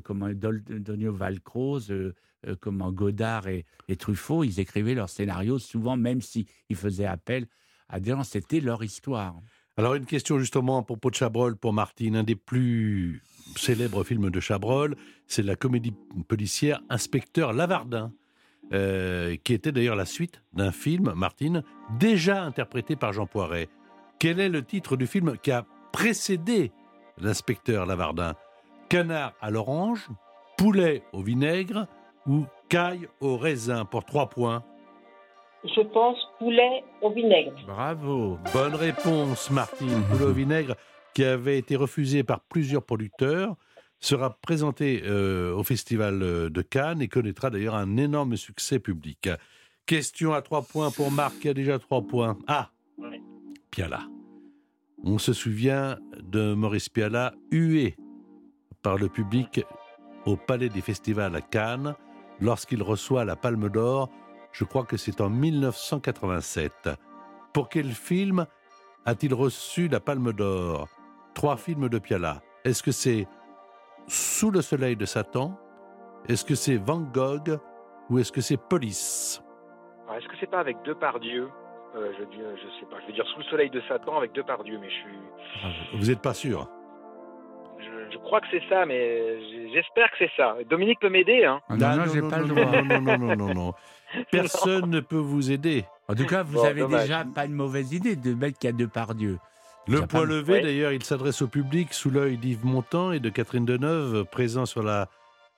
comment, 0.00 0.28
Donio 0.32 1.12
Valcroze, 1.12 1.90
euh, 1.90 2.14
euh, 2.46 2.56
comment 2.60 2.90
Godard 2.92 3.48
et, 3.48 3.64
Truffaut, 3.98 4.44
ils 4.44 4.60
écrivaient 4.60 4.94
leurs 4.94 5.10
scénarios 5.10 5.58
souvent, 5.58 5.96
même 5.96 6.20
s'ils 6.20 6.46
faisaient 6.74 7.06
appel 7.06 7.46
à 7.88 8.00
des 8.00 8.10
gens, 8.10 8.24
c'était 8.24 8.60
leur 8.60 8.82
histoire. 8.82 9.34
Alors 9.76 9.94
une 9.94 10.06
question 10.06 10.38
justement 10.38 10.78
à 10.78 10.82
propos 10.82 11.10
de 11.10 11.14
Chabrol 11.14 11.56
pour 11.56 11.72
Martine. 11.72 12.16
Un 12.16 12.24
des 12.24 12.36
plus 12.36 13.22
célèbres 13.56 14.04
films 14.04 14.30
de 14.30 14.40
Chabrol, 14.40 14.96
c'est 15.26 15.42
la 15.42 15.56
comédie 15.56 15.94
policière 16.28 16.80
Inspecteur 16.88 17.52
Lavardin, 17.52 18.12
euh, 18.72 19.36
qui 19.44 19.52
était 19.52 19.72
d'ailleurs 19.72 19.96
la 19.96 20.06
suite 20.06 20.42
d'un 20.54 20.72
film, 20.72 21.12
Martine, 21.14 21.62
déjà 21.98 22.42
interprété 22.42 22.96
par 22.96 23.12
Jean 23.12 23.26
Poiret. 23.26 23.68
Quel 24.18 24.40
est 24.40 24.48
le 24.48 24.62
titre 24.62 24.96
du 24.96 25.06
film 25.06 25.36
qui 25.42 25.50
a 25.50 25.66
précédé 25.92 26.72
l'inspecteur 27.18 27.86
Lavardin? 27.86 28.34
Canard 28.92 29.32
à 29.40 29.50
l'orange, 29.50 30.06
poulet 30.58 31.02
au 31.14 31.22
vinaigre 31.22 31.86
ou 32.26 32.44
caille 32.68 33.08
au 33.20 33.38
raisin 33.38 33.86
pour 33.86 34.04
trois 34.04 34.28
points 34.28 34.62
Je 35.64 35.80
pense 35.80 36.18
poulet 36.38 36.84
au 37.00 37.10
vinaigre. 37.10 37.54
Bravo. 37.66 38.38
Bonne 38.52 38.74
réponse, 38.74 39.50
Martine. 39.50 40.02
Poulet 40.10 40.24
au 40.26 40.32
vinaigre, 40.34 40.76
qui 41.14 41.24
avait 41.24 41.56
été 41.56 41.74
refusé 41.74 42.22
par 42.22 42.40
plusieurs 42.40 42.82
producteurs, 42.82 43.56
sera 43.98 44.36
présenté 44.42 45.00
euh, 45.06 45.54
au 45.54 45.62
Festival 45.62 46.22
euh, 46.22 46.50
de 46.50 46.60
Cannes 46.60 47.00
et 47.00 47.08
connaîtra 47.08 47.48
d'ailleurs 47.48 47.76
un 47.76 47.96
énorme 47.96 48.36
succès 48.36 48.78
public. 48.78 49.30
Question 49.86 50.34
à 50.34 50.42
trois 50.42 50.60
points 50.60 50.90
pour 50.90 51.10
Marc, 51.10 51.38
qui 51.38 51.48
a 51.48 51.54
déjà 51.54 51.78
trois 51.78 52.02
points. 52.02 52.36
Ah. 52.46 52.68
Piala. 53.70 54.00
On 55.02 55.16
se 55.16 55.32
souvient 55.32 55.96
de 56.20 56.52
Maurice 56.52 56.90
Piala, 56.90 57.32
hué 57.50 57.96
par 58.82 58.96
le 58.96 59.08
public 59.08 59.64
au 60.26 60.36
Palais 60.36 60.68
des 60.68 60.80
Festivals 60.80 61.34
à 61.34 61.40
Cannes, 61.40 61.94
lorsqu'il 62.40 62.82
reçoit 62.82 63.24
la 63.24 63.36
Palme 63.36 63.68
d'Or, 63.68 64.08
je 64.52 64.64
crois 64.64 64.84
que 64.84 64.96
c'est 64.96 65.20
en 65.20 65.30
1987. 65.30 66.90
Pour 67.52 67.68
quel 67.68 67.90
film 67.90 68.46
a-t-il 69.04 69.34
reçu 69.34 69.88
la 69.88 70.00
Palme 70.00 70.32
d'Or? 70.32 70.88
Trois 71.34 71.56
films 71.56 71.88
de 71.88 71.98
Piala. 71.98 72.42
Est-ce 72.64 72.82
que 72.82 72.92
c'est 72.92 73.26
Sous 74.06 74.50
le 74.50 74.62
soleil 74.62 74.96
de 74.96 75.04
Satan? 75.04 75.58
Est-ce 76.28 76.44
que 76.44 76.54
c'est 76.54 76.76
Van 76.76 77.00
Gogh? 77.00 77.58
Ou 78.10 78.18
est-ce 78.18 78.32
que 78.32 78.40
c'est 78.40 78.56
Police? 78.56 79.42
Est-ce 80.16 80.26
que 80.28 80.34
c'est 80.40 80.50
pas 80.50 80.60
avec 80.60 80.76
Depardieu? 80.84 81.48
Euh, 81.94 82.12
je, 82.18 82.22
euh, 82.22 82.56
je 82.56 82.80
sais 82.80 82.86
pas. 82.90 83.00
Je 83.00 83.06
vais 83.06 83.12
dire 83.12 83.26
sous 83.26 83.38
le 83.38 83.44
soleil 83.44 83.70
de 83.70 83.80
Satan 83.88 84.16
avec 84.16 84.32
Depardieu, 84.32 84.78
mais 84.78 84.90
je 84.90 84.94
suis. 84.94 85.98
Vous 85.98 86.06
n'êtes 86.06 86.20
pas 86.20 86.34
sûr? 86.34 86.68
Crois 88.32 88.40
que 88.40 88.46
c'est 88.50 88.66
ça, 88.68 88.86
mais 88.86 89.68
j'espère 89.74 90.10
que 90.10 90.16
c'est 90.20 90.30
ça. 90.36 90.56
Dominique 90.70 91.00
peut 91.00 91.10
m'aider, 91.10 91.44
hein. 91.44 91.60
Ah 91.68 91.76
non, 91.76 91.86
Ah, 91.86 91.96
non, 91.96 92.04
j'ai 92.12 92.20
pas 92.22 92.38
le 92.38 92.46
non, 92.46 92.54
droit. 92.54 92.82
Non, 92.82 93.00
non, 93.00 93.18
non, 93.18 93.36
non, 93.36 93.54
non. 93.54 93.74
Personne 94.30 94.88
ne 94.90 95.00
peut 95.00 95.16
vous 95.16 95.50
aider. 95.50 95.84
En 96.08 96.14
tout 96.14 96.24
cas, 96.26 96.42
vous 96.42 96.54
Bon, 96.54 96.64
avez 96.64 96.80
dommage. 96.80 97.02
déjà 97.02 97.24
pas 97.24 97.44
une 97.44 97.52
mauvaise 97.54 97.92
idée 97.92 98.16
de 98.16 98.34
mettre 98.34 98.58
qu'il 98.58 98.68
y 98.70 98.72
a 98.72 98.76
deux 98.76 98.88
par 98.88 99.14
Dieu. 99.14 99.38
Le 99.88 100.06
pas- 100.06 100.24
levé, 100.24 100.52
Ouais. 100.54 100.60
d'ailleurs, 100.62 100.92
il 100.92 101.02
s'adresse 101.02 101.42
au 101.42 101.46
public 101.48 101.92
sous 101.92 102.10
l'œil 102.10 102.36
d'Yves 102.38 102.64
Montand 102.64 103.12
et 103.12 103.20
de 103.20 103.28
Catherine 103.30 103.64
Deneuve, 103.64 104.24
présents 104.24 104.66
sur 104.66 104.82
la, 104.82 105.08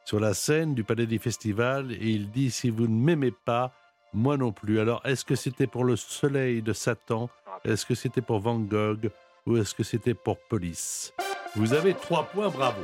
sur 0.04 0.18
la 0.18 0.34
scène 0.34 0.74
du 0.74 0.82
Palais 0.82 1.06
des 1.06 1.18
Festivals, 1.18 1.92
et 1.92 2.08
il 2.08 2.30
dit 2.30 2.50
Si 2.50 2.70
vous 2.70 2.88
ne 2.88 2.94
m'aimez 3.04 3.32
pas, 3.44 3.72
moi 4.12 4.36
non 4.36 4.50
plus. 4.52 4.80
Alors, 4.80 5.00
est-ce 5.04 5.24
que 5.24 5.34
c'était 5.34 5.66
pour 5.66 5.84
le 5.84 5.94
soleil 5.96 6.62
de 6.62 6.72
Satan? 6.72 7.28
Est-ce 7.64 7.84
que 7.86 7.94
c'était 7.94 8.22
pour 8.22 8.40
Van 8.40 8.58
Gogh? 8.58 9.10
Ou 9.46 9.58
est-ce 9.58 9.74
que 9.74 9.82
c'était 9.82 10.14
pour 10.14 10.38
Police? 10.48 11.12
Vous 11.56 11.72
avez 11.72 11.94
trois 11.94 12.24
points, 12.24 12.48
bravo. 12.48 12.82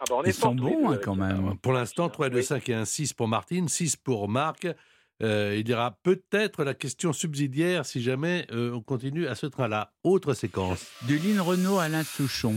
Ah 0.00 0.04
bah, 0.08 0.16
on 0.16 0.24
est 0.24 0.28
Ils 0.30 0.34
sont 0.34 0.54
bons 0.54 0.90
hein, 0.90 0.98
quand 1.02 1.14
même. 1.14 1.56
Pour 1.58 1.72
l'instant, 1.72 2.08
3 2.08 2.26
et 2.26 2.30
2, 2.30 2.36
Oui. 2.38 2.44
5 2.44 2.68
et 2.68 2.74
1, 2.74 2.84
6 2.84 3.12
pour 3.12 3.28
Martine, 3.28 3.68
6 3.68 3.96
pour 3.96 4.28
Marc. 4.28 4.66
Euh, 5.22 5.56
il 5.56 5.68
y 5.68 5.72
aura 5.72 5.92
peut-être 6.02 6.64
la 6.64 6.74
question 6.74 7.12
subsidiaire 7.12 7.86
si 7.86 8.02
jamais 8.02 8.46
euh, 8.50 8.72
on 8.72 8.80
continue 8.80 9.28
à 9.28 9.36
ce 9.36 9.46
train-là. 9.46 9.92
Autre 10.02 10.34
séquence. 10.34 10.86
De 11.08 11.14
Lynn 11.14 11.40
Renault 11.40 11.78
à 11.78 11.84
Alain 11.84 12.02
Souchon. 12.02 12.56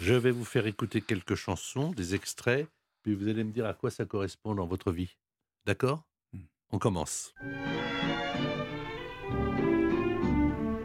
Je 0.00 0.14
vais 0.14 0.30
vous 0.30 0.46
faire 0.46 0.66
écouter 0.66 1.02
quelques 1.02 1.34
chansons, 1.34 1.90
des 1.92 2.14
extraits, 2.14 2.66
puis 3.02 3.14
vous 3.14 3.28
allez 3.28 3.44
me 3.44 3.52
dire 3.52 3.66
à 3.66 3.74
quoi 3.74 3.90
ça 3.90 4.06
correspond 4.06 4.54
dans 4.54 4.66
votre 4.66 4.92
vie. 4.92 5.14
D'accord? 5.66 6.02
On 6.72 6.78
commence. 6.78 7.34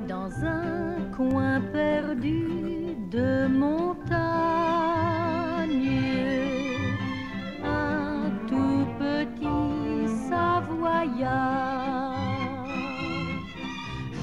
Dans 0.08 0.32
un 0.44 1.12
coin 1.16 1.62
perdu 1.72 2.75
de 3.16 3.48
montagne, 3.48 3.96
un 7.64 8.30
tout 8.50 8.86
petit 9.00 10.08
Savoyard 10.28 12.16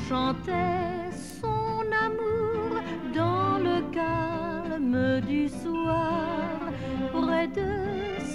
chantait 0.08 1.10
son 1.40 1.80
amour 2.06 2.70
dans 3.14 3.52
le 3.68 3.76
calme 3.98 5.20
du 5.26 5.48
soir, 5.48 6.58
près 7.12 7.48
de 7.48 7.72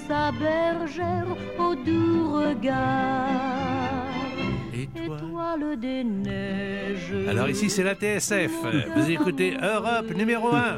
sa 0.08 0.32
bergère 0.32 1.32
au 1.60 1.76
doux 1.76 2.32
regard. 2.42 3.97
Des 5.78 6.04
neiges. 6.04 7.14
Alors 7.30 7.50
ici, 7.50 7.70
c'est 7.70 7.84
la 7.84 7.96
TSF. 7.96 8.52
Vous 8.96 9.10
écoutez 9.10 9.56
Europe 9.62 10.14
numéro 10.16 10.50
1. 10.50 10.78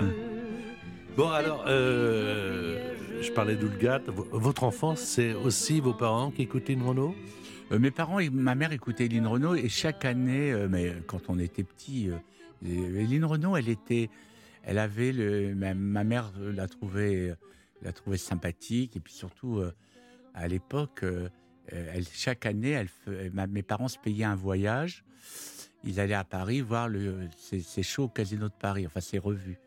Bon, 1.17 1.29
alors, 1.29 1.65
euh, 1.67 2.93
je 3.21 3.31
parlais 3.31 3.55
d'Oulgat. 3.55 4.01
Votre 4.07 4.63
enfance, 4.63 4.99
c'est 4.99 5.33
aussi 5.33 5.79
vos 5.79 5.93
parents 5.93 6.31
qui 6.31 6.43
écoutaient 6.43 6.73
Lynn 6.73 6.83
Renault 6.83 7.15
Euh, 7.71 7.79
mes 7.79 7.91
parents 7.91 8.19
et 8.19 8.29
ma 8.29 8.55
mère 8.55 8.71
écoutaient 8.71 9.07
Lynn 9.07 9.27
Renault 9.27 9.55
et 9.55 9.69
chaque 9.69 10.03
année, 10.05 10.51
euh, 10.51 10.67
mais 10.69 10.93
quand 11.07 11.29
on 11.29 11.37
était 11.39 11.63
petit, 11.63 12.09
Lynn 12.63 13.25
Renault, 13.25 13.57
elle 13.57 13.69
était, 13.69 14.09
elle 14.63 14.79
avait 14.79 15.11
le, 15.11 15.53
ma, 15.55 15.73
ma 15.73 16.03
mère 16.03 16.31
l'a 16.39 16.67
trouvée, 16.67 17.33
l'a 17.81 17.93
trouvée 17.93 18.17
sympathique 18.17 18.95
et 18.95 18.99
puis 18.99 19.13
surtout 19.13 19.57
euh, 19.57 19.71
à 20.33 20.47
l'époque, 20.47 21.03
elle, 21.71 22.05
chaque 22.11 22.45
année, 22.45 22.85
ma- 23.33 23.47
mes 23.47 23.63
parents 23.63 23.87
se 23.87 23.97
payaient 23.97 24.25
un 24.25 24.35
voyage. 24.35 25.03
Ils 25.83 25.99
allaient 25.99 26.13
à 26.13 26.23
Paris 26.23 26.61
voir 26.61 26.89
le, 26.89 27.29
shows 27.81 28.03
au 28.03 28.09
Casino 28.09 28.49
de 28.49 28.53
Paris, 28.53 28.85
enfin 28.85 28.99
ces 28.99 29.17
revues. 29.17 29.57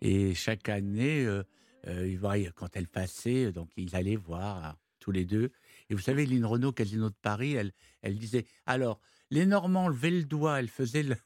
Et 0.00 0.34
chaque 0.34 0.68
année, 0.68 1.24
euh, 1.24 1.42
euh, 1.86 2.50
quand 2.54 2.76
elle 2.76 2.88
passait, 2.88 3.52
donc 3.52 3.70
ils 3.76 3.94
allaient 3.94 4.16
voir 4.16 4.64
euh, 4.64 4.72
tous 4.98 5.12
les 5.12 5.24
deux. 5.24 5.52
Et 5.90 5.94
vous 5.94 6.00
savez, 6.00 6.26
Lynn 6.26 6.44
Renault, 6.44 6.72
Casino 6.72 7.08
de 7.08 7.14
Paris, 7.22 7.54
elle, 7.54 8.18
disait 8.18 8.46
alors, 8.66 9.00
les 9.30 9.46
Normands 9.46 9.88
levaient 9.88 10.10
le 10.10 10.24
doigt, 10.24 10.58
elle 10.58 10.68
faisait 10.68 11.04
le. 11.04 11.16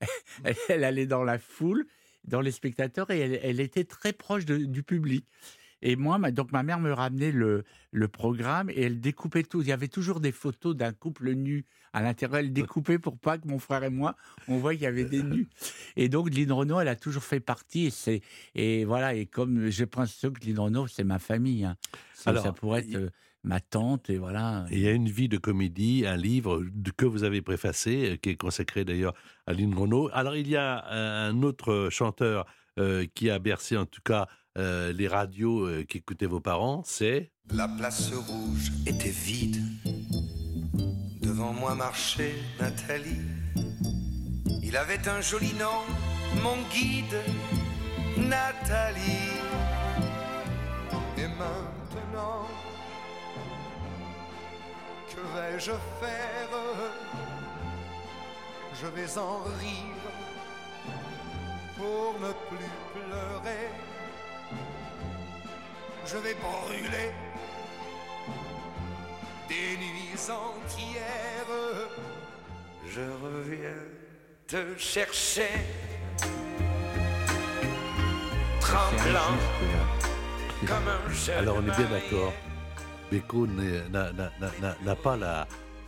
elle, 0.68 0.84
allait 0.84 1.06
dans 1.06 1.24
la 1.24 1.38
foule, 1.38 1.86
dans 2.24 2.40
les 2.40 2.52
spectateurs, 2.52 3.10
et 3.10 3.20
elle, 3.20 3.60
était 3.60 3.84
très 3.84 4.12
proche 4.12 4.46
du 4.46 4.82
public. 4.82 5.26
Et 5.88 5.94
moi, 5.96 6.18
ma- 6.18 6.30
donc 6.32 6.50
ma 6.52 6.62
mère 6.62 6.80
me 6.80 6.92
ramenait 6.92 7.30
le, 7.32 7.62
le 7.92 8.08
programme 8.08 8.70
et 8.70 8.82
elle 8.82 9.00
découpait 9.00 9.44
tout. 9.44 9.62
Il 9.62 9.68
y 9.68 9.72
avait 9.72 9.88
toujours 9.88 10.18
des 10.20 10.32
photos 10.32 10.74
d'un 10.74 10.92
couple 10.92 11.30
nu 11.32 11.64
à 11.92 12.02
l'intérieur. 12.02 12.38
Elle 12.38 12.52
découpait 12.52 12.98
pour 12.98 13.16
pas 13.18 13.38
que 13.38 13.46
mon 13.46 13.58
frère 13.58 13.84
et 13.84 13.90
moi, 13.90 14.16
on 14.48 14.58
voit 14.58 14.72
qu'il 14.74 14.82
y 14.82 14.86
avait 14.86 15.04
des 15.04 15.22
nus. 15.22 15.48
Et 15.96 16.08
donc 16.08 16.34
Lynn 16.34 16.50
Renault, 16.52 16.80
elle 16.80 16.88
a 16.88 16.96
toujours 16.96 17.22
fait 17.22 17.40
partie. 17.40 17.86
Et, 17.86 17.90
c'est, 17.90 18.20
et 18.54 18.84
voilà, 18.84 19.14
et 19.14 19.26
comme 19.26 19.70
je 19.70 19.84
pense 19.84 20.20
que 20.20 20.44
Lynn 20.46 20.58
Renault, 20.58 20.88
c'est 20.88 21.04
ma 21.04 21.18
famille. 21.18 21.64
hein. 21.64 21.76
Alors, 22.30 22.42
ça 22.42 22.52
pourrait 22.52 22.80
être 22.80 22.94
euh, 22.96 23.10
ma 23.44 23.60
tante, 23.60 24.10
et 24.10 24.18
voilà. 24.18 24.66
Et 24.70 24.76
il 24.78 24.82
y 24.82 24.88
a 24.88 24.92
une 24.92 25.08
vie 25.08 25.28
de 25.28 25.38
comédie, 25.38 26.04
un 26.04 26.16
livre 26.16 26.64
que 26.96 27.06
vous 27.06 27.22
avez 27.22 27.42
préfacé, 27.42 28.10
euh, 28.10 28.16
qui 28.16 28.30
est 28.30 28.36
consacré 28.36 28.84
d'ailleurs 28.84 29.14
à 29.46 29.52
Lynn 29.52 29.72
Renault. 29.72 30.10
Alors 30.12 30.34
il 30.34 30.48
y 30.48 30.56
a 30.56 30.84
un 30.90 31.42
autre 31.44 31.88
chanteur 31.92 32.44
euh, 32.80 33.06
qui 33.14 33.30
a 33.30 33.38
bercé 33.38 33.76
en 33.76 33.86
tout 33.86 34.02
cas 34.04 34.26
euh, 34.56 34.92
les 34.92 35.08
radios 35.08 35.66
euh, 35.66 35.84
qu'écoutaient 35.84 36.26
vos 36.26 36.40
parents, 36.40 36.82
c'est 36.84 37.32
La 37.52 37.68
place 37.68 38.10
rouge 38.12 38.72
était 38.86 39.10
vide. 39.10 39.62
Devant 41.20 41.52
moi 41.52 41.74
marchait 41.74 42.36
Nathalie. 42.58 43.20
Il 44.62 44.76
avait 44.76 45.06
un 45.08 45.20
joli 45.20 45.52
nom, 45.54 45.82
mon 46.42 46.56
guide, 46.72 47.20
Nathalie. 48.16 49.40
Et 51.18 51.28
maintenant, 51.28 52.46
que 55.08 55.20
vais-je 55.20 55.72
faire? 56.00 56.50
Je 58.80 58.86
vais 58.86 59.18
en 59.18 59.38
rire 59.60 60.06
pour 61.76 62.14
ne 62.20 62.32
plus 62.48 62.70
pleurer. 62.94 63.95
Je 66.08 66.16
vais 66.18 66.34
brûler 66.34 67.10
des 69.48 69.76
nuits 69.78 70.30
entières. 70.30 71.56
Je 72.88 73.00
reviens 73.00 73.82
te 74.46 74.78
chercher, 74.78 75.48
tremblant 78.60 79.36
comme 80.66 80.88
un 80.88 81.12
jeune 81.12 81.38
Alors 81.38 81.56
on 81.56 81.62
est 81.66 81.76
bien 81.76 81.90
d'accord. 81.90 82.32
Beko 83.10 83.46
n'a- 83.46 84.96
pas 84.96 85.16
la, 85.16 85.46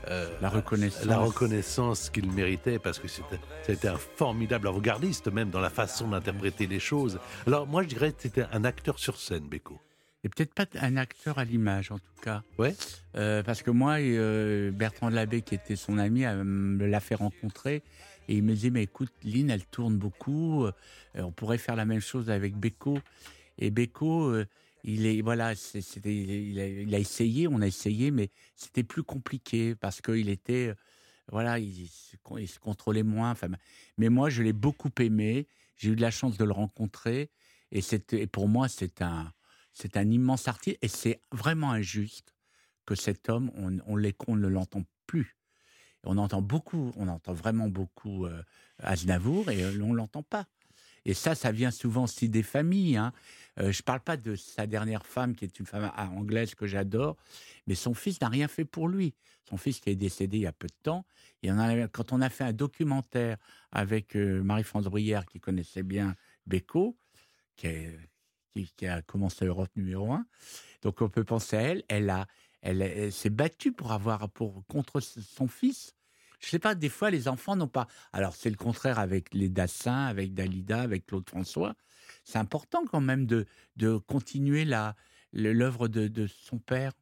euh, 0.08 0.28
La 0.40 0.48
reconnaissance. 0.48 1.04
la 1.04 1.18
reconnaissance 1.18 2.10
qu'il 2.10 2.30
méritait 2.30 2.78
parce 2.78 2.98
que 2.98 3.08
c'était 3.08 3.40
c'était 3.62 3.88
un 3.88 3.96
formidable 3.96 4.68
avant-gardiste 4.68 5.28
même 5.32 5.50
dans 5.50 5.60
la 5.60 5.70
façon 5.70 6.08
d'interpréter 6.08 6.66
les 6.66 6.80
choses. 6.80 7.18
Alors 7.46 7.66
moi 7.66 7.82
je 7.82 7.88
dirais 7.88 8.12
que 8.12 8.22
c'était 8.22 8.46
un 8.52 8.64
acteur 8.64 8.98
sur 8.98 9.16
scène, 9.18 9.48
Beko. 9.48 9.80
Et 10.28 10.30
peut-être 10.30 10.52
pas 10.52 10.66
un 10.80 10.98
acteur 10.98 11.38
à 11.38 11.44
l'image, 11.44 11.90
en 11.90 11.98
tout 11.98 12.20
cas. 12.20 12.42
Ouais. 12.58 12.76
Euh, 13.16 13.42
parce 13.42 13.62
que 13.62 13.70
moi, 13.70 13.98
euh, 13.98 14.70
Bertrand 14.70 15.08
Labbé, 15.08 15.40
qui 15.40 15.54
était 15.54 15.74
son 15.74 15.96
ami, 15.96 16.26
euh, 16.26 16.44
me 16.44 16.86
l'a 16.86 17.00
fait 17.00 17.14
rencontrer. 17.14 17.82
Et 18.28 18.36
il 18.36 18.42
me 18.42 18.54
dit, 18.54 18.70
mais 18.70 18.82
écoute, 18.82 19.10
Lynn, 19.24 19.48
elle 19.48 19.64
tourne 19.64 19.96
beaucoup. 19.96 20.66
euh, 20.66 20.72
on 21.14 21.32
pourrait 21.32 21.56
faire 21.56 21.76
la 21.76 21.86
même 21.86 22.00
chose 22.00 22.28
avec 22.28 22.56
Beko. 22.56 22.98
Et 23.56 23.70
Beko, 23.70 24.42
il 24.84 25.06
est, 25.06 25.22
voilà, 25.22 25.54
c'était, 25.54 26.14
il, 26.14 26.60
a, 26.60 26.66
il 26.66 26.94
a 26.94 26.98
essayé, 26.98 27.48
on 27.48 27.62
a 27.62 27.66
essayé, 27.66 28.10
mais 28.10 28.28
c'était 28.54 28.84
plus 28.84 29.02
compliqué 29.02 29.74
parce 29.74 30.02
qu'il 30.02 30.28
était, 30.28 30.74
voilà, 31.32 31.58
il, 31.58 31.88
se 31.88 32.16
con- 32.22 32.36
il 32.36 32.48
se 32.48 32.58
contrôlait 32.58 33.02
moins. 33.02 33.30
Enfin, 33.30 33.48
mais 33.96 34.10
moi, 34.10 34.28
je 34.28 34.42
l'ai 34.42 34.52
beaucoup 34.52 34.90
aimé. 35.00 35.46
J'ai 35.76 35.90
eu 35.90 35.96
de 35.96 36.02
la 36.02 36.10
chance 36.10 36.36
de 36.36 36.44
le 36.44 36.52
rencontrer. 36.52 37.30
Et 37.72 37.82
pour 38.26 38.48
moi, 38.48 38.68
c'est 38.68 39.02
un, 39.02 39.32
c'est 39.80 39.96
un 39.96 40.10
immense 40.10 40.48
artiste. 40.48 40.78
Et 40.82 40.88
c'est 40.88 41.20
vraiment 41.32 41.70
injuste 41.70 42.34
que 42.84 42.94
cet 42.94 43.28
homme, 43.28 43.50
on, 43.54 43.78
on, 43.86 44.36
ne 44.36 44.48
l'entend 44.48 44.82
plus. 45.06 45.36
On 46.04 46.18
entend 46.18 46.42
beaucoup, 46.42 46.92
on 46.96 47.08
entend 47.08 47.32
vraiment 47.32 47.68
beaucoup 47.68 48.26
euh, 48.26 48.42
Aznavour 48.78 49.50
et 49.50 49.62
euh, 49.62 49.80
on 49.82 49.92
l'entend 49.92 50.22
pas. 50.22 50.46
Et 51.04 51.14
ça, 51.14 51.34
ça 51.34 51.52
vient 51.52 51.70
souvent 51.70 52.04
aussi 52.04 52.28
des 52.28 52.42
familles. 52.42 52.96
Hein. 52.96 53.12
Euh, 53.60 53.72
je 53.72 53.82
parle 53.82 54.00
pas 54.00 54.16
de 54.16 54.36
sa 54.36 54.66
dernière 54.66 55.06
femme, 55.06 55.34
qui 55.34 55.44
est 55.44 55.58
une 55.58 55.66
femme 55.66 55.90
ah, 55.94 56.08
anglaise 56.10 56.54
que 56.54 56.66
j'adore, 56.66 57.16
mais 57.66 57.74
son 57.74 57.94
fils 57.94 58.20
n'a 58.20 58.28
rien 58.28 58.48
fait 58.48 58.64
pour 58.64 58.88
lui. 58.88 59.14
Son 59.48 59.56
fils 59.56 59.80
qui 59.80 59.90
est 59.90 59.96
décédé 59.96 60.38
il 60.38 60.42
y 60.42 60.46
a 60.46 60.52
peu 60.52 60.66
de 60.66 60.82
temps. 60.82 61.06
Quand 61.92 62.12
on 62.12 62.20
a 62.20 62.28
fait 62.28 62.44
un 62.44 62.52
documentaire 62.52 63.38
avec 63.70 64.16
euh, 64.16 64.42
Marie-France 64.42 64.84
Bruyère, 64.84 65.24
qui 65.24 65.40
connaissait 65.40 65.82
bien 65.82 66.16
Beko, 66.46 66.96
qui, 67.56 67.68
est- 67.68 67.98
qui- 68.64 68.86
a 68.86 69.02
commencé 69.02 69.46
Europe 69.46 69.70
numéro 69.76 70.12
un, 70.12 70.26
donc 70.82 71.00
on 71.02 71.08
peut 71.08 71.24
penser 71.24 71.56
à 71.56 71.62
elle. 71.62 71.84
Elle 71.88 72.10
a, 72.10 72.26
elle, 72.62 72.82
elle 72.82 73.12
s'est 73.12 73.30
battue 73.30 73.72
pour 73.72 73.92
avoir 73.92 74.28
pour 74.30 74.64
contre 74.66 75.00
son 75.00 75.48
fils. 75.48 75.94
Je 76.40 76.48
sais 76.48 76.58
pas, 76.58 76.74
des 76.74 76.88
fois 76.88 77.10
les 77.10 77.26
enfants 77.28 77.56
n'ont 77.56 77.68
pas. 77.68 77.86
Alors 78.12 78.34
c'est 78.34 78.50
le 78.50 78.56
contraire 78.56 78.98
avec 78.98 79.34
les 79.34 79.48
Dassin, 79.48 80.06
avec 80.06 80.34
Dalida, 80.34 80.80
avec 80.80 81.06
Claude 81.06 81.28
François. 81.28 81.74
C'est 82.24 82.38
important 82.38 82.84
quand 82.86 83.00
même 83.00 83.26
de, 83.26 83.46
de 83.76 83.96
continuer 83.96 84.64
la 84.64 84.94
l'œuvre 85.32 85.88
de, 85.88 86.08
de 86.08 86.26
son 86.26 86.58
père. 86.58 86.92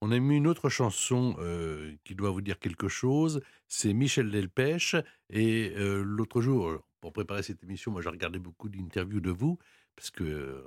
On 0.00 0.10
a 0.12 0.18
mis 0.18 0.36
une 0.36 0.46
autre 0.46 0.68
chanson 0.68 1.36
euh, 1.38 1.94
qui 2.04 2.14
doit 2.14 2.30
vous 2.30 2.40
dire 2.40 2.58
quelque 2.58 2.88
chose. 2.88 3.40
C'est 3.68 3.92
Michel 3.92 4.30
Delpech. 4.30 4.96
Et 5.30 5.72
euh, 5.76 6.02
l'autre 6.02 6.40
jour, 6.42 6.78
pour 7.00 7.12
préparer 7.12 7.42
cette 7.42 7.62
émission, 7.62 7.92
moi 7.92 8.02
j'ai 8.02 8.08
regardé 8.08 8.38
beaucoup 8.38 8.68
d'interviews 8.68 9.20
de 9.20 9.30
vous, 9.30 9.58
parce 9.96 10.10
que 10.10 10.24
euh, 10.24 10.62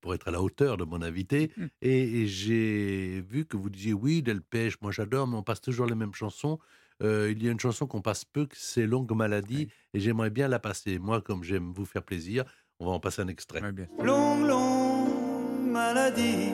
pour, 0.00 0.14
être 0.14 0.28
à 0.28 0.30
la 0.30 0.42
hauteur 0.42 0.76
de 0.76 0.84
mon 0.84 1.02
invité, 1.02 1.50
Mm. 1.56 1.64
et, 1.82 2.20
et 2.22 2.26
j'ai 2.26 3.24
vu 3.28 3.44
que 3.44 3.56
vous 3.56 3.70
disiez 3.70 3.92
oui, 3.92 4.22
Delpech, 4.22 4.80
moi 4.80 4.92
j'adore, 4.92 5.26
mais 5.26 5.36
on 5.36 5.42
passe 5.42 5.60
toujours 5.60 5.86
les 5.86 5.94
mêmes 5.94 6.14
chansons. 6.14 6.58
Euh, 7.02 7.32
il 7.32 7.42
y 7.42 7.48
a 7.48 7.52
une 7.52 7.58
chanson 7.60 7.86
qu'on 7.86 8.00
passe 8.02 8.24
peu, 8.24 8.46
que 8.46 8.54
c'est 8.56 8.86
Longue 8.86 9.10
Maladie, 9.14 9.68
et 9.92 10.00
j'aimerais 10.00 10.30
bien 10.30 10.46
la 10.46 10.58
passer. 10.60 10.98
Moi, 10.98 11.20
comme 11.20 11.42
j'aime 11.42 11.72
vous 11.74 11.84
faire 11.84 12.02
plaisir, 12.04 12.44
on 12.78 12.86
va 12.86 12.92
en 12.92 13.00
passer 13.00 13.22
un 13.22 13.28
extrait. 13.28 13.60
Longue, 14.02 14.46
longue 14.46 15.70
maladie. 15.70 16.52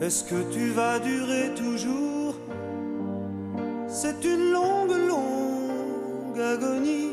Est-ce 0.00 0.24
que 0.24 0.52
tu 0.52 0.70
vas 0.70 0.98
durer 0.98 1.54
toujours? 1.54 2.36
C'est 3.88 4.24
une 4.24 4.52
longue, 4.52 4.96
longue 5.08 6.38
agonie 6.40 7.10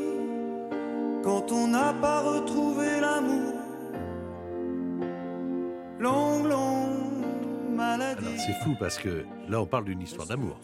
quand 1.24 1.50
on 1.50 1.68
n'a 1.68 1.92
pas 1.94 2.20
retrouvé 2.20 3.00
l'amour. 3.00 3.55
Longue, 6.10 6.46
longue 6.46 7.74
maladie. 7.74 8.24
Alors, 8.26 8.38
C'est 8.38 8.52
fou 8.64 8.76
parce 8.78 8.96
que 8.96 9.24
là, 9.48 9.60
on 9.60 9.66
parle 9.66 9.86
d'une 9.86 10.00
histoire 10.02 10.28
d'amour. 10.28 10.60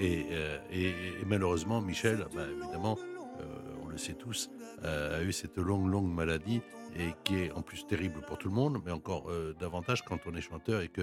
Et, 0.00 0.26
euh, 0.32 0.58
et- 0.72 0.88
et 0.88 1.24
malheureusement, 1.24 1.80
Michel, 1.80 2.26
bah, 2.34 2.42
évidemment, 2.50 2.98
euh, 3.40 3.44
on 3.84 3.86
le 3.86 3.96
sait 3.98 4.14
tous, 4.14 4.50
euh, 4.82 5.20
a 5.20 5.22
eu 5.22 5.30
cette 5.32 5.56
longue, 5.56 5.86
longue 5.86 6.12
maladie 6.12 6.62
et 6.96 7.14
qui 7.22 7.36
est 7.36 7.52
en 7.52 7.62
plus 7.62 7.86
terrible 7.86 8.22
pour 8.26 8.38
tout 8.38 8.48
le 8.48 8.54
monde, 8.54 8.82
mais 8.84 8.90
encore 8.90 9.30
euh, 9.30 9.54
davantage 9.60 10.02
quand 10.02 10.18
on 10.26 10.34
est 10.34 10.40
chanteur 10.40 10.80
et 10.82 10.88
que 10.88 11.02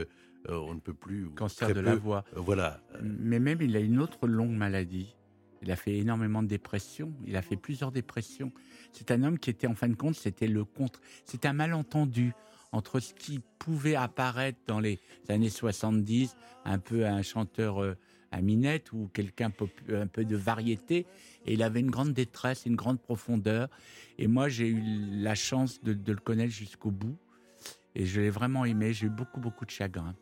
euh, 0.49 0.57
on 0.57 0.73
ne 0.73 0.79
peut 0.81 0.93
plus. 0.93 1.29
Cancer 1.35 1.69
de 1.69 1.73
peu- 1.75 1.81
la 1.81 1.95
voix. 1.95 2.25
euh, 2.35 2.41
voilà. 2.41 2.81
Mais 3.01 3.39
même, 3.39 3.59
il 3.61 3.77
a 3.77 3.79
une 3.79 3.99
autre 3.99 4.27
longue 4.27 4.51
maladie. 4.51 5.15
Il 5.61 5.71
a 5.71 5.75
fait 5.77 5.97
énormément 5.97 6.43
de 6.43 6.47
dépressions. 6.49 7.13
Il 7.25 7.37
a 7.37 7.41
fait 7.41 7.55
plusieurs 7.57 7.91
dépressions. 7.93 8.51
C'est 8.91 9.11
un 9.11 9.23
homme 9.23 9.37
qui 9.39 9.49
était, 9.49 9.67
en 9.67 9.75
fin 9.75 9.87
de 9.87 9.95
compte, 9.95 10.15
c'était 10.15 10.47
le 10.47 10.65
contre. 10.65 10.99
C'est 11.25 11.45
un 11.45 11.53
malentendu 11.53 12.33
entre 12.71 12.99
ce 12.99 13.13
qui 13.13 13.39
pouvait 13.57 13.95
apparaître 13.95 14.59
dans 14.67 14.79
les 14.79 14.99
années 15.27 15.49
70, 15.49 16.35
un 16.65 16.79
peu 16.79 17.05
un 17.05 17.21
chanteur 17.21 17.81
euh, 17.83 17.95
à 18.31 18.41
minette 18.41 18.91
ou 18.93 19.09
quelqu'un 19.13 19.49
popu- 19.49 19.95
un 19.95 20.07
peu 20.07 20.23
de 20.23 20.35
variété. 20.35 21.07
Et 21.45 21.53
il 21.53 21.63
avait 21.63 21.79
une 21.79 21.89
grande 21.89 22.13
détresse, 22.13 22.65
une 22.65 22.75
grande 22.75 23.01
profondeur. 23.01 23.69
Et 24.19 24.27
moi, 24.27 24.49
j'ai 24.49 24.67
eu 24.67 24.81
la 25.21 25.33
chance 25.35 25.81
de, 25.83 25.93
de 25.93 26.11
le 26.11 26.19
connaître 26.19 26.53
jusqu'au 26.53 26.91
bout. 26.91 27.17
Et 27.95 28.05
je 28.05 28.21
l'ai 28.21 28.29
vraiment 28.29 28.65
aimé. 28.65 28.93
J'ai 28.93 29.07
eu 29.07 29.09
beaucoup, 29.09 29.39
beaucoup 29.39 29.65
de 29.65 29.71
chagrin. 29.71 30.15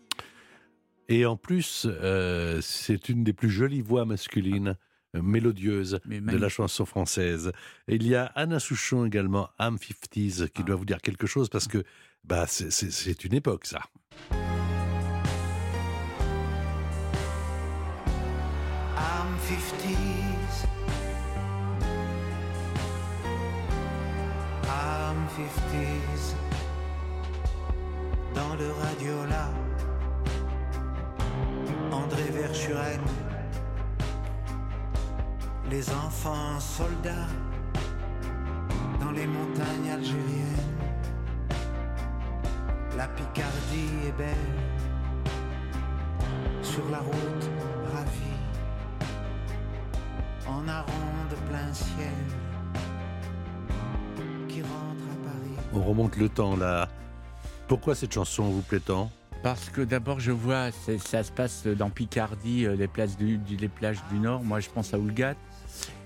Et 1.09 1.25
en 1.25 1.37
plus, 1.37 1.85
euh, 1.89 2.59
c'est 2.61 3.09
une 3.09 3.23
des 3.23 3.33
plus 3.33 3.49
jolies 3.49 3.81
voix 3.81 4.05
masculines, 4.05 4.75
euh, 5.15 5.21
mélodieuses 5.21 5.99
Mais 6.05 6.19
de 6.19 6.37
la 6.37 6.49
chanson 6.49 6.85
française. 6.85 7.51
Et 7.87 7.95
il 7.95 8.05
y 8.07 8.15
a 8.15 8.25
Anna 8.35 8.59
Souchon 8.59 9.05
également, 9.05 9.49
Am 9.57 9.77
50s, 9.77 10.43
Ah. 10.43 10.47
qui 10.49 10.63
doit 10.63 10.75
vous 10.75 10.85
dire 10.85 11.01
quelque 11.01 11.27
chose 11.27 11.49
parce 11.49 11.67
que 11.67 11.83
bah, 12.27 12.45
c'est- 12.47 13.23
une 13.23 13.33
époque, 13.33 13.65
ça. 13.65 13.81
I'm 18.97 19.37
50s. 19.47 20.67
I'm 24.65 25.27
50s. 25.37 26.35
Dans 28.33 28.55
le 28.55 28.71
radiola, 28.71 29.49
André 31.91 32.23
Verschuren. 32.31 33.01
Les 35.69 35.89
enfants 35.89 36.59
soldats 36.59 37.27
dans 39.01 39.11
les 39.11 39.27
montagnes 39.27 39.89
algériennes. 39.91 40.76
La 42.97 43.07
Picardie 43.09 44.07
est 44.07 44.17
belle 44.17 44.35
sur 46.63 46.89
la 46.89 46.97
route 46.97 47.49
ravie 47.93 48.09
en 50.47 50.67
aron 50.67 50.91
de 51.29 51.35
plein 51.47 51.71
ciel 51.71 52.07
qui 54.47 54.63
rentre 54.63 54.71
à 55.11 55.29
Paris. 55.29 55.67
On 55.73 55.83
remonte 55.83 56.17
le 56.17 56.27
temps, 56.27 56.55
là. 56.55 56.89
Pourquoi 57.67 57.93
cette 57.93 58.15
chanson 58.15 58.45
vous 58.45 58.63
plaît 58.63 58.79
tant? 58.79 59.11
Parce 59.43 59.69
que 59.69 59.81
d'abord, 59.81 60.19
je 60.19 60.31
vois, 60.31 60.71
ça 60.71 61.23
se 61.23 61.31
passe 61.31 61.67
dans 61.67 61.91
Picardie, 61.91 62.65
euh, 62.65 62.75
les, 62.75 62.87
places 62.87 63.15
du, 63.15 63.37
du- 63.37 63.57
les 63.57 63.67
plages 63.67 64.03
du 64.11 64.17
Nord. 64.17 64.43
Moi, 64.43 64.59
je 64.59 64.69
pense 64.69 64.95
à 64.95 64.97
Oulgat. 64.97 65.35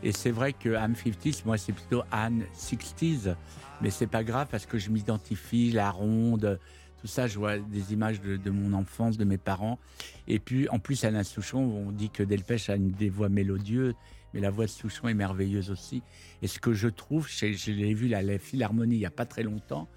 Et 0.04 0.12
c'est 0.12 0.32
vrai 0.32 0.52
que 0.52 0.76
Anne 0.76 0.96
50s, 0.96 1.44
moi, 1.46 1.58
c'est 1.58 1.72
plutôt 1.72 2.04
Anne 2.12 2.44
60s. 2.60 3.36
Mais 3.82 3.89
c'est 3.89 4.08
pas 4.08 4.24
grave 4.24 4.48
parce 4.52 4.66
que 4.66 4.78
je 4.78 4.89
m'identifie, 4.89 5.72
la 5.72 5.89
ronde, 5.89 6.60
tout 7.02 7.08
ça. 7.08 7.28
Je 7.28 7.38
vois 7.38 7.58
des 7.58 7.93
images 7.93 8.22
de, 8.22 8.49
mon 8.49 8.74
enfance, 8.74 9.18
de 9.18 9.26
mes 9.26 9.38
parents. 9.38 9.80
Et 10.28 10.39
puis, 10.39 10.70
en 10.70 10.80
plus, 10.80 11.04
Alain 11.04 11.24
Souchon, 11.24 11.60
on 11.60 11.91
dit 11.91 12.10
que 12.10 12.24
Delpech 12.24 12.70
a 12.70 12.76
une 12.76 12.91
des 12.91 13.10
voix 13.10 13.30
mélodieuses. 13.30 13.95
Mais 14.34 14.39
la 14.39 14.49
voix 14.49 14.66
de 14.66 14.70
Souchon 14.70 15.10
est 15.10 15.14
merveilleuse 15.14 15.72
aussi. 15.72 16.02
Et 16.41 16.47
ce 16.47 16.60
que 16.60 16.74
je 16.74 16.88
trouve, 16.88 17.28
je, 17.28 17.52
je 17.52 17.72
l'ai 17.72 17.93
vu 17.93 18.14
à 18.14 18.22
la 18.22 18.38
Philharmonie 18.38 18.95
il 18.95 18.99
n'y 18.99 19.06
a 19.06 19.12
pas 19.12 19.26
très 19.26 19.43
longtemps, 19.43 19.89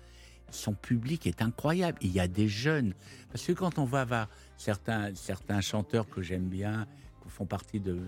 son 0.50 0.74
public 0.74 1.26
est 1.26 1.42
incroyable. 1.42 1.98
Il 2.00 2.10
y 2.10 2.20
a 2.20 2.26
des 2.28 2.48
jeunes. 2.48 2.94
Parce 3.30 3.44
que 3.44 3.52
quand 3.52 3.78
on 3.78 3.84
va 3.84 4.04
voir 4.04 4.28
certains, 4.56 5.14
certains 5.14 5.60
chanteurs 5.60 6.08
que 6.08 6.22
j'aime 6.22 6.48
bien, 6.48 6.86
qui 7.22 7.30
font 7.30 7.46
partie 7.46 7.80
de, 7.80 7.98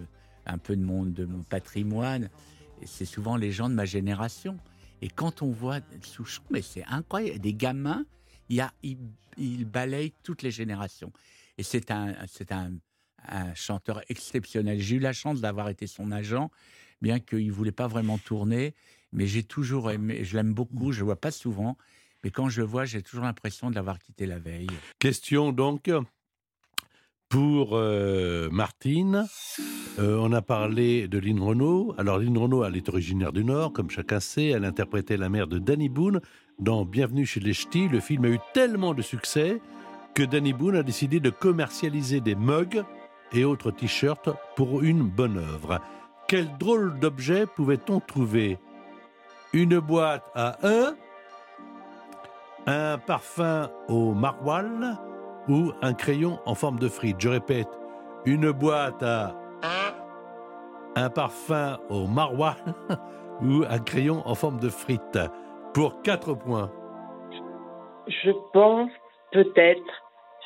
un 0.47 0.59
peu 0.59 0.77
de 0.77 0.83
mon, 0.83 1.05
de 1.05 1.25
mon 1.25 1.43
patrimoine, 1.43 2.29
c'est 2.85 3.05
souvent 3.05 3.37
les 3.37 3.53
gens 3.53 3.69
de 3.69 3.75
ma 3.75 3.85
génération. 3.85 4.59
Et 5.03 5.09
quand 5.09 5.43
on 5.43 5.51
voit 5.51 5.81
Souchon, 6.03 6.43
mais 6.51 6.63
c'est 6.63 6.85
incroyable. 6.87 7.39
Des 7.41 7.55
gamins, 7.55 8.05
il, 8.49 9.65
balaye 9.65 10.13
toutes 10.23 10.43
les 10.43 10.51
générations. 10.51 11.13
Et 11.59 11.63
c'est 11.63 11.91
un, 11.91 12.15
c'est 12.27 12.53
un, 12.53 12.73
chanteur 13.55 14.03
exceptionnel. 14.09 14.81
J'ai 14.81 14.97
eu 14.97 15.01
la 15.01 15.13
chance 15.13 15.41
d'avoir 15.41 15.69
été 15.69 15.89
son 15.89 16.13
agent, 16.13 16.51
bien 17.03 17.19
qu'il 17.19 17.47
ne 17.49 17.53
voulait 17.53 17.73
pas 17.73 17.89
vraiment 17.89 18.19
tourner. 18.19 18.75
Mais 19.13 19.27
j'ai 19.27 19.43
toujours 19.43 19.91
aimé, 19.91 20.23
je 20.23 20.37
l'aime 20.37 20.55
beaucoup, 20.55 20.93
je 20.93 20.99
ne 20.99 21.01
le 21.01 21.05
vois 21.07 21.21
pas 21.21 21.33
souvent. 21.33 21.77
Mais 22.23 22.31
quand 22.31 22.49
je 22.49 22.61
le 22.61 22.67
vois, 22.67 22.85
j'ai 22.85 23.03
toujours 23.03 23.25
l'impression 23.25 23.71
de 23.71 23.75
l'avoir 23.75 23.99
quitté 23.99 24.27
la 24.27 24.39
veille. 24.39 24.69
Question 24.99 25.53
donc 25.53 25.91
pour 27.29 27.71
euh, 27.73 28.49
Martine. 28.51 29.27
Euh, 29.99 30.19
on 30.21 30.33
a 30.33 30.43
parlé 30.43 31.09
de 31.09 31.19
Lynn 31.19 31.41
Renault. 31.41 31.95
Alors 31.99 32.19
Lynn 32.19 32.37
Renault, 32.37 32.65
elle 32.65 32.77
est 32.77 32.89
originaire 32.89 33.33
du 33.33 33.45
Nord, 33.45 33.73
comme 33.73 33.91
chacun 33.91 34.21
sait. 34.21 34.47
Elle 34.47 34.65
interprétait 34.65 35.17
la 35.17 35.29
mère 35.29 35.47
de 35.47 35.59
Danny 35.59 35.89
Boone 35.89 36.21
dans 36.59 36.85
Bienvenue 36.85 37.27
chez 37.27 37.41
les 37.41 37.53
Ch'tis. 37.53 37.89
Le 37.89 38.01
film 38.01 38.25
a 38.25 38.29
eu 38.29 38.39
tellement 38.55 38.95
de 38.95 39.03
succès 39.03 39.61
que 40.15 40.23
Danny 40.23 40.53
Boone 40.53 40.77
a 40.77 40.83
décidé 40.83 41.21
de 41.21 41.31
commercialiser 41.31 42.21
des 42.21 42.35
mugs 42.35 42.83
et 43.33 43.45
autres 43.45 43.71
t-shirts 43.71 44.31
pour 44.57 44.83
une 44.83 45.03
bonne 45.03 45.39
œuvre. 45.39 45.81
Quel 46.29 46.57
drôle 46.59 46.99
d'objet 46.99 47.47
pouvait-on 47.47 48.01
trouver? 48.01 48.59
Une 49.53 49.79
boîte 49.79 50.25
à 50.35 50.57
un, 50.67 50.95
un 52.67 52.99
parfum 52.99 53.71
au 53.89 54.13
maroilles 54.13 54.97
ou 55.49 55.73
un 55.83 55.95
crayon 55.95 56.39
en 56.47 56.55
forme 56.55 56.79
de 56.79 56.89
frite? 56.89 57.17
Je 57.21 57.29
répète, 57.29 57.69
une 58.25 58.51
boîte 58.51 59.03
à 59.03 59.37
un 60.97 61.11
parfum 61.11 61.79
au 61.91 62.07
maroilles 62.07 62.57
ou 63.43 63.65
un 63.69 63.79
crayon 63.79 64.27
en 64.27 64.35
forme 64.35 64.59
de 64.59 64.71
frite. 64.71 65.19
Pour 65.77 66.01
4 66.01 66.33
points. 66.33 66.73
Je 68.09 68.31
pense 68.55 68.91
peut-être 69.31 69.83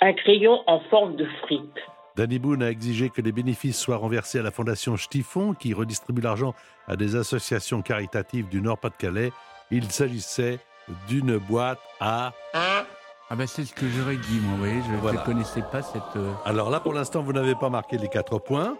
un 0.01 0.13
crayon 0.13 0.59
en 0.67 0.81
forme 0.91 1.15
de 1.15 1.25
frite. 1.43 1.77
Danny 2.17 2.41
Boone 2.41 2.65
a 2.65 2.71
exigé 2.73 3.11
que 3.11 3.23
les 3.23 3.31
bénéfices 3.31 3.79
soient 3.79 3.99
renversés 3.99 4.41
à 4.41 4.43
la 4.43 4.51
fondation 4.51 4.97
Stifon, 4.97 5.55
qui 5.55 5.73
redistribue 5.73 6.21
l'argent 6.21 6.53
à 6.89 6.97
des 6.97 7.15
associations 7.15 7.81
caritatives 7.81 8.49
du 8.49 8.61
Nord-Pas-de-Calais. 8.61 9.31
Il 9.71 9.85
s'agissait 9.93 10.59
d'une 11.07 11.39
boîte 11.39 11.79
à... 12.01 12.33
Ah 12.53 13.37
ben 13.37 13.47
c'est 13.47 13.63
ce 13.63 13.73
que 13.73 13.87
j'aurais 13.87 14.17
dit, 14.17 14.41
moi, 14.41 14.51
vous 14.55 14.59
voyez, 14.59 14.83
je 14.83 14.91
ne 14.91 14.97
Voilà. 14.97 15.21
connaissais 15.21 15.63
pas 15.71 15.83
cette... 15.83 16.03
euh, 16.17 16.33
Alors 16.45 16.71
là, 16.71 16.81
pour 16.81 16.93
l'instant, 16.93 17.23
vous 17.23 17.33
n'avez 17.33 17.55
pas 17.55 17.71
marqué 17.71 17.99
les 17.99 18.09
4 18.09 18.41
points, 18.41 18.77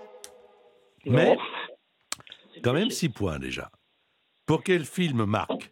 mais 1.07 1.39
quand 2.65 2.73
même 2.73 2.91
6 2.91 3.11
points 3.11 3.39
déjà. 3.39 3.71
Pour 4.47 4.65
quel 4.65 4.85
film, 4.85 5.25
Marc? 5.27 5.71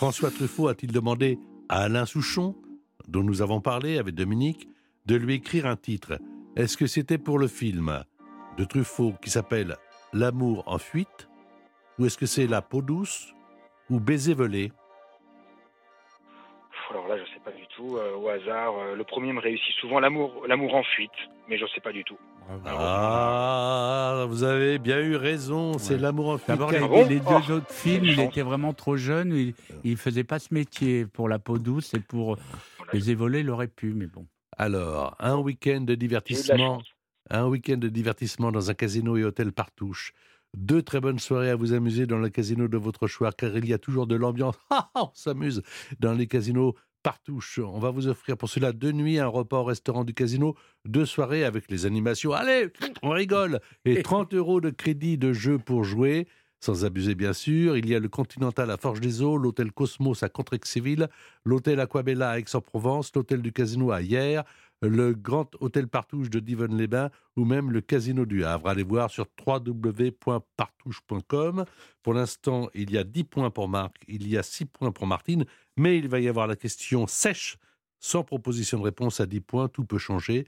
François 0.00 0.30
Truffaut 0.30 0.68
a-t-il 0.68 0.92
demandé 0.92 1.38
à 1.68 1.82
Alain 1.82 2.06
Souchon, 2.06 2.56
dont 3.06 3.22
nous 3.22 3.42
avons 3.42 3.60
parlé 3.60 3.98
avec 3.98 4.14
Dominique, 4.14 4.66
de 5.04 5.14
lui 5.14 5.34
écrire 5.34 5.66
un 5.66 5.76
titre? 5.76 6.18
Est-ce 6.56 6.78
que 6.78 6.86
c'était 6.86 7.18
pour 7.18 7.38
le 7.38 7.48
film 7.48 8.02
de 8.56 8.64
Truffaut 8.64 9.12
qui 9.20 9.28
s'appelle 9.28 9.76
L'amour 10.14 10.64
en 10.64 10.78
fuite? 10.78 11.28
Ou 11.98 12.06
est-ce 12.06 12.16
que 12.16 12.24
c'est 12.24 12.46
La 12.46 12.62
peau 12.62 12.80
douce? 12.80 13.34
Ou 13.90 14.00
Baiser 14.00 14.32
volé? 14.32 14.72
Alors 16.90 17.06
là, 17.06 17.16
je 17.18 17.24
sais 17.32 17.40
pas 17.44 17.52
du 17.52 17.64
tout. 17.76 17.96
euh, 17.96 18.16
au 18.16 18.28
hasard, 18.28 18.74
euh, 18.78 18.96
le 18.96 19.04
premier 19.04 19.32
me 19.32 19.40
réussit 19.40 19.74
souvent. 19.80 20.00
L'amour, 20.00 20.44
l'amour 20.48 20.74
en 20.74 20.82
fuite, 20.82 21.10
mais 21.48 21.56
je 21.56 21.64
sais 21.74 21.80
pas 21.80 21.92
du 21.92 22.02
tout. 22.04 22.18
Ah, 22.66 24.24
vous 24.28 24.42
avez 24.42 24.78
bien 24.78 25.00
eu 25.00 25.14
raison, 25.16 25.78
c'est 25.78 25.94
Ouais. 25.94 26.00
L'amour 26.00 26.30
en 26.30 26.38
fuite. 26.38 26.48
D'abord, 26.48 26.72
les, 26.72 26.78
Ah 26.78 26.88
bon 26.88 27.06
les 27.08 27.20
Oh, 27.24 27.40
deux 27.46 27.52
autres 27.54 27.70
films, 27.72 28.04
il 28.06 28.20
était 28.20 28.42
vraiment 28.42 28.72
trop 28.72 28.96
jeune, 28.96 29.32
il 29.84 29.90
ne 29.92 29.96
faisait 29.96 30.24
pas 30.24 30.38
ce 30.40 30.52
métier 30.52 31.06
pour 31.06 31.28
la 31.28 31.38
peau 31.38 31.58
douce 31.58 31.94
et 31.94 32.00
pour 32.00 32.36
les 32.92 33.10
évolés, 33.10 33.40
il 33.40 33.50
aurait 33.50 33.68
pu, 33.68 33.92
mais 33.94 34.06
bon. 34.06 34.26
Alors, 34.56 35.14
un 35.20 35.36
week-end 35.38 35.82
de 35.82 35.94
divertissement, 35.94 36.82
un 37.30 37.46
week-end 37.46 37.76
de 37.76 37.88
divertissement 37.88 38.50
dans 38.50 38.68
un 38.70 38.74
casino 38.74 39.16
et 39.16 39.24
hôtel 39.24 39.52
Partouche. 39.52 40.12
Deux 40.56 40.82
très 40.82 41.00
bonnes 41.00 41.18
soirées 41.18 41.50
à 41.50 41.56
vous 41.56 41.72
amuser 41.72 42.06
dans 42.06 42.18
le 42.18 42.28
casino 42.28 42.66
de 42.66 42.76
votre 42.76 43.06
choix, 43.06 43.32
car 43.32 43.56
il 43.56 43.68
y 43.68 43.72
a 43.72 43.78
toujours 43.78 44.06
de 44.06 44.16
l'ambiance. 44.16 44.56
Ah, 44.70 44.90
On 44.94 45.10
s'amuse 45.14 45.62
dans 46.00 46.12
les 46.12 46.26
casinos 46.26 46.74
Partouche. 47.02 47.60
On 47.60 47.78
va 47.78 47.90
vous 47.90 48.08
offrir 48.08 48.36
pour 48.36 48.48
cela 48.50 48.72
deux 48.72 48.92
nuits, 48.92 49.18
un 49.18 49.26
repas 49.26 49.58
au 49.58 49.64
restaurant 49.64 50.04
du 50.04 50.12
casino, 50.12 50.54
deux 50.84 51.06
soirées 51.06 51.44
avec 51.44 51.70
les 51.70 51.86
animations. 51.86 52.32
Allez, 52.32 52.68
on 53.02 53.10
rigole 53.10 53.60
Et 53.84 54.02
30 54.02 54.34
euros 54.34 54.60
de 54.60 54.70
crédit 54.70 55.16
de 55.16 55.32
jeu 55.32 55.58
pour 55.58 55.84
jouer. 55.84 56.28
Sans 56.62 56.84
abuser, 56.84 57.14
bien 57.14 57.32
sûr, 57.32 57.78
il 57.78 57.88
y 57.88 57.94
a 57.94 57.98
le 57.98 58.10
Continental 58.10 58.70
à 58.70 58.76
Forge 58.76 59.00
des 59.00 59.22
Eaux, 59.22 59.38
l'hôtel 59.38 59.72
Cosmos 59.72 60.22
à 60.22 60.28
Contrexéville, 60.28 61.08
l'hôtel 61.46 61.80
Aquabella 61.80 62.32
à 62.32 62.38
Aix-en-Provence, 62.38 63.12
l'hôtel 63.14 63.40
du 63.40 63.50
Casino 63.50 63.92
à 63.92 64.02
Hyères, 64.02 64.44
le 64.82 65.14
Grand 65.14 65.50
Hôtel 65.60 65.88
Partouche 65.88 66.28
de 66.30 66.40
Divonne-les-Bains 66.40 67.10
ou 67.36 67.44
même 67.44 67.70
le 67.70 67.80
Casino 67.80 68.24
du 68.24 68.44
Havre. 68.44 68.68
Allez 68.68 68.82
voir 68.82 69.10
sur 69.10 69.26
www.partouche.com. 69.46 71.64
Pour 72.02 72.14
l'instant, 72.14 72.68
il 72.74 72.90
y 72.90 72.98
a 72.98 73.04
10 73.04 73.22
points 73.24 73.50
pour 73.50 73.68
Marc, 73.68 74.02
il 74.08 74.26
y 74.28 74.38
a 74.38 74.42
6 74.42 74.64
points 74.66 74.90
pour 74.92 75.06
Martine, 75.06 75.44
mais 75.76 75.98
il 75.98 76.08
va 76.08 76.20
y 76.20 76.28
avoir 76.28 76.46
la 76.46 76.56
question 76.56 77.06
sèche, 77.06 77.58
sans 77.98 78.24
proposition 78.24 78.78
de 78.78 78.84
réponse 78.84 79.20
à 79.20 79.26
10 79.26 79.40
points, 79.40 79.68
tout 79.68 79.84
peut 79.84 79.98
changer. 79.98 80.46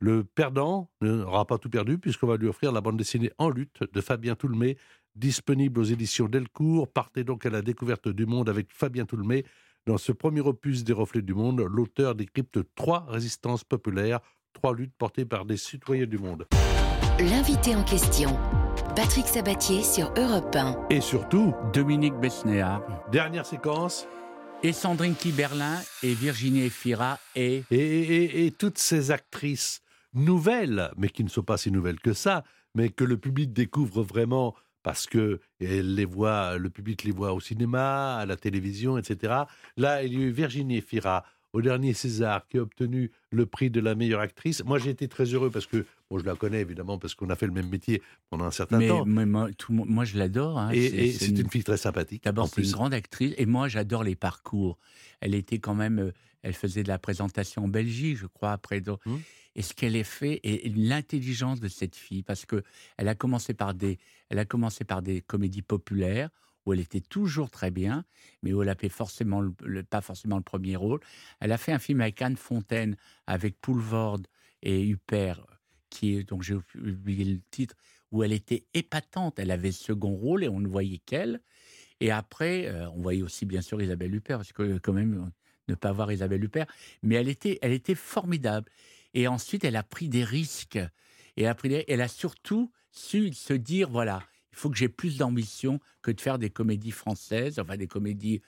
Le 0.00 0.24
perdant 0.24 0.90
n'aura 1.00 1.46
pas 1.46 1.58
tout 1.58 1.70
perdu 1.70 1.98
puisqu'on 1.98 2.26
va 2.26 2.36
lui 2.36 2.48
offrir 2.48 2.72
la 2.72 2.80
bande 2.80 2.96
dessinée 2.96 3.30
En 3.38 3.50
lutte 3.50 3.84
de 3.92 4.00
Fabien 4.00 4.34
Toulmé, 4.34 4.76
disponible 5.14 5.78
aux 5.80 5.84
éditions 5.84 6.28
Delcourt. 6.28 6.92
Partez 6.92 7.22
donc 7.24 7.46
à 7.46 7.50
la 7.50 7.62
découverte 7.62 8.08
du 8.08 8.26
monde 8.26 8.48
avec 8.48 8.72
Fabien 8.72 9.06
Toulmé. 9.06 9.44
Dans 9.86 9.98
ce 9.98 10.12
premier 10.12 10.40
opus 10.40 10.82
des 10.82 10.94
Reflets 10.94 11.20
du 11.20 11.34
Monde, 11.34 11.60
l'auteur 11.60 12.14
décrypte 12.14 12.58
trois 12.74 13.04
résistances 13.06 13.64
populaires, 13.64 14.20
trois 14.54 14.74
luttes 14.74 14.94
portées 14.96 15.26
par 15.26 15.44
des 15.44 15.58
citoyens 15.58 16.06
du 16.06 16.16
monde. 16.16 16.46
L'invité 17.18 17.76
en 17.76 17.84
question, 17.84 18.30
Patrick 18.96 19.26
Sabatier 19.26 19.82
sur 19.82 20.10
Europe 20.16 20.56
1. 20.56 20.86
Et 20.88 21.02
surtout, 21.02 21.52
Dominique 21.74 22.14
Besnéard. 22.14 22.80
dernière 23.12 23.44
séquence, 23.44 24.08
Et 24.62 24.72
Sandrine 24.72 25.14
Kiberlin 25.14 25.78
et 26.02 26.14
Virginie 26.14 26.62
Efira 26.62 27.18
et... 27.36 27.62
Et, 27.70 27.76
et- 27.76 28.46
et 28.46 28.50
toutes 28.52 28.78
ces 28.78 29.10
actrices 29.10 29.82
nouvelles, 30.14 30.90
mais 30.96 31.10
qui 31.10 31.22
ne 31.24 31.28
sont 31.28 31.42
pas 31.42 31.58
si 31.58 31.70
nouvelles 31.70 32.00
que 32.00 32.14
ça, 32.14 32.42
mais 32.74 32.88
que 32.88 33.04
le 33.04 33.18
public 33.18 33.52
découvre 33.52 34.02
vraiment 34.02 34.54
parce 34.84 35.06
que 35.06 35.40
elle 35.60 35.96
les 35.96 36.04
voit, 36.04 36.58
le 36.58 36.70
public 36.70 37.02
les 37.02 37.10
voit 37.10 37.32
au 37.32 37.40
cinéma, 37.40 38.16
à 38.16 38.26
la 38.26 38.36
télévision, 38.36 38.96
etc. 38.98 39.32
Là, 39.76 40.04
il 40.04 40.12
y 40.12 40.16
a 40.16 40.20
eu 40.20 40.30
Virginie 40.30 40.76
Efira 40.76 41.24
au 41.54 41.62
dernier 41.62 41.94
César 41.94 42.46
qui 42.46 42.58
a 42.58 42.62
obtenu 42.62 43.10
le 43.30 43.46
prix 43.46 43.70
de 43.70 43.80
la 43.80 43.94
meilleure 43.94 44.20
actrice. 44.20 44.62
Moi, 44.64 44.78
j'ai 44.78 44.90
été 44.90 45.08
très 45.08 45.24
heureux 45.24 45.50
parce 45.50 45.66
que, 45.66 45.86
je 46.18 46.24
la 46.24 46.34
connais 46.34 46.60
évidemment 46.60 46.98
parce 46.98 47.14
qu'on 47.14 47.30
a 47.30 47.36
fait 47.36 47.46
le 47.46 47.52
même 47.52 47.68
métier 47.68 48.02
pendant 48.30 48.44
un 48.44 48.50
certain 48.50 48.78
Mais, 48.78 48.88
temps. 48.88 49.04
mais 49.04 49.26
moi, 49.26 49.48
tout 49.56 49.72
je 50.04 50.18
l'adore. 50.18 50.58
hein. 50.58 50.70
Et, 50.72 51.12
C'est- 51.12 51.28
une... 51.28 51.50
fille 51.50 51.64
très 51.64 51.76
sympathique. 51.76 52.24
D'abord, 52.24 52.48
c'est 52.48 52.62
une 52.62 52.70
grande 52.70 52.94
actrice. 52.94 53.34
Et 53.38 53.46
moi, 53.46 53.68
j'adore 53.68 54.04
les 54.04 54.16
parcours. 54.16 54.78
Elle 55.20 55.34
était 55.34 55.58
quand 55.58 55.74
même. 55.74 55.98
euh, 55.98 56.12
Elle 56.42 56.52
faisait 56.54 56.82
de 56.82 56.88
la 56.88 56.98
présentation 56.98 57.64
en 57.64 57.68
Belgique, 57.68 58.18
je 58.18 58.26
crois, 58.26 58.52
après. 58.52 58.80
Mmh. 58.80 59.16
Et 59.56 59.62
ce 59.62 59.72
qu'elle 59.72 59.96
a 59.96 60.04
fait, 60.04 60.40
et 60.42 60.68
l'intelligence 60.68 61.58
de 61.58 61.68
cette 61.68 61.96
fille, 61.96 62.22
parce 62.22 62.44
que 62.44 62.62
elle 62.98 63.08
a 63.08 63.14
commencé 63.14 63.54
par 63.54 63.72
des, 63.72 63.98
elle 64.28 64.38
a 64.38 64.44
commencé 64.44 64.84
par 64.84 65.00
des 65.00 65.22
comédies 65.22 65.62
populaires 65.62 66.28
où 66.66 66.72
elle 66.72 66.80
était 66.80 67.00
toujours 67.00 67.50
très 67.50 67.70
bien, 67.70 68.04
mais 68.42 68.52
où 68.52 68.62
elle 68.62 68.68
a 68.68 68.74
fait 68.74 68.88
forcément 68.90 69.40
le- 69.40 69.54
le- 69.64 69.82
pas 69.84 70.00
forcément 70.02 70.36
le 70.36 70.42
premier 70.42 70.76
rôle. 70.76 71.00
Elle 71.40 71.52
a 71.52 71.56
fait 71.58 71.72
un 71.72 71.78
film 71.78 72.00
avec 72.00 72.20
Anne 72.20 72.36
Fontaine, 72.36 72.96
avec 73.26 73.60
Poulvord 73.60 74.20
et 74.62 74.82
Huppert, 74.86 75.44
qui 75.94 76.16
est, 76.16 76.24
donc 76.24 76.42
j'ai 76.42 76.56
oublié 76.74 77.24
le 77.24 77.40
titre, 77.50 77.76
où 78.10 78.22
elle 78.22 78.32
était 78.32 78.66
épatante. 78.74 79.38
Elle 79.38 79.50
avait 79.50 79.68
le 79.68 79.74
second 79.74 80.14
rôle 80.14 80.44
et 80.44 80.48
on 80.48 80.60
ne 80.60 80.68
voyait 80.68 80.98
qu'elle. 80.98 81.40
Et 82.00 82.10
après, 82.10 82.66
euh, 82.66 82.90
on 82.90 83.00
voyait 83.00 83.22
aussi 83.22 83.46
bien 83.46 83.62
sûr 83.62 83.80
Isabelle 83.80 84.14
Huppert, 84.14 84.38
parce 84.38 84.52
que 84.52 84.78
quand 84.78 84.92
même, 84.92 85.14
euh, 85.14 85.30
ne 85.68 85.74
pas 85.74 85.92
voir 85.92 86.12
Isabelle 86.12 86.44
Huppert, 86.44 86.66
mais 87.02 87.14
elle 87.14 87.28
était, 87.28 87.58
elle 87.62 87.72
était 87.72 87.94
formidable. 87.94 88.70
Et 89.14 89.28
ensuite, 89.28 89.64
elle 89.64 89.76
a 89.76 89.82
pris 89.82 90.08
des 90.08 90.24
risques. 90.24 90.76
Et 91.36 91.42
elle 91.42 91.46
a, 91.46 91.54
pris 91.54 91.84
elle 91.86 92.00
a 92.00 92.08
surtout 92.08 92.70
su 92.90 93.32
se 93.32 93.54
dire, 93.54 93.88
voilà, 93.88 94.22
il 94.52 94.58
faut 94.58 94.70
que 94.70 94.76
j'ai 94.76 94.88
plus 94.88 95.18
d'ambition 95.18 95.80
que 96.02 96.10
de 96.10 96.20
faire 96.20 96.38
des 96.38 96.50
comédies 96.50 96.90
françaises, 96.90 97.58
enfin 97.58 97.76
des 97.76 97.86
comédies, 97.86 98.42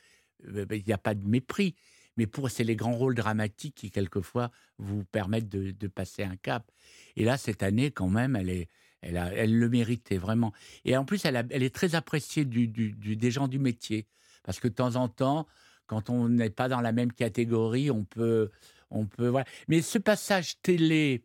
euh, 0.48 0.66
il 0.70 0.84
n'y 0.86 0.92
a 0.92 0.98
pas 0.98 1.14
de 1.14 1.26
mépris. 1.26 1.74
Mais 2.16 2.26
pour 2.26 2.50
c'est 2.50 2.64
les 2.64 2.76
grands 2.76 2.96
rôles 2.96 3.14
dramatiques 3.14 3.74
qui 3.74 3.90
quelquefois 3.90 4.50
vous 4.78 5.04
permettent 5.04 5.48
de, 5.48 5.86
passer 5.88 6.22
un 6.22 6.36
cap. 6.36 6.70
Et 7.16 7.24
là 7.24 7.36
cette 7.36 7.62
année 7.62 7.90
quand 7.90 8.08
même, 8.08 8.36
elle 8.36 8.50
est, 8.50 8.68
elle, 9.02 9.16
a, 9.16 9.32
elle 9.32 9.56
le 9.56 9.68
méritait 9.68 10.18
vraiment. 10.18 10.52
Et 10.84 10.96
en 10.96 11.04
plus, 11.04 11.24
elle, 11.24 11.36
est 11.50 11.74
très 11.74 11.94
appréciée 11.94 12.44
des 12.44 13.30
gens 13.30 13.48
du 13.48 13.58
métier, 13.58 14.06
parce 14.42 14.58
que 14.60 14.68
de 14.68 14.74
temps 14.74 14.96
en 14.96 15.08
temps, 15.08 15.46
quand 15.86 16.10
on 16.10 16.28
n'est 16.28 16.50
pas 16.50 16.68
dans 16.68 16.80
la 16.80 16.92
même 16.92 17.12
catégorie, 17.12 17.90
on 17.90 18.04
peut, 18.04 18.50
on 18.90 19.06
peut. 19.06 19.32
Mais 19.68 19.82
ce 19.82 19.98
passage 19.98 20.60
télé 20.60 21.24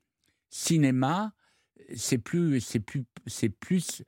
cinéma, 0.50 1.34
c'est 1.96 2.18
plus, 2.18 2.62
c'est 2.62 2.80
plus, 2.80 3.06
c'est 3.26 3.50
plus, 3.50 4.04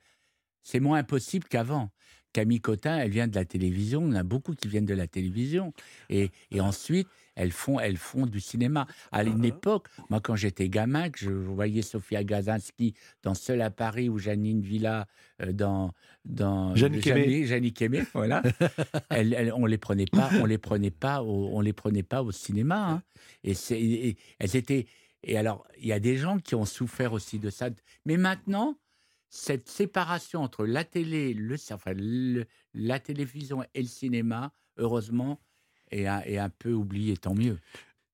c'est 0.62 0.80
moins 0.80 0.98
impossible 0.98 1.46
qu'avant. 1.48 1.90
Camille 2.34 2.60
Cotin, 2.60 2.98
elle 2.98 3.10
vient 3.10 3.28
de 3.28 3.34
la 3.34 3.44
télévision. 3.46 4.02
On 4.02 4.12
a 4.12 4.22
beaucoup 4.24 4.54
qui 4.54 4.68
viennent 4.68 4.84
de 4.84 4.92
la 4.94 5.06
télévision. 5.06 5.72
Et, 6.10 6.30
et 6.50 6.60
ensuite, 6.60 7.08
elles 7.36 7.52
font, 7.52 7.78
elles 7.80 7.96
font 7.96 8.26
du 8.26 8.40
cinéma. 8.40 8.86
À 9.12 9.22
une 9.22 9.42
époque, 9.48 9.86
moi, 10.10 10.20
quand 10.20 10.34
j'étais 10.36 10.68
gamin, 10.68 11.10
que 11.10 11.18
je 11.20 11.30
voyais 11.30 11.82
Sofia 11.82 12.22
Gazinski 12.24 12.94
dans 13.22 13.34
Seul 13.34 13.60
à 13.62 13.70
Paris 13.70 14.08
ou 14.08 14.18
Janine 14.18 14.60
Villa 14.60 15.06
euh, 15.42 15.52
dans, 15.52 15.92
dans 16.24 16.74
Aimé, 17.06 17.26
voilà. 18.14 18.42
Elles- 19.10 19.52
on 19.56 19.66
les 19.66 19.78
prenait 19.78 20.06
pas, 20.06 20.30
on 20.40 20.44
les 20.44 20.58
prenait 20.58 20.90
pas, 20.90 21.22
au, 21.22 21.50
on 21.56 21.60
les 21.60 21.72
prenait 21.72 22.02
pas 22.02 22.22
au 22.22 22.32
cinéma. 22.32 22.90
hein. 22.90 23.02
Et, 23.44 23.54
et 23.70 24.16
elles 24.38 24.56
étaient. 24.56 24.86
Et 25.26 25.38
alors, 25.38 25.66
il 25.80 25.86
y 25.86 25.92
a 25.92 26.00
des 26.00 26.16
gens 26.16 26.38
qui 26.38 26.54
ont 26.54 26.66
souffert 26.66 27.12
aussi 27.14 27.38
de 27.38 27.48
ça. 27.48 27.70
Mais 28.04 28.16
maintenant, 28.18 28.76
cette 29.34 29.68
séparation 29.68 30.42
entre 30.42 30.64
la 30.64 30.84
télé, 30.84 31.34
le, 31.34 31.56
enfin, 31.72 31.92
le- 31.94 32.46
la 32.72 33.00
télévision 33.00 33.64
et 33.74 33.82
le 33.82 33.88
cinéma, 33.88 34.52
heureusement, 34.76 35.40
est 35.90 36.06
un, 36.06 36.20
est 36.22 36.38
un 36.38 36.50
peu 36.50 36.72
oublié, 36.72 37.16
tant 37.16 37.34
mieux. 37.34 37.58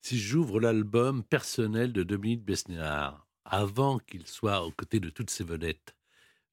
Si 0.02 0.18
j'ouvre 0.18 0.60
l'album 0.60 1.24
personnel 1.24 1.92
de 1.94 2.02
Dominique 2.02 2.44
Besnéard, 2.44 3.26
avant 3.46 3.98
qu'il 3.98 4.26
soit 4.26 4.62
aux 4.64 4.72
côtés 4.72 5.00
de 5.00 5.08
toutes 5.10 5.30
ces 5.30 5.44
vedettes, 5.44 5.96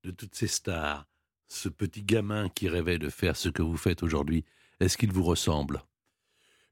de 0.04 0.12
toutes 0.12 0.36
ces 0.36 0.48
stars, 0.48 1.08
ce 1.48 1.70
petit 1.70 2.04
gamin 2.04 2.50
qui 2.50 2.70
rêvait 2.70 3.00
de 3.00 3.10
faire 3.10 3.38
ce 3.38 3.50
que 3.50 3.62
vous 3.64 3.78
faites 3.78 4.04
aujourd'hui, 4.04 4.46
est-ce 4.80 4.98
qu'il 4.98 5.12
vous 5.14 5.24
ressemble? 5.24 5.84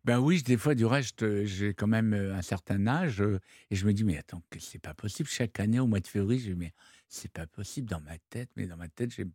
Ben 0.03 0.19
oui, 0.19 0.43
des 0.43 0.57
fois, 0.57 0.75
du 0.75 0.85
reste, 0.85 1.43
j'ai 1.45 1.73
quand 1.73 1.87
même 1.87 2.13
euh, 2.13 2.35
un 2.35 2.41
certain 2.43 2.85
âge 2.85 3.21
euh, 3.21 3.39
et 3.71 3.75
je 3.75 3.85
me 3.87 3.93
dis, 3.93 4.03
mais 4.03 4.17
attends, 4.17 4.43
c'est 4.59 4.79
pas 4.79 4.93
possible. 4.93 5.27
Chaque 5.27 5.59
année, 5.59 5.79
au 5.79 5.87
mois 5.87 5.99
de 5.99 6.07
février, 6.07 6.39
je 6.39 6.49
me 6.49 6.53
dis, 6.53 6.59
mais 6.59 6.73
c'est 7.15 7.31
pas 7.31 7.47
possible 7.47 7.89
dans 7.89 8.01
ma 8.01 8.17
tête. 8.29 8.49
Mais 8.55 8.67
dans 8.67 8.77
ma 8.77 8.87
tête, 8.87 9.11
j'ai, 9.13 9.25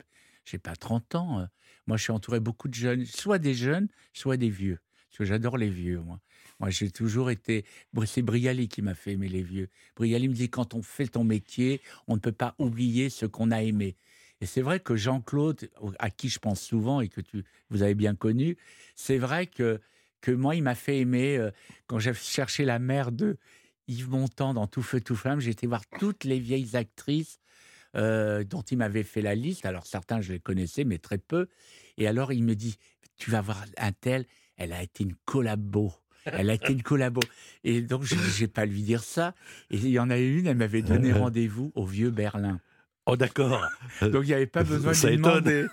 j'ai 0.44 0.58
pas 0.58 0.76
30 0.76 1.14
ans. 1.14 1.40
euh. 1.40 1.46
Moi, 1.86 1.96
je 1.96 2.04
suis 2.04 2.12
entouré 2.12 2.40
beaucoup 2.40 2.68
de 2.68 2.74
jeunes, 2.74 3.04
soit 3.06 3.38
des 3.38 3.54
jeunes, 3.54 3.88
soit 4.12 4.36
des 4.36 4.50
vieux. 4.50 4.78
Parce 5.08 5.18
que 5.18 5.24
j'adore 5.24 5.56
les 5.58 5.70
vieux, 5.70 6.00
moi. 6.00 6.20
Moi, 6.60 6.70
j'ai 6.70 6.90
toujours 6.90 7.30
été. 7.30 7.64
C'est 8.06 8.22
Brialy 8.22 8.68
qui 8.68 8.82
m'a 8.82 8.94
fait 8.94 9.12
aimer 9.12 9.28
les 9.28 9.42
vieux. 9.42 9.68
Brialy 9.96 10.28
me 10.28 10.34
dit, 10.34 10.48
quand 10.50 10.74
on 10.74 10.82
fait 10.82 11.08
ton 11.08 11.24
métier, 11.24 11.80
on 12.06 12.14
ne 12.14 12.20
peut 12.20 12.32
pas 12.32 12.54
oublier 12.58 13.10
ce 13.10 13.26
qu'on 13.26 13.50
a 13.50 13.62
aimé. 13.62 13.96
Et 14.40 14.46
c'est 14.46 14.62
vrai 14.62 14.78
que 14.80 14.94
Jean-Claude, 14.96 15.68
à 15.98 16.10
qui 16.10 16.28
je 16.28 16.38
pense 16.38 16.60
souvent 16.60 17.00
et 17.00 17.08
que 17.08 17.20
tu, 17.20 17.44
vous 17.70 17.82
avez 17.82 17.94
bien 17.94 18.14
connu, 18.14 18.56
c'est 18.94 19.18
vrai 19.18 19.46
que 19.46 19.80
que 20.20 20.30
moi, 20.32 20.54
il 20.54 20.62
m'a 20.62 20.74
fait 20.74 20.98
aimer. 20.98 21.38
euh, 21.38 21.50
quand 21.86 21.98
j'ai 21.98 22.12
cherché 22.12 22.66
la 22.66 22.78
mère 22.78 23.10
de 23.10 23.38
Yves 23.88 24.10
Montand 24.10 24.52
dans 24.52 24.66
Tout 24.66 24.82
Feu, 24.82 25.00
Tout 25.00 25.16
Flamme, 25.16 25.40
j'ai 25.40 25.50
été 25.50 25.66
voir 25.66 25.82
toutes 25.98 26.24
les 26.24 26.38
vieilles 26.38 26.76
actrices 26.76 27.40
euh, 27.96 28.44
dont 28.44 28.62
il 28.62 28.78
m'avait 28.78 29.02
fait 29.02 29.22
la 29.22 29.34
liste. 29.34 29.66
Alors, 29.66 29.86
certains, 29.86 30.20
je 30.20 30.32
les 30.32 30.40
connaissais, 30.40 30.84
mais 30.84 30.98
très 30.98 31.18
peu. 31.18 31.48
Et 31.98 32.06
alors, 32.06 32.32
il 32.32 32.44
me 32.44 32.54
dit 32.54 32.76
Tu 33.16 33.30
vas 33.30 33.40
voir 33.40 33.64
un 33.78 33.92
tel, 33.92 34.26
elle 34.56 34.72
a 34.72 34.82
été 34.82 35.04
une 35.04 35.14
collabo. 35.24 35.92
Elle 36.26 36.50
a 36.50 36.54
été 36.54 36.72
une 36.72 36.82
collabo. 36.82 37.20
Et 37.64 37.80
donc, 37.80 38.04
je 38.04 38.14
n'ai 38.40 38.46
pas 38.48 38.66
lui 38.66 38.82
dire 38.82 39.02
ça. 39.02 39.34
Et 39.70 39.76
il 39.76 39.88
y 39.88 39.98
en 39.98 40.10
a 40.10 40.18
une, 40.18 40.46
elle 40.46 40.56
m'avait 40.56 40.82
donné 40.82 41.12
rendez-vous 41.12 41.72
au 41.74 41.86
vieux 41.86 42.10
Berlin. 42.10 42.60
Oh 43.06 43.16
d'accord. 43.16 43.66
Donc, 44.02 44.24
il 44.24 44.28
n'y 44.28 44.34
avait 44.34 44.46
pas 44.46 44.62
besoin 44.62 44.90
de 44.92 44.96
Ça 44.96 45.08
lui 45.08 45.16
étonne. 45.16 45.42
demander. 45.42 45.66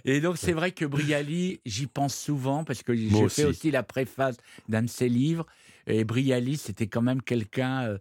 Et 0.04 0.20
donc, 0.20 0.38
c'est 0.38 0.52
vrai 0.52 0.70
que 0.70 0.84
Brialy, 0.84 1.60
j'y 1.66 1.86
pense 1.86 2.16
souvent 2.16 2.64
parce 2.64 2.82
que 2.82 2.94
j'ai 2.94 3.08
fait 3.10 3.16
aussi. 3.24 3.44
aussi 3.44 3.70
la 3.70 3.82
préface 3.82 4.36
d'un 4.68 4.82
de 4.82 4.88
ses 4.88 5.08
livres. 5.08 5.44
Et 5.88 6.04
Brialy, 6.04 6.56
c'était 6.56 6.86
quand 6.86 7.02
même 7.02 7.20
quelqu'un 7.20 7.82
euh, 7.88 7.98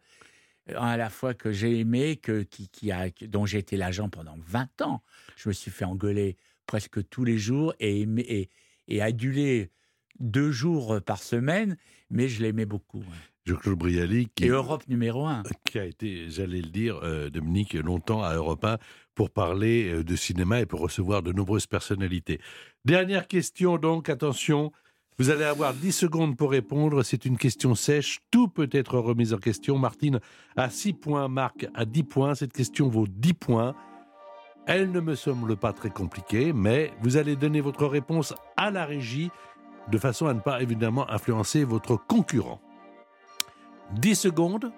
à 0.76 0.98
la 0.98 1.10
fois 1.10 1.34
que 1.34 1.52
j'ai 1.52 1.80
aimé, 1.80 2.18
que, 2.18 2.44
qui, 2.44 2.68
qui 2.70 2.92
a, 2.92 3.10
dont 3.28 3.46
j'ai 3.46 3.60
été 3.60 3.78
l'agent 3.78 4.10
pendant 4.10 4.36
20 4.46 4.82
ans. 4.82 5.02
Je 5.36 5.50
me 5.50 5.54
suis 5.54 5.72
fait 5.72 5.86
engueuler 5.86 6.38
presque 6.66 7.08
tous 7.10 7.24
les 7.24 7.38
jours 7.38 7.74
et, 7.80 8.02
aimé- 8.02 8.26
et, 8.28 8.50
et 8.88 9.02
adulé 9.02 9.72
deux 10.20 10.52
jours 10.52 11.00
par 11.06 11.22
semaine, 11.22 11.78
mais 12.10 12.28
je 12.28 12.42
l'aimais 12.42 12.66
beaucoup. 12.66 13.04
Jean-Claude 13.46 13.78
Brialy, 13.78 14.28
qui, 14.36 14.46
Et 14.46 14.50
Europe 14.50 14.84
numéro 14.90 15.26
un. 15.26 15.44
qui 15.64 15.80
a 15.80 15.86
été, 15.86 16.30
j'allais 16.30 16.62
le 16.62 16.68
dire, 16.70 17.00
euh, 17.04 17.30
Dominique, 17.30 17.74
longtemps 17.76 18.22
à 18.24 18.34
Europe 18.34 18.66
1 18.66 18.78
pour 19.16 19.30
parler 19.30 19.90
euh, 19.90 20.04
de 20.04 20.16
cinéma 20.18 20.60
et 20.60 20.66
pour 20.66 20.82
recevoir 20.82 21.24
de 21.24 21.32
nombreuses 21.32 21.66
personnalités. 21.68 22.42
Dernière 22.84 23.26
question 23.28 23.78
donc, 23.78 24.10
attention, 24.10 24.74
vous 25.20 25.32
allez 25.32 25.46
avoir 25.46 25.74
10 25.74 25.92
secondes 25.92 26.38
pour 26.38 26.52
répondre, 26.52 27.02
c'est 27.02 27.26
une 27.26 27.38
question 27.38 27.74
sèche, 27.74 28.20
tout 28.30 28.48
peut 28.48 28.70
être 28.72 29.00
remis 29.00 29.34
en 29.34 29.38
question. 29.38 29.78
Martine 29.80 30.20
a 30.56 30.70
6 30.70 30.94
points, 30.94 31.28
Marc 31.28 31.68
a 31.74 31.86
10 31.86 32.04
points, 32.04 32.36
cette 32.36 32.54
question 32.54 32.88
vaut 32.88 33.08
10 33.08 33.34
points. 33.34 33.76
Elle 34.68 34.92
ne 34.92 35.00
me 35.00 35.16
semble 35.16 35.56
pas 35.56 35.74
très 35.74 35.90
compliquée, 35.90 36.54
mais 36.54 36.92
vous 37.02 37.18
allez 37.18 37.36
donner 37.36 37.62
votre 37.62 37.88
réponse 37.88 38.36
à 38.58 38.70
la 38.70 38.86
régie 38.86 39.32
de 39.90 39.98
façon 39.98 40.28
à 40.28 40.34
ne 40.36 40.40
pas 40.40 40.62
évidemment 40.62 41.10
influencer 41.10 41.64
votre 41.64 41.96
concurrent. 41.96 42.62
10 43.94 44.16
secondes 44.16 44.72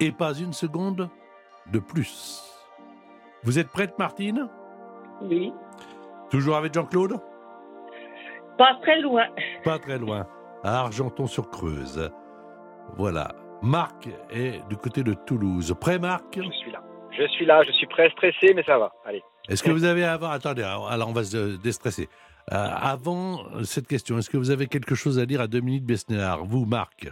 et 0.00 0.12
pas 0.12 0.34
une 0.34 0.52
seconde 0.52 1.08
de 1.72 1.78
plus. 1.78 2.42
Vous 3.42 3.58
êtes 3.58 3.68
prête, 3.68 3.98
Martine? 3.98 4.50
Oui. 5.22 5.52
Toujours 6.28 6.56
avec 6.56 6.74
Jean-Claude? 6.74 7.20
Pas 8.60 8.74
très 8.82 9.00
loin. 9.00 9.24
Pas 9.64 9.78
très 9.78 9.96
loin. 9.96 10.26
À 10.62 10.80
Argenton-sur-Creuse. 10.80 12.10
Voilà. 12.98 13.28
Marc 13.62 14.06
est 14.30 14.60
du 14.68 14.76
côté 14.76 15.02
de 15.02 15.14
Toulouse. 15.14 15.74
Prêt, 15.80 15.98
Marc? 15.98 16.36
Je 16.36 16.42
suis 16.42 16.70
là. 16.70 16.82
Je 17.10 17.26
suis 17.28 17.46
là, 17.46 17.62
je 17.66 17.72
suis 17.72 17.88
très 17.88 18.10
stressé, 18.10 18.52
mais 18.54 18.62
ça 18.64 18.76
va. 18.76 18.92
Allez. 19.06 19.22
Est-ce 19.48 19.62
que 19.62 19.70
vous 19.70 19.84
avez 19.84 20.04
avant... 20.04 20.28
Attendez, 20.28 20.62
alors 20.62 20.90
alors 20.90 21.08
on 21.08 21.14
va 21.14 21.24
se 21.24 21.56
déstresser. 21.56 22.10
Euh, 22.52 22.56
avant 22.56 23.44
cette 23.64 23.86
question, 23.86 24.18
est-ce 24.18 24.28
que 24.28 24.36
vous 24.36 24.50
avez 24.50 24.66
quelque 24.66 24.94
chose 24.94 25.18
à 25.18 25.24
dire 25.24 25.40
à 25.40 25.46
Dominique 25.46 25.86
Besnéard 25.86 26.44
Vous, 26.44 26.66
Marc? 26.66 27.10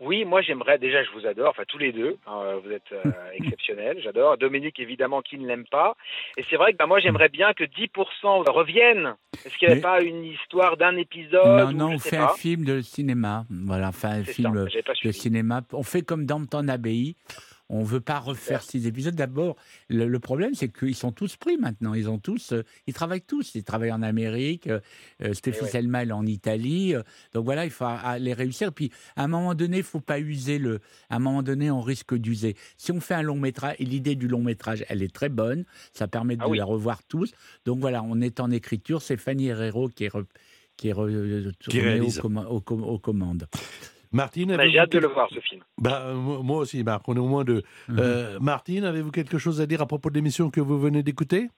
Oui, 0.00 0.24
moi 0.24 0.42
j'aimerais 0.42 0.78
déjà, 0.78 1.02
je 1.02 1.10
vous 1.10 1.26
adore, 1.26 1.48
enfin 1.50 1.64
tous 1.66 1.78
les 1.78 1.90
deux, 1.92 2.16
hein, 2.26 2.54
vous 2.64 2.70
êtes 2.70 2.92
euh, 2.92 3.10
exceptionnels, 3.34 4.00
j'adore. 4.02 4.38
Dominique 4.38 4.78
évidemment 4.78 5.22
qui 5.22 5.38
ne 5.38 5.46
l'aime 5.46 5.66
pas. 5.66 5.96
Et 6.36 6.44
c'est 6.48 6.56
vrai 6.56 6.72
que 6.72 6.78
bah, 6.78 6.86
moi 6.86 7.00
j'aimerais 7.00 7.28
bien 7.28 7.52
que 7.52 7.64
10% 7.64 8.48
reviennent. 8.50 9.14
Est-ce 9.44 9.56
qu'il 9.58 9.66
n'y 9.68 9.72
avait 9.72 9.80
Mais- 9.80 9.82
pas 9.82 10.00
une 10.02 10.24
histoire 10.24 10.76
d'un 10.76 10.96
épisode 10.96 11.44
Non, 11.44 11.72
non, 11.72 11.94
on 11.94 11.98
fait 11.98 12.16
pas 12.16 12.32
un 12.32 12.36
film 12.36 12.64
de 12.64 12.80
cinéma. 12.80 13.44
Voilà, 13.50 13.88
enfin 13.88 14.20
un 14.20 14.24
film 14.24 14.54
ça, 14.68 14.80
de 14.90 14.94
suivi. 14.94 15.12
cinéma. 15.14 15.62
On 15.72 15.82
fait 15.82 16.02
comme 16.02 16.26
Downton 16.26 16.68
Abbey. 16.68 17.14
On 17.70 17.82
veut 17.84 18.00
pas 18.00 18.18
refaire 18.18 18.62
six 18.62 18.86
épisodes. 18.86 19.14
D'abord, 19.14 19.56
le, 19.90 20.06
le 20.08 20.18
problème, 20.20 20.54
c'est 20.54 20.68
qu'ils 20.70 20.94
sont 20.94 21.12
tous 21.12 21.36
pris 21.36 21.58
maintenant. 21.58 21.92
Ils 21.92 22.08
ont 22.08 22.18
tous, 22.18 22.52
euh, 22.52 22.62
ils 22.86 22.94
travaillent 22.94 23.20
tous. 23.20 23.54
Ils 23.54 23.64
travaillent 23.64 23.92
en 23.92 24.00
Amérique. 24.02 24.68
Euh, 24.68 24.80
euh, 25.22 25.34
Stéphie 25.34 25.62
ouais. 25.62 25.68
Selma, 25.68 26.02
elle 26.02 26.08
est 26.08 26.12
en 26.12 26.24
Italie. 26.26 26.94
Euh, 26.94 27.02
donc 27.34 27.44
voilà, 27.44 27.64
il 27.66 27.70
faut 27.70 27.84
les 28.20 28.32
réussir. 28.32 28.72
Puis 28.72 28.90
à 29.16 29.24
un 29.24 29.28
moment 29.28 29.54
donné, 29.54 29.78
il 29.78 29.82
faut 29.82 30.00
pas 30.00 30.18
user 30.18 30.58
le. 30.58 30.80
À 31.10 31.16
un 31.16 31.18
moment 31.18 31.42
donné, 31.42 31.70
on 31.70 31.82
risque 31.82 32.14
d'user. 32.16 32.56
Si 32.78 32.90
on 32.90 33.00
fait 33.00 33.14
un 33.14 33.22
long 33.22 33.36
métrage, 33.36 33.76
et 33.78 33.84
l'idée 33.84 34.14
du 34.14 34.28
long 34.28 34.42
métrage, 34.42 34.84
elle 34.88 35.02
est 35.02 35.12
très 35.14 35.28
bonne. 35.28 35.64
Ça 35.92 36.08
permet 36.08 36.36
de 36.36 36.42
Ah 36.44 36.48
oui. 36.48 36.56
la 36.58 36.64
revoir 36.64 37.02
tous. 37.04 37.32
Donc 37.66 37.80
voilà, 37.80 38.02
on 38.02 38.20
est 38.22 38.40
en 38.40 38.50
écriture. 38.50 39.02
C'est 39.02 39.16
Fanny 39.18 39.48
Herrero 39.48 39.88
qui 39.88 40.04
est 40.04 40.08
re- 40.14 40.24
qui 40.78 40.88
est 40.88 40.92
re- 40.94 41.52
tournée 41.58 41.80
réalise. 41.80 42.18
aux, 42.18 42.22
comma- 42.22 42.46
aux 42.46 42.60
com- 42.60 42.82
aux 42.84 42.98
commandes. 42.98 43.46
Martine, 44.12 44.56
J'ai 44.70 44.78
hâte 44.78 44.92
de 44.92 44.98
le 44.98 45.08
voir 45.08 45.28
ce 45.32 45.40
film. 45.40 45.62
Moi 45.78 46.14
moi 46.42 46.58
aussi, 46.58 46.82
Marc, 46.82 47.08
on 47.08 47.16
est 47.16 47.20
au 47.20 47.26
moins 47.26 47.44
deux. 47.44 47.62
Mhm. 47.88 47.98
Euh, 47.98 48.38
Martine, 48.40 48.84
avez-vous 48.84 49.10
quelque 49.10 49.38
chose 49.38 49.60
à 49.60 49.66
dire 49.66 49.82
à 49.82 49.86
propos 49.86 50.10
de 50.10 50.14
l'émission 50.14 50.50
que 50.50 50.60
vous 50.60 50.78
venez 50.78 51.02
d'écouter? 51.02 51.48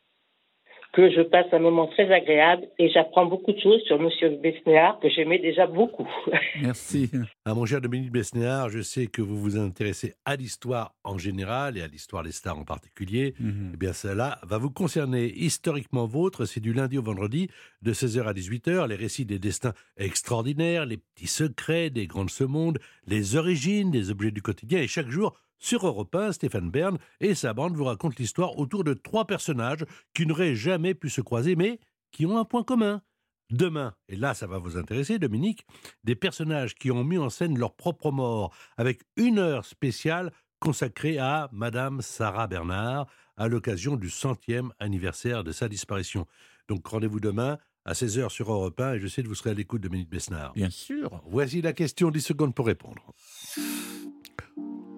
Que 0.92 1.08
je 1.10 1.20
passe 1.20 1.46
un 1.52 1.60
moment 1.60 1.86
très 1.86 2.12
agréable 2.12 2.66
et 2.78 2.90
j'apprends 2.90 3.26
beaucoup 3.26 3.52
de 3.52 3.60
choses 3.60 3.80
sur 3.82 4.00
Monsieur 4.00 4.30
Besnéard 4.30 4.98
que 4.98 5.08
j'aimais 5.08 5.38
déjà 5.38 5.68
beaucoup. 5.68 6.08
Merci. 6.62 7.10
Ah, 7.44 7.54
mon 7.54 7.64
cher 7.64 7.80
Dominique 7.80 8.10
Besnéard, 8.10 8.70
je 8.70 8.80
sais 8.80 9.06
que 9.06 9.22
vous 9.22 9.36
vous 9.36 9.56
intéressez 9.56 10.14
à 10.24 10.34
l'histoire 10.34 10.94
en 11.04 11.16
général 11.16 11.78
et 11.78 11.82
à 11.82 11.86
l'histoire 11.86 12.24
des 12.24 12.32
stars 12.32 12.58
en 12.58 12.64
particulier. 12.64 13.34
Mhm. 13.38 13.70
Eh 13.74 13.76
bien, 13.76 13.92
cela 13.92 14.38
va 14.42 14.58
vous 14.58 14.70
concerner. 14.70 15.32
Historiquement 15.36 16.06
vôtre, 16.06 16.44
c'est 16.44 16.60
du 16.60 16.72
lundi 16.72 16.98
au 16.98 17.02
vendredi, 17.02 17.48
de 17.82 17.92
16h 17.92 18.24
à 18.24 18.32
18h, 18.32 18.88
les 18.88 18.96
récits 18.96 19.24
des 19.24 19.38
destins 19.38 19.74
extraordinaires, 19.96 20.86
les 20.86 20.96
petits 20.96 21.28
secrets 21.28 21.90
des 21.90 22.08
grands 22.08 22.24
de 22.24 22.30
ce 22.30 22.44
monde, 22.44 22.78
les 23.06 23.36
origines 23.36 23.90
des 23.90 24.10
objets 24.10 24.32
du 24.32 24.42
quotidien. 24.42 24.80
Et 24.80 24.88
chaque 24.88 25.08
jour, 25.08 25.36
sur 25.60 25.86
Europe 25.86 26.14
1, 26.14 26.32
Stéphane 26.32 26.70
Bern 26.70 26.98
et 27.20 27.34
sa 27.34 27.52
bande 27.52 27.76
vous 27.76 27.84
racontent 27.84 28.16
l'histoire 28.18 28.58
autour 28.58 28.82
de 28.82 28.94
trois 28.94 29.26
personnages 29.26 29.84
qui 30.14 30.26
n'auraient 30.26 30.56
jamais 30.56 30.94
pu 30.94 31.10
se 31.10 31.20
croiser, 31.20 31.54
mais 31.54 31.78
qui 32.10 32.26
ont 32.26 32.38
un 32.38 32.44
point 32.44 32.64
commun. 32.64 33.02
Demain, 33.50 33.94
et 34.08 34.16
là 34.16 34.32
ça 34.32 34.46
va 34.46 34.58
vous 34.58 34.76
intéresser 34.76 35.18
Dominique, 35.18 35.66
des 36.04 36.14
personnages 36.14 36.74
qui 36.74 36.90
ont 36.90 37.04
mis 37.04 37.18
en 37.18 37.30
scène 37.30 37.58
leur 37.58 37.74
propre 37.74 38.10
mort, 38.10 38.54
avec 38.76 39.02
une 39.16 39.38
heure 39.38 39.64
spéciale 39.64 40.32
consacrée 40.60 41.18
à 41.18 41.48
Madame 41.52 42.00
Sarah 42.00 42.46
Bernard, 42.46 43.06
à 43.36 43.48
l'occasion 43.48 43.96
du 43.96 44.08
centième 44.08 44.72
anniversaire 44.78 45.42
de 45.42 45.52
sa 45.52 45.68
disparition. 45.68 46.26
Donc 46.68 46.86
rendez-vous 46.86 47.20
demain 47.20 47.58
à 47.84 47.92
16h 47.92 48.28
sur 48.28 48.52
Europe 48.52 48.78
1 48.80 48.94
et 48.94 48.98
je 49.00 49.08
sais 49.08 49.22
que 49.22 49.28
vous 49.28 49.34
serez 49.34 49.50
à 49.50 49.54
l'écoute 49.54 49.80
de 49.80 49.88
Dominique 49.88 50.10
Besnard. 50.10 50.52
Bien 50.52 50.70
sûr. 50.70 51.20
Voici 51.26 51.60
la 51.60 51.72
question, 51.72 52.10
10 52.10 52.20
secondes 52.20 52.54
pour 52.54 52.66
répondre. 52.66 53.14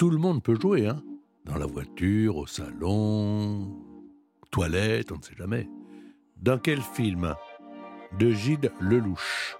Tout 0.02 0.10
le 0.10 0.18
monde 0.18 0.42
peut 0.42 0.58
jouer, 0.60 0.88
hein 0.88 1.00
Dans 1.44 1.54
la 1.54 1.66
voiture, 1.66 2.36
au 2.36 2.44
salon, 2.44 3.70
toilette, 4.50 5.12
on 5.12 5.18
ne 5.18 5.22
sait 5.22 5.36
jamais. 5.38 5.68
Dans 6.38 6.58
quel 6.58 6.82
film 6.82 7.36
de 8.18 8.32
Gilles 8.32 8.72
Lelouch 8.80 9.56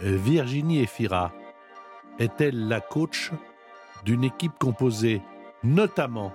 Virginie 0.00 0.80
Efira 0.80 1.32
est-elle 2.18 2.66
la 2.66 2.80
coach 2.80 3.30
d'une 4.04 4.24
équipe 4.24 4.58
composée 4.58 5.22
notamment 5.62 6.32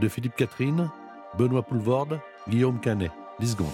de 0.00 0.08
Philippe 0.08 0.34
Catherine, 0.34 0.90
Benoît 1.38 1.62
Poulvorde, 1.62 2.18
Guillaume 2.48 2.80
Canet? 2.80 3.12
10 3.38 3.52
secondes. 3.52 3.68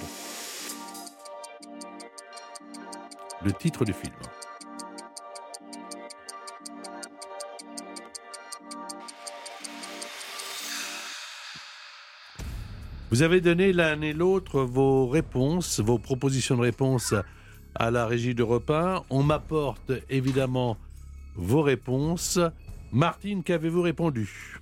Le 3.42 3.52
titre 3.54 3.86
du 3.86 3.94
film. 3.94 4.12
Vous 13.16 13.22
avez 13.22 13.40
donné 13.40 13.72
l'un 13.72 14.02
et 14.02 14.12
l'autre 14.12 14.60
vos 14.60 15.06
réponses, 15.06 15.80
vos 15.80 15.96
propositions 15.96 16.54
de 16.54 16.60
réponse 16.60 17.14
à 17.74 17.90
la 17.90 18.04
régie 18.06 18.34
d'Europe 18.34 18.68
1. 18.68 19.04
On 19.08 19.22
m'apporte 19.22 19.90
évidemment 20.10 20.76
vos 21.34 21.62
réponses. 21.62 22.38
Martine, 22.92 23.42
qu'avez-vous 23.42 23.80
répondu? 23.80 24.58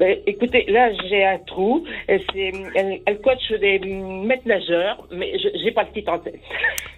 Ben, 0.00 0.18
écoutez, 0.26 0.64
là 0.66 0.90
j'ai 1.08 1.24
un 1.24 1.38
trou. 1.46 1.86
Et 2.08 2.18
c'est- 2.32 2.50
Elle, 2.74 3.00
elle 3.06 3.20
coach 3.20 3.48
des 3.60 3.78
maîtres 3.78 4.48
nageurs, 4.48 5.06
mais 5.12 5.38
je 5.38 5.46
j'ai 5.62 5.70
pas 5.70 5.84
le 5.84 5.92
titre 5.92 6.10
en 6.12 6.18
tête. 6.18 6.40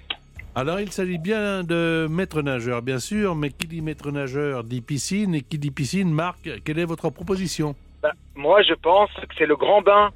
Alors, 0.55 0.81
il 0.81 0.91
s'agit 0.91 1.19
bien 1.19 1.65
de 1.65 2.07
maître 2.09 2.41
nageur, 2.41 2.81
bien 2.81 2.99
sûr, 2.99 3.35
mais 3.35 3.51
qui 3.51 3.67
dit 3.67 3.83
maître 3.83 4.11
nageur 4.11 4.65
dit 4.65 4.81
piscine, 4.81 5.35
et 5.35 5.43
qui 5.43 5.59
dit 5.59 5.71
piscine, 5.71 6.11
Marc, 6.11 6.49
quelle 6.65 6.79
est 6.79 6.87
votre 6.87 7.11
proposition? 7.11 7.75
Bah, 8.03 8.13
moi 8.35 8.63
je 8.63 8.73
pense 8.73 9.11
que 9.13 9.35
c'est 9.37 9.45
le 9.47 9.57
grand 9.57 9.83
bain. 9.83 10.09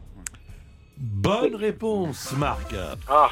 Bonne 1.01 1.57
réponse, 1.57 2.35
Marc. 2.37 2.75
Ah, 3.09 3.31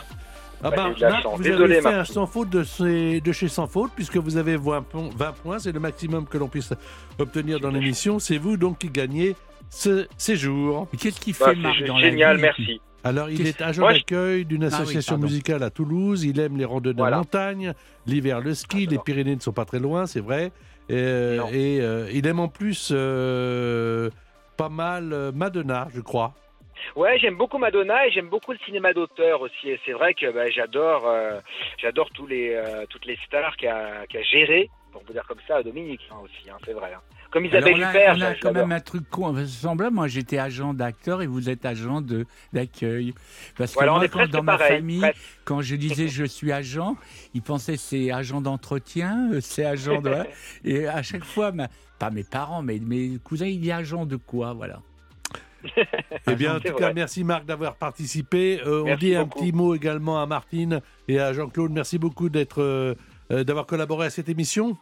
Ah 0.62 0.70
Bah, 0.70 0.76
ben, 0.76 0.92
de 0.94 1.00
la 1.00 1.10
Marc, 1.10 1.26
vous 1.36 1.42
Désolé, 1.42 1.76
avez 1.76 1.82
fait 1.82 1.94
un 1.94 2.04
sans 2.04 2.26
faute 2.26 2.50
de, 2.50 2.64
chez- 2.64 3.20
de 3.20 3.32
chez 3.32 3.46
Sans 3.48 3.66
Faute, 3.68 3.92
puisque 3.94 4.16
vous 4.16 4.36
avez 4.38 4.56
20 4.56 4.82
points, 4.82 5.08
20 5.16 5.32
points, 5.42 5.58
c'est 5.60 5.70
le 5.72 5.78
maximum 5.80 6.26
que 6.26 6.36
l'on 6.38 6.48
puisse 6.48 6.72
obtenir 7.18 7.60
dans 7.60 7.70
l'émission. 7.70 8.18
C'est 8.18 8.38
vous 8.38 8.56
donc 8.56 8.78
qui 8.78 8.88
gagnez 8.88 9.36
ce 9.70 10.08
séjour. 10.16 10.88
Qu'est-ce 10.98 11.20
qu'il 11.20 11.36
bah, 11.38 11.50
fait, 11.50 11.54
Marc, 11.56 11.84
dans 11.84 11.98
la 11.98 12.10
génial, 12.10 12.36
vie 12.36 12.42
merci. 12.42 12.80
Alors, 13.04 13.30
il 13.30 13.46
est 13.46 13.60
agent 13.62 13.86
d'accueil 13.86 14.44
d'une 14.44 14.64
Ah 14.64 14.68
oui, 14.68 14.74
association 14.74 15.16
musicale 15.18 15.62
à 15.62 15.70
Toulouse. 15.70 16.24
Il 16.24 16.40
aime 16.40 16.56
les 16.56 16.64
randonnées 16.64 16.96
Voilà. 16.98 17.16
en 17.18 17.20
montagne, 17.20 17.72
l'hiver 18.06 18.40
le 18.40 18.54
ski. 18.54 18.86
Ah, 18.88 18.90
les. 18.90 18.98
Pyrénées 18.98 19.36
ne 19.36 19.40
sont 19.40 19.52
pas 19.52 19.64
très 19.64 19.78
loin, 19.78 20.06
c'est 20.06 20.20
vrai. 20.20 20.50
Euh, 20.90 21.40
et 21.52 21.80
euh, 21.80 22.10
il 22.12 22.26
aime 22.26 22.40
en 22.40 22.48
plus 22.48 22.88
euh, 22.92 24.10
pas 24.56 24.68
mal 24.70 25.12
euh, 25.12 25.30
Madonna, 25.32 25.86
je 25.94 26.00
crois. 26.00 26.34
Ouais, 26.96 27.18
j'aime 27.18 27.36
beaucoup 27.36 27.58
Madonna 27.58 28.06
et 28.06 28.10
j'aime 28.10 28.28
beaucoup 28.28 28.52
le 28.52 28.58
cinéma 28.64 28.92
d'auteur 28.92 29.40
aussi. 29.40 29.68
Et 29.70 29.80
c'est 29.84 29.92
vrai 29.92 30.14
que 30.14 30.30
bah, 30.30 30.48
j'adore, 30.50 31.06
euh, 31.06 31.40
j'adore 31.78 32.10
tous 32.10 32.26
les, 32.26 32.54
euh, 32.54 32.86
toutes 32.88 33.06
les 33.06 33.18
stars 33.26 33.56
qu'a 33.56 34.02
a 34.02 34.22
géré, 34.22 34.70
pour 34.92 35.02
vous 35.06 35.12
dire 35.12 35.24
comme 35.26 35.40
ça, 35.46 35.62
Dominique 35.62 36.00
hein, 36.10 36.16
aussi. 36.22 36.50
hein, 36.50 36.56
c'est 36.64 36.72
vrai. 36.72 36.92
hein. 36.94 37.00
Comme 37.30 37.44
Isabelle 37.44 37.74
Alors, 37.74 37.78
on 37.78 37.82
a, 37.82 37.90
Huppert, 37.90 38.16
on 38.16 38.22
a 38.22 38.34
quand 38.36 38.52
même 38.52 38.72
un 38.72 38.80
truc 38.80 39.08
con, 39.10 39.46
semblable. 39.46 39.94
Moi, 39.94 40.08
j'étais 40.08 40.38
agent 40.38 40.72
d'acteur 40.72 41.20
et 41.20 41.26
vous 41.26 41.50
êtes 41.50 41.66
agent 41.66 42.00
de 42.00 42.24
d'accueil. 42.54 43.12
Parce 43.58 43.72
que 43.72 43.76
Voilà, 43.80 43.92
moi, 43.92 44.08
quand, 44.08 44.26
dans 44.30 44.42
ma 44.42 44.56
famille, 44.56 45.00
presque. 45.00 45.18
quand 45.44 45.60
je 45.60 45.76
disais 45.76 46.08
je 46.08 46.24
suis 46.24 46.52
agent, 46.52 46.96
ils 47.34 47.42
pensaient 47.42 47.76
c'est 47.76 48.10
agent 48.10 48.40
d'entretien, 48.40 49.30
euh, 49.32 49.40
c'est 49.42 49.66
agent 49.66 50.00
de. 50.00 50.14
et 50.64 50.86
à 50.88 51.02
chaque 51.02 51.24
fois, 51.24 51.52
ma- 51.52 51.68
pas 51.98 52.10
mes 52.10 52.24
parents, 52.24 52.62
mais 52.62 52.78
mes 52.78 53.18
cousins, 53.18 53.46
il 53.46 53.60
dit 53.60 53.72
agent 53.72 54.06
de 54.06 54.16
quoi, 54.16 54.54
voilà. 54.54 54.80
Eh 56.26 56.34
bien, 56.36 56.56
en 56.56 56.60
tout 56.60 56.74
cas, 56.74 56.92
merci 56.92 57.24
Marc 57.24 57.44
d'avoir 57.44 57.76
participé. 57.76 58.60
Euh, 58.66 58.84
on 58.86 58.96
dit 58.96 59.14
un 59.14 59.26
petit 59.26 59.52
mot 59.52 59.74
également 59.74 60.20
à 60.22 60.26
Martine 60.26 60.80
et 61.08 61.18
à 61.18 61.32
Jean-Claude. 61.32 61.72
Merci 61.72 61.98
beaucoup 61.98 62.28
d'être, 62.28 62.62
euh, 62.62 62.94
euh, 63.32 63.44
d'avoir 63.44 63.66
collaboré 63.66 64.06
à 64.06 64.10
cette 64.10 64.28
émission. 64.28 64.76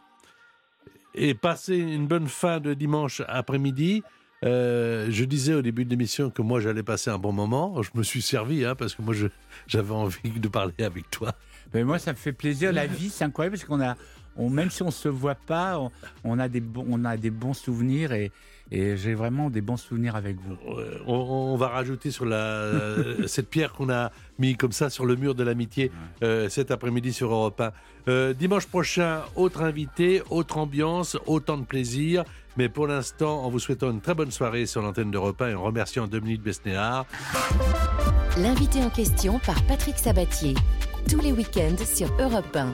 Et 1.15 1.33
passez 1.33 1.77
une 1.77 2.07
bonne 2.07 2.27
fin 2.27 2.59
de 2.59 2.73
dimanche 2.73 3.21
après-midi. 3.27 4.03
Euh, 4.45 5.07
je 5.09 5.25
disais 5.25 5.55
au 5.55 5.63
début 5.63 5.83
de 5.83 5.89
l'émission 5.89 6.29
que 6.29 6.43
moi 6.43 6.59
j'allais 6.59 6.83
passer 6.83 7.09
un 7.09 7.17
bon 7.17 7.31
moment. 7.31 7.81
Je 7.81 7.89
me 7.95 8.03
suis 8.03 8.21
servi 8.21 8.65
hein, 8.65 8.75
parce 8.75 8.93
que 8.93 9.01
moi 9.01 9.15
je- 9.15 9.27
j'avais 9.65 9.93
envie 9.93 10.29
de 10.39 10.47
parler 10.47 10.75
avec 10.83 11.09
toi. 11.09 11.33
Mais 11.73 11.83
moi, 11.83 11.97
ça 11.97 12.11
me 12.11 12.17
fait 12.17 12.33
plaisir. 12.33 12.71
La 12.71 12.85
vie, 12.85 13.09
c'est 13.09 13.25
incroyable 13.25 13.57
parce 13.57 13.65
qu'on 13.67 13.81
a, 13.81 13.95
on, 14.37 14.49
même 14.51 14.69
si 14.69 14.83
on 14.83 14.91
se 14.91 15.09
voit 15.09 15.33
pas, 15.35 15.79
on, 15.79 15.91
on 16.23 16.37
a 16.39 16.47
des 16.47 16.61
bons, 16.61 16.85
on 16.87 17.03
a 17.03 17.17
des 17.17 17.31
bons 17.31 17.55
souvenirs 17.55 18.13
et, 18.13 18.31
et 18.71 18.97
j'ai 18.97 19.13
vraiment 19.13 19.49
des 19.49 19.61
bons 19.61 19.77
souvenirs 19.77 20.15
avec 20.15 20.37
vous. 20.39 20.55
Euh, 20.77 20.99
on, 21.05 21.15
on 21.15 21.57
va 21.57 21.69
rajouter 21.69 22.11
sur 22.11 22.25
la, 22.25 22.71
cette 23.27 23.49
pierre 23.49 23.73
qu'on 23.73 23.89
a 23.89 24.11
mis 24.39 24.55
comme 24.55 24.71
ça 24.71 24.89
sur 24.89 25.05
le 25.05 25.15
mur 25.15 25.35
de 25.35 25.43
l'amitié 25.43 25.91
euh, 26.23 26.49
cet 26.49 26.71
après-midi 26.71 27.13
sur 27.13 27.31
Europe 27.31 27.61
1. 27.61 27.71
Euh, 28.07 28.33
dimanche 28.33 28.67
prochain, 28.67 29.21
autre 29.35 29.61
invité, 29.61 30.21
autre 30.29 30.57
ambiance, 30.57 31.17
autant 31.25 31.57
de 31.57 31.65
plaisir. 31.65 32.23
Mais 32.55 32.69
pour 32.69 32.87
l'instant, 32.87 33.43
en 33.43 33.49
vous 33.49 33.59
souhaitant 33.59 33.91
une 33.91 34.01
très 34.01 34.15
bonne 34.15 34.31
soirée 34.31 34.65
sur 34.65 34.81
l'antenne 34.81 35.11
d'Europe 35.11 35.41
1 35.41 35.49
et 35.49 35.55
en 35.55 35.63
remerciant 35.63 36.07
Dominique 36.07 36.41
Besnéard. 36.41 37.05
L'invité 38.37 38.83
en 38.83 38.89
question 38.89 39.39
par 39.39 39.61
Patrick 39.63 39.97
Sabatier. 39.97 40.55
Tous 41.09 41.19
les 41.19 41.31
week-ends 41.31 41.85
sur 41.85 42.09
Europe 42.19 42.55
1. 42.55 42.73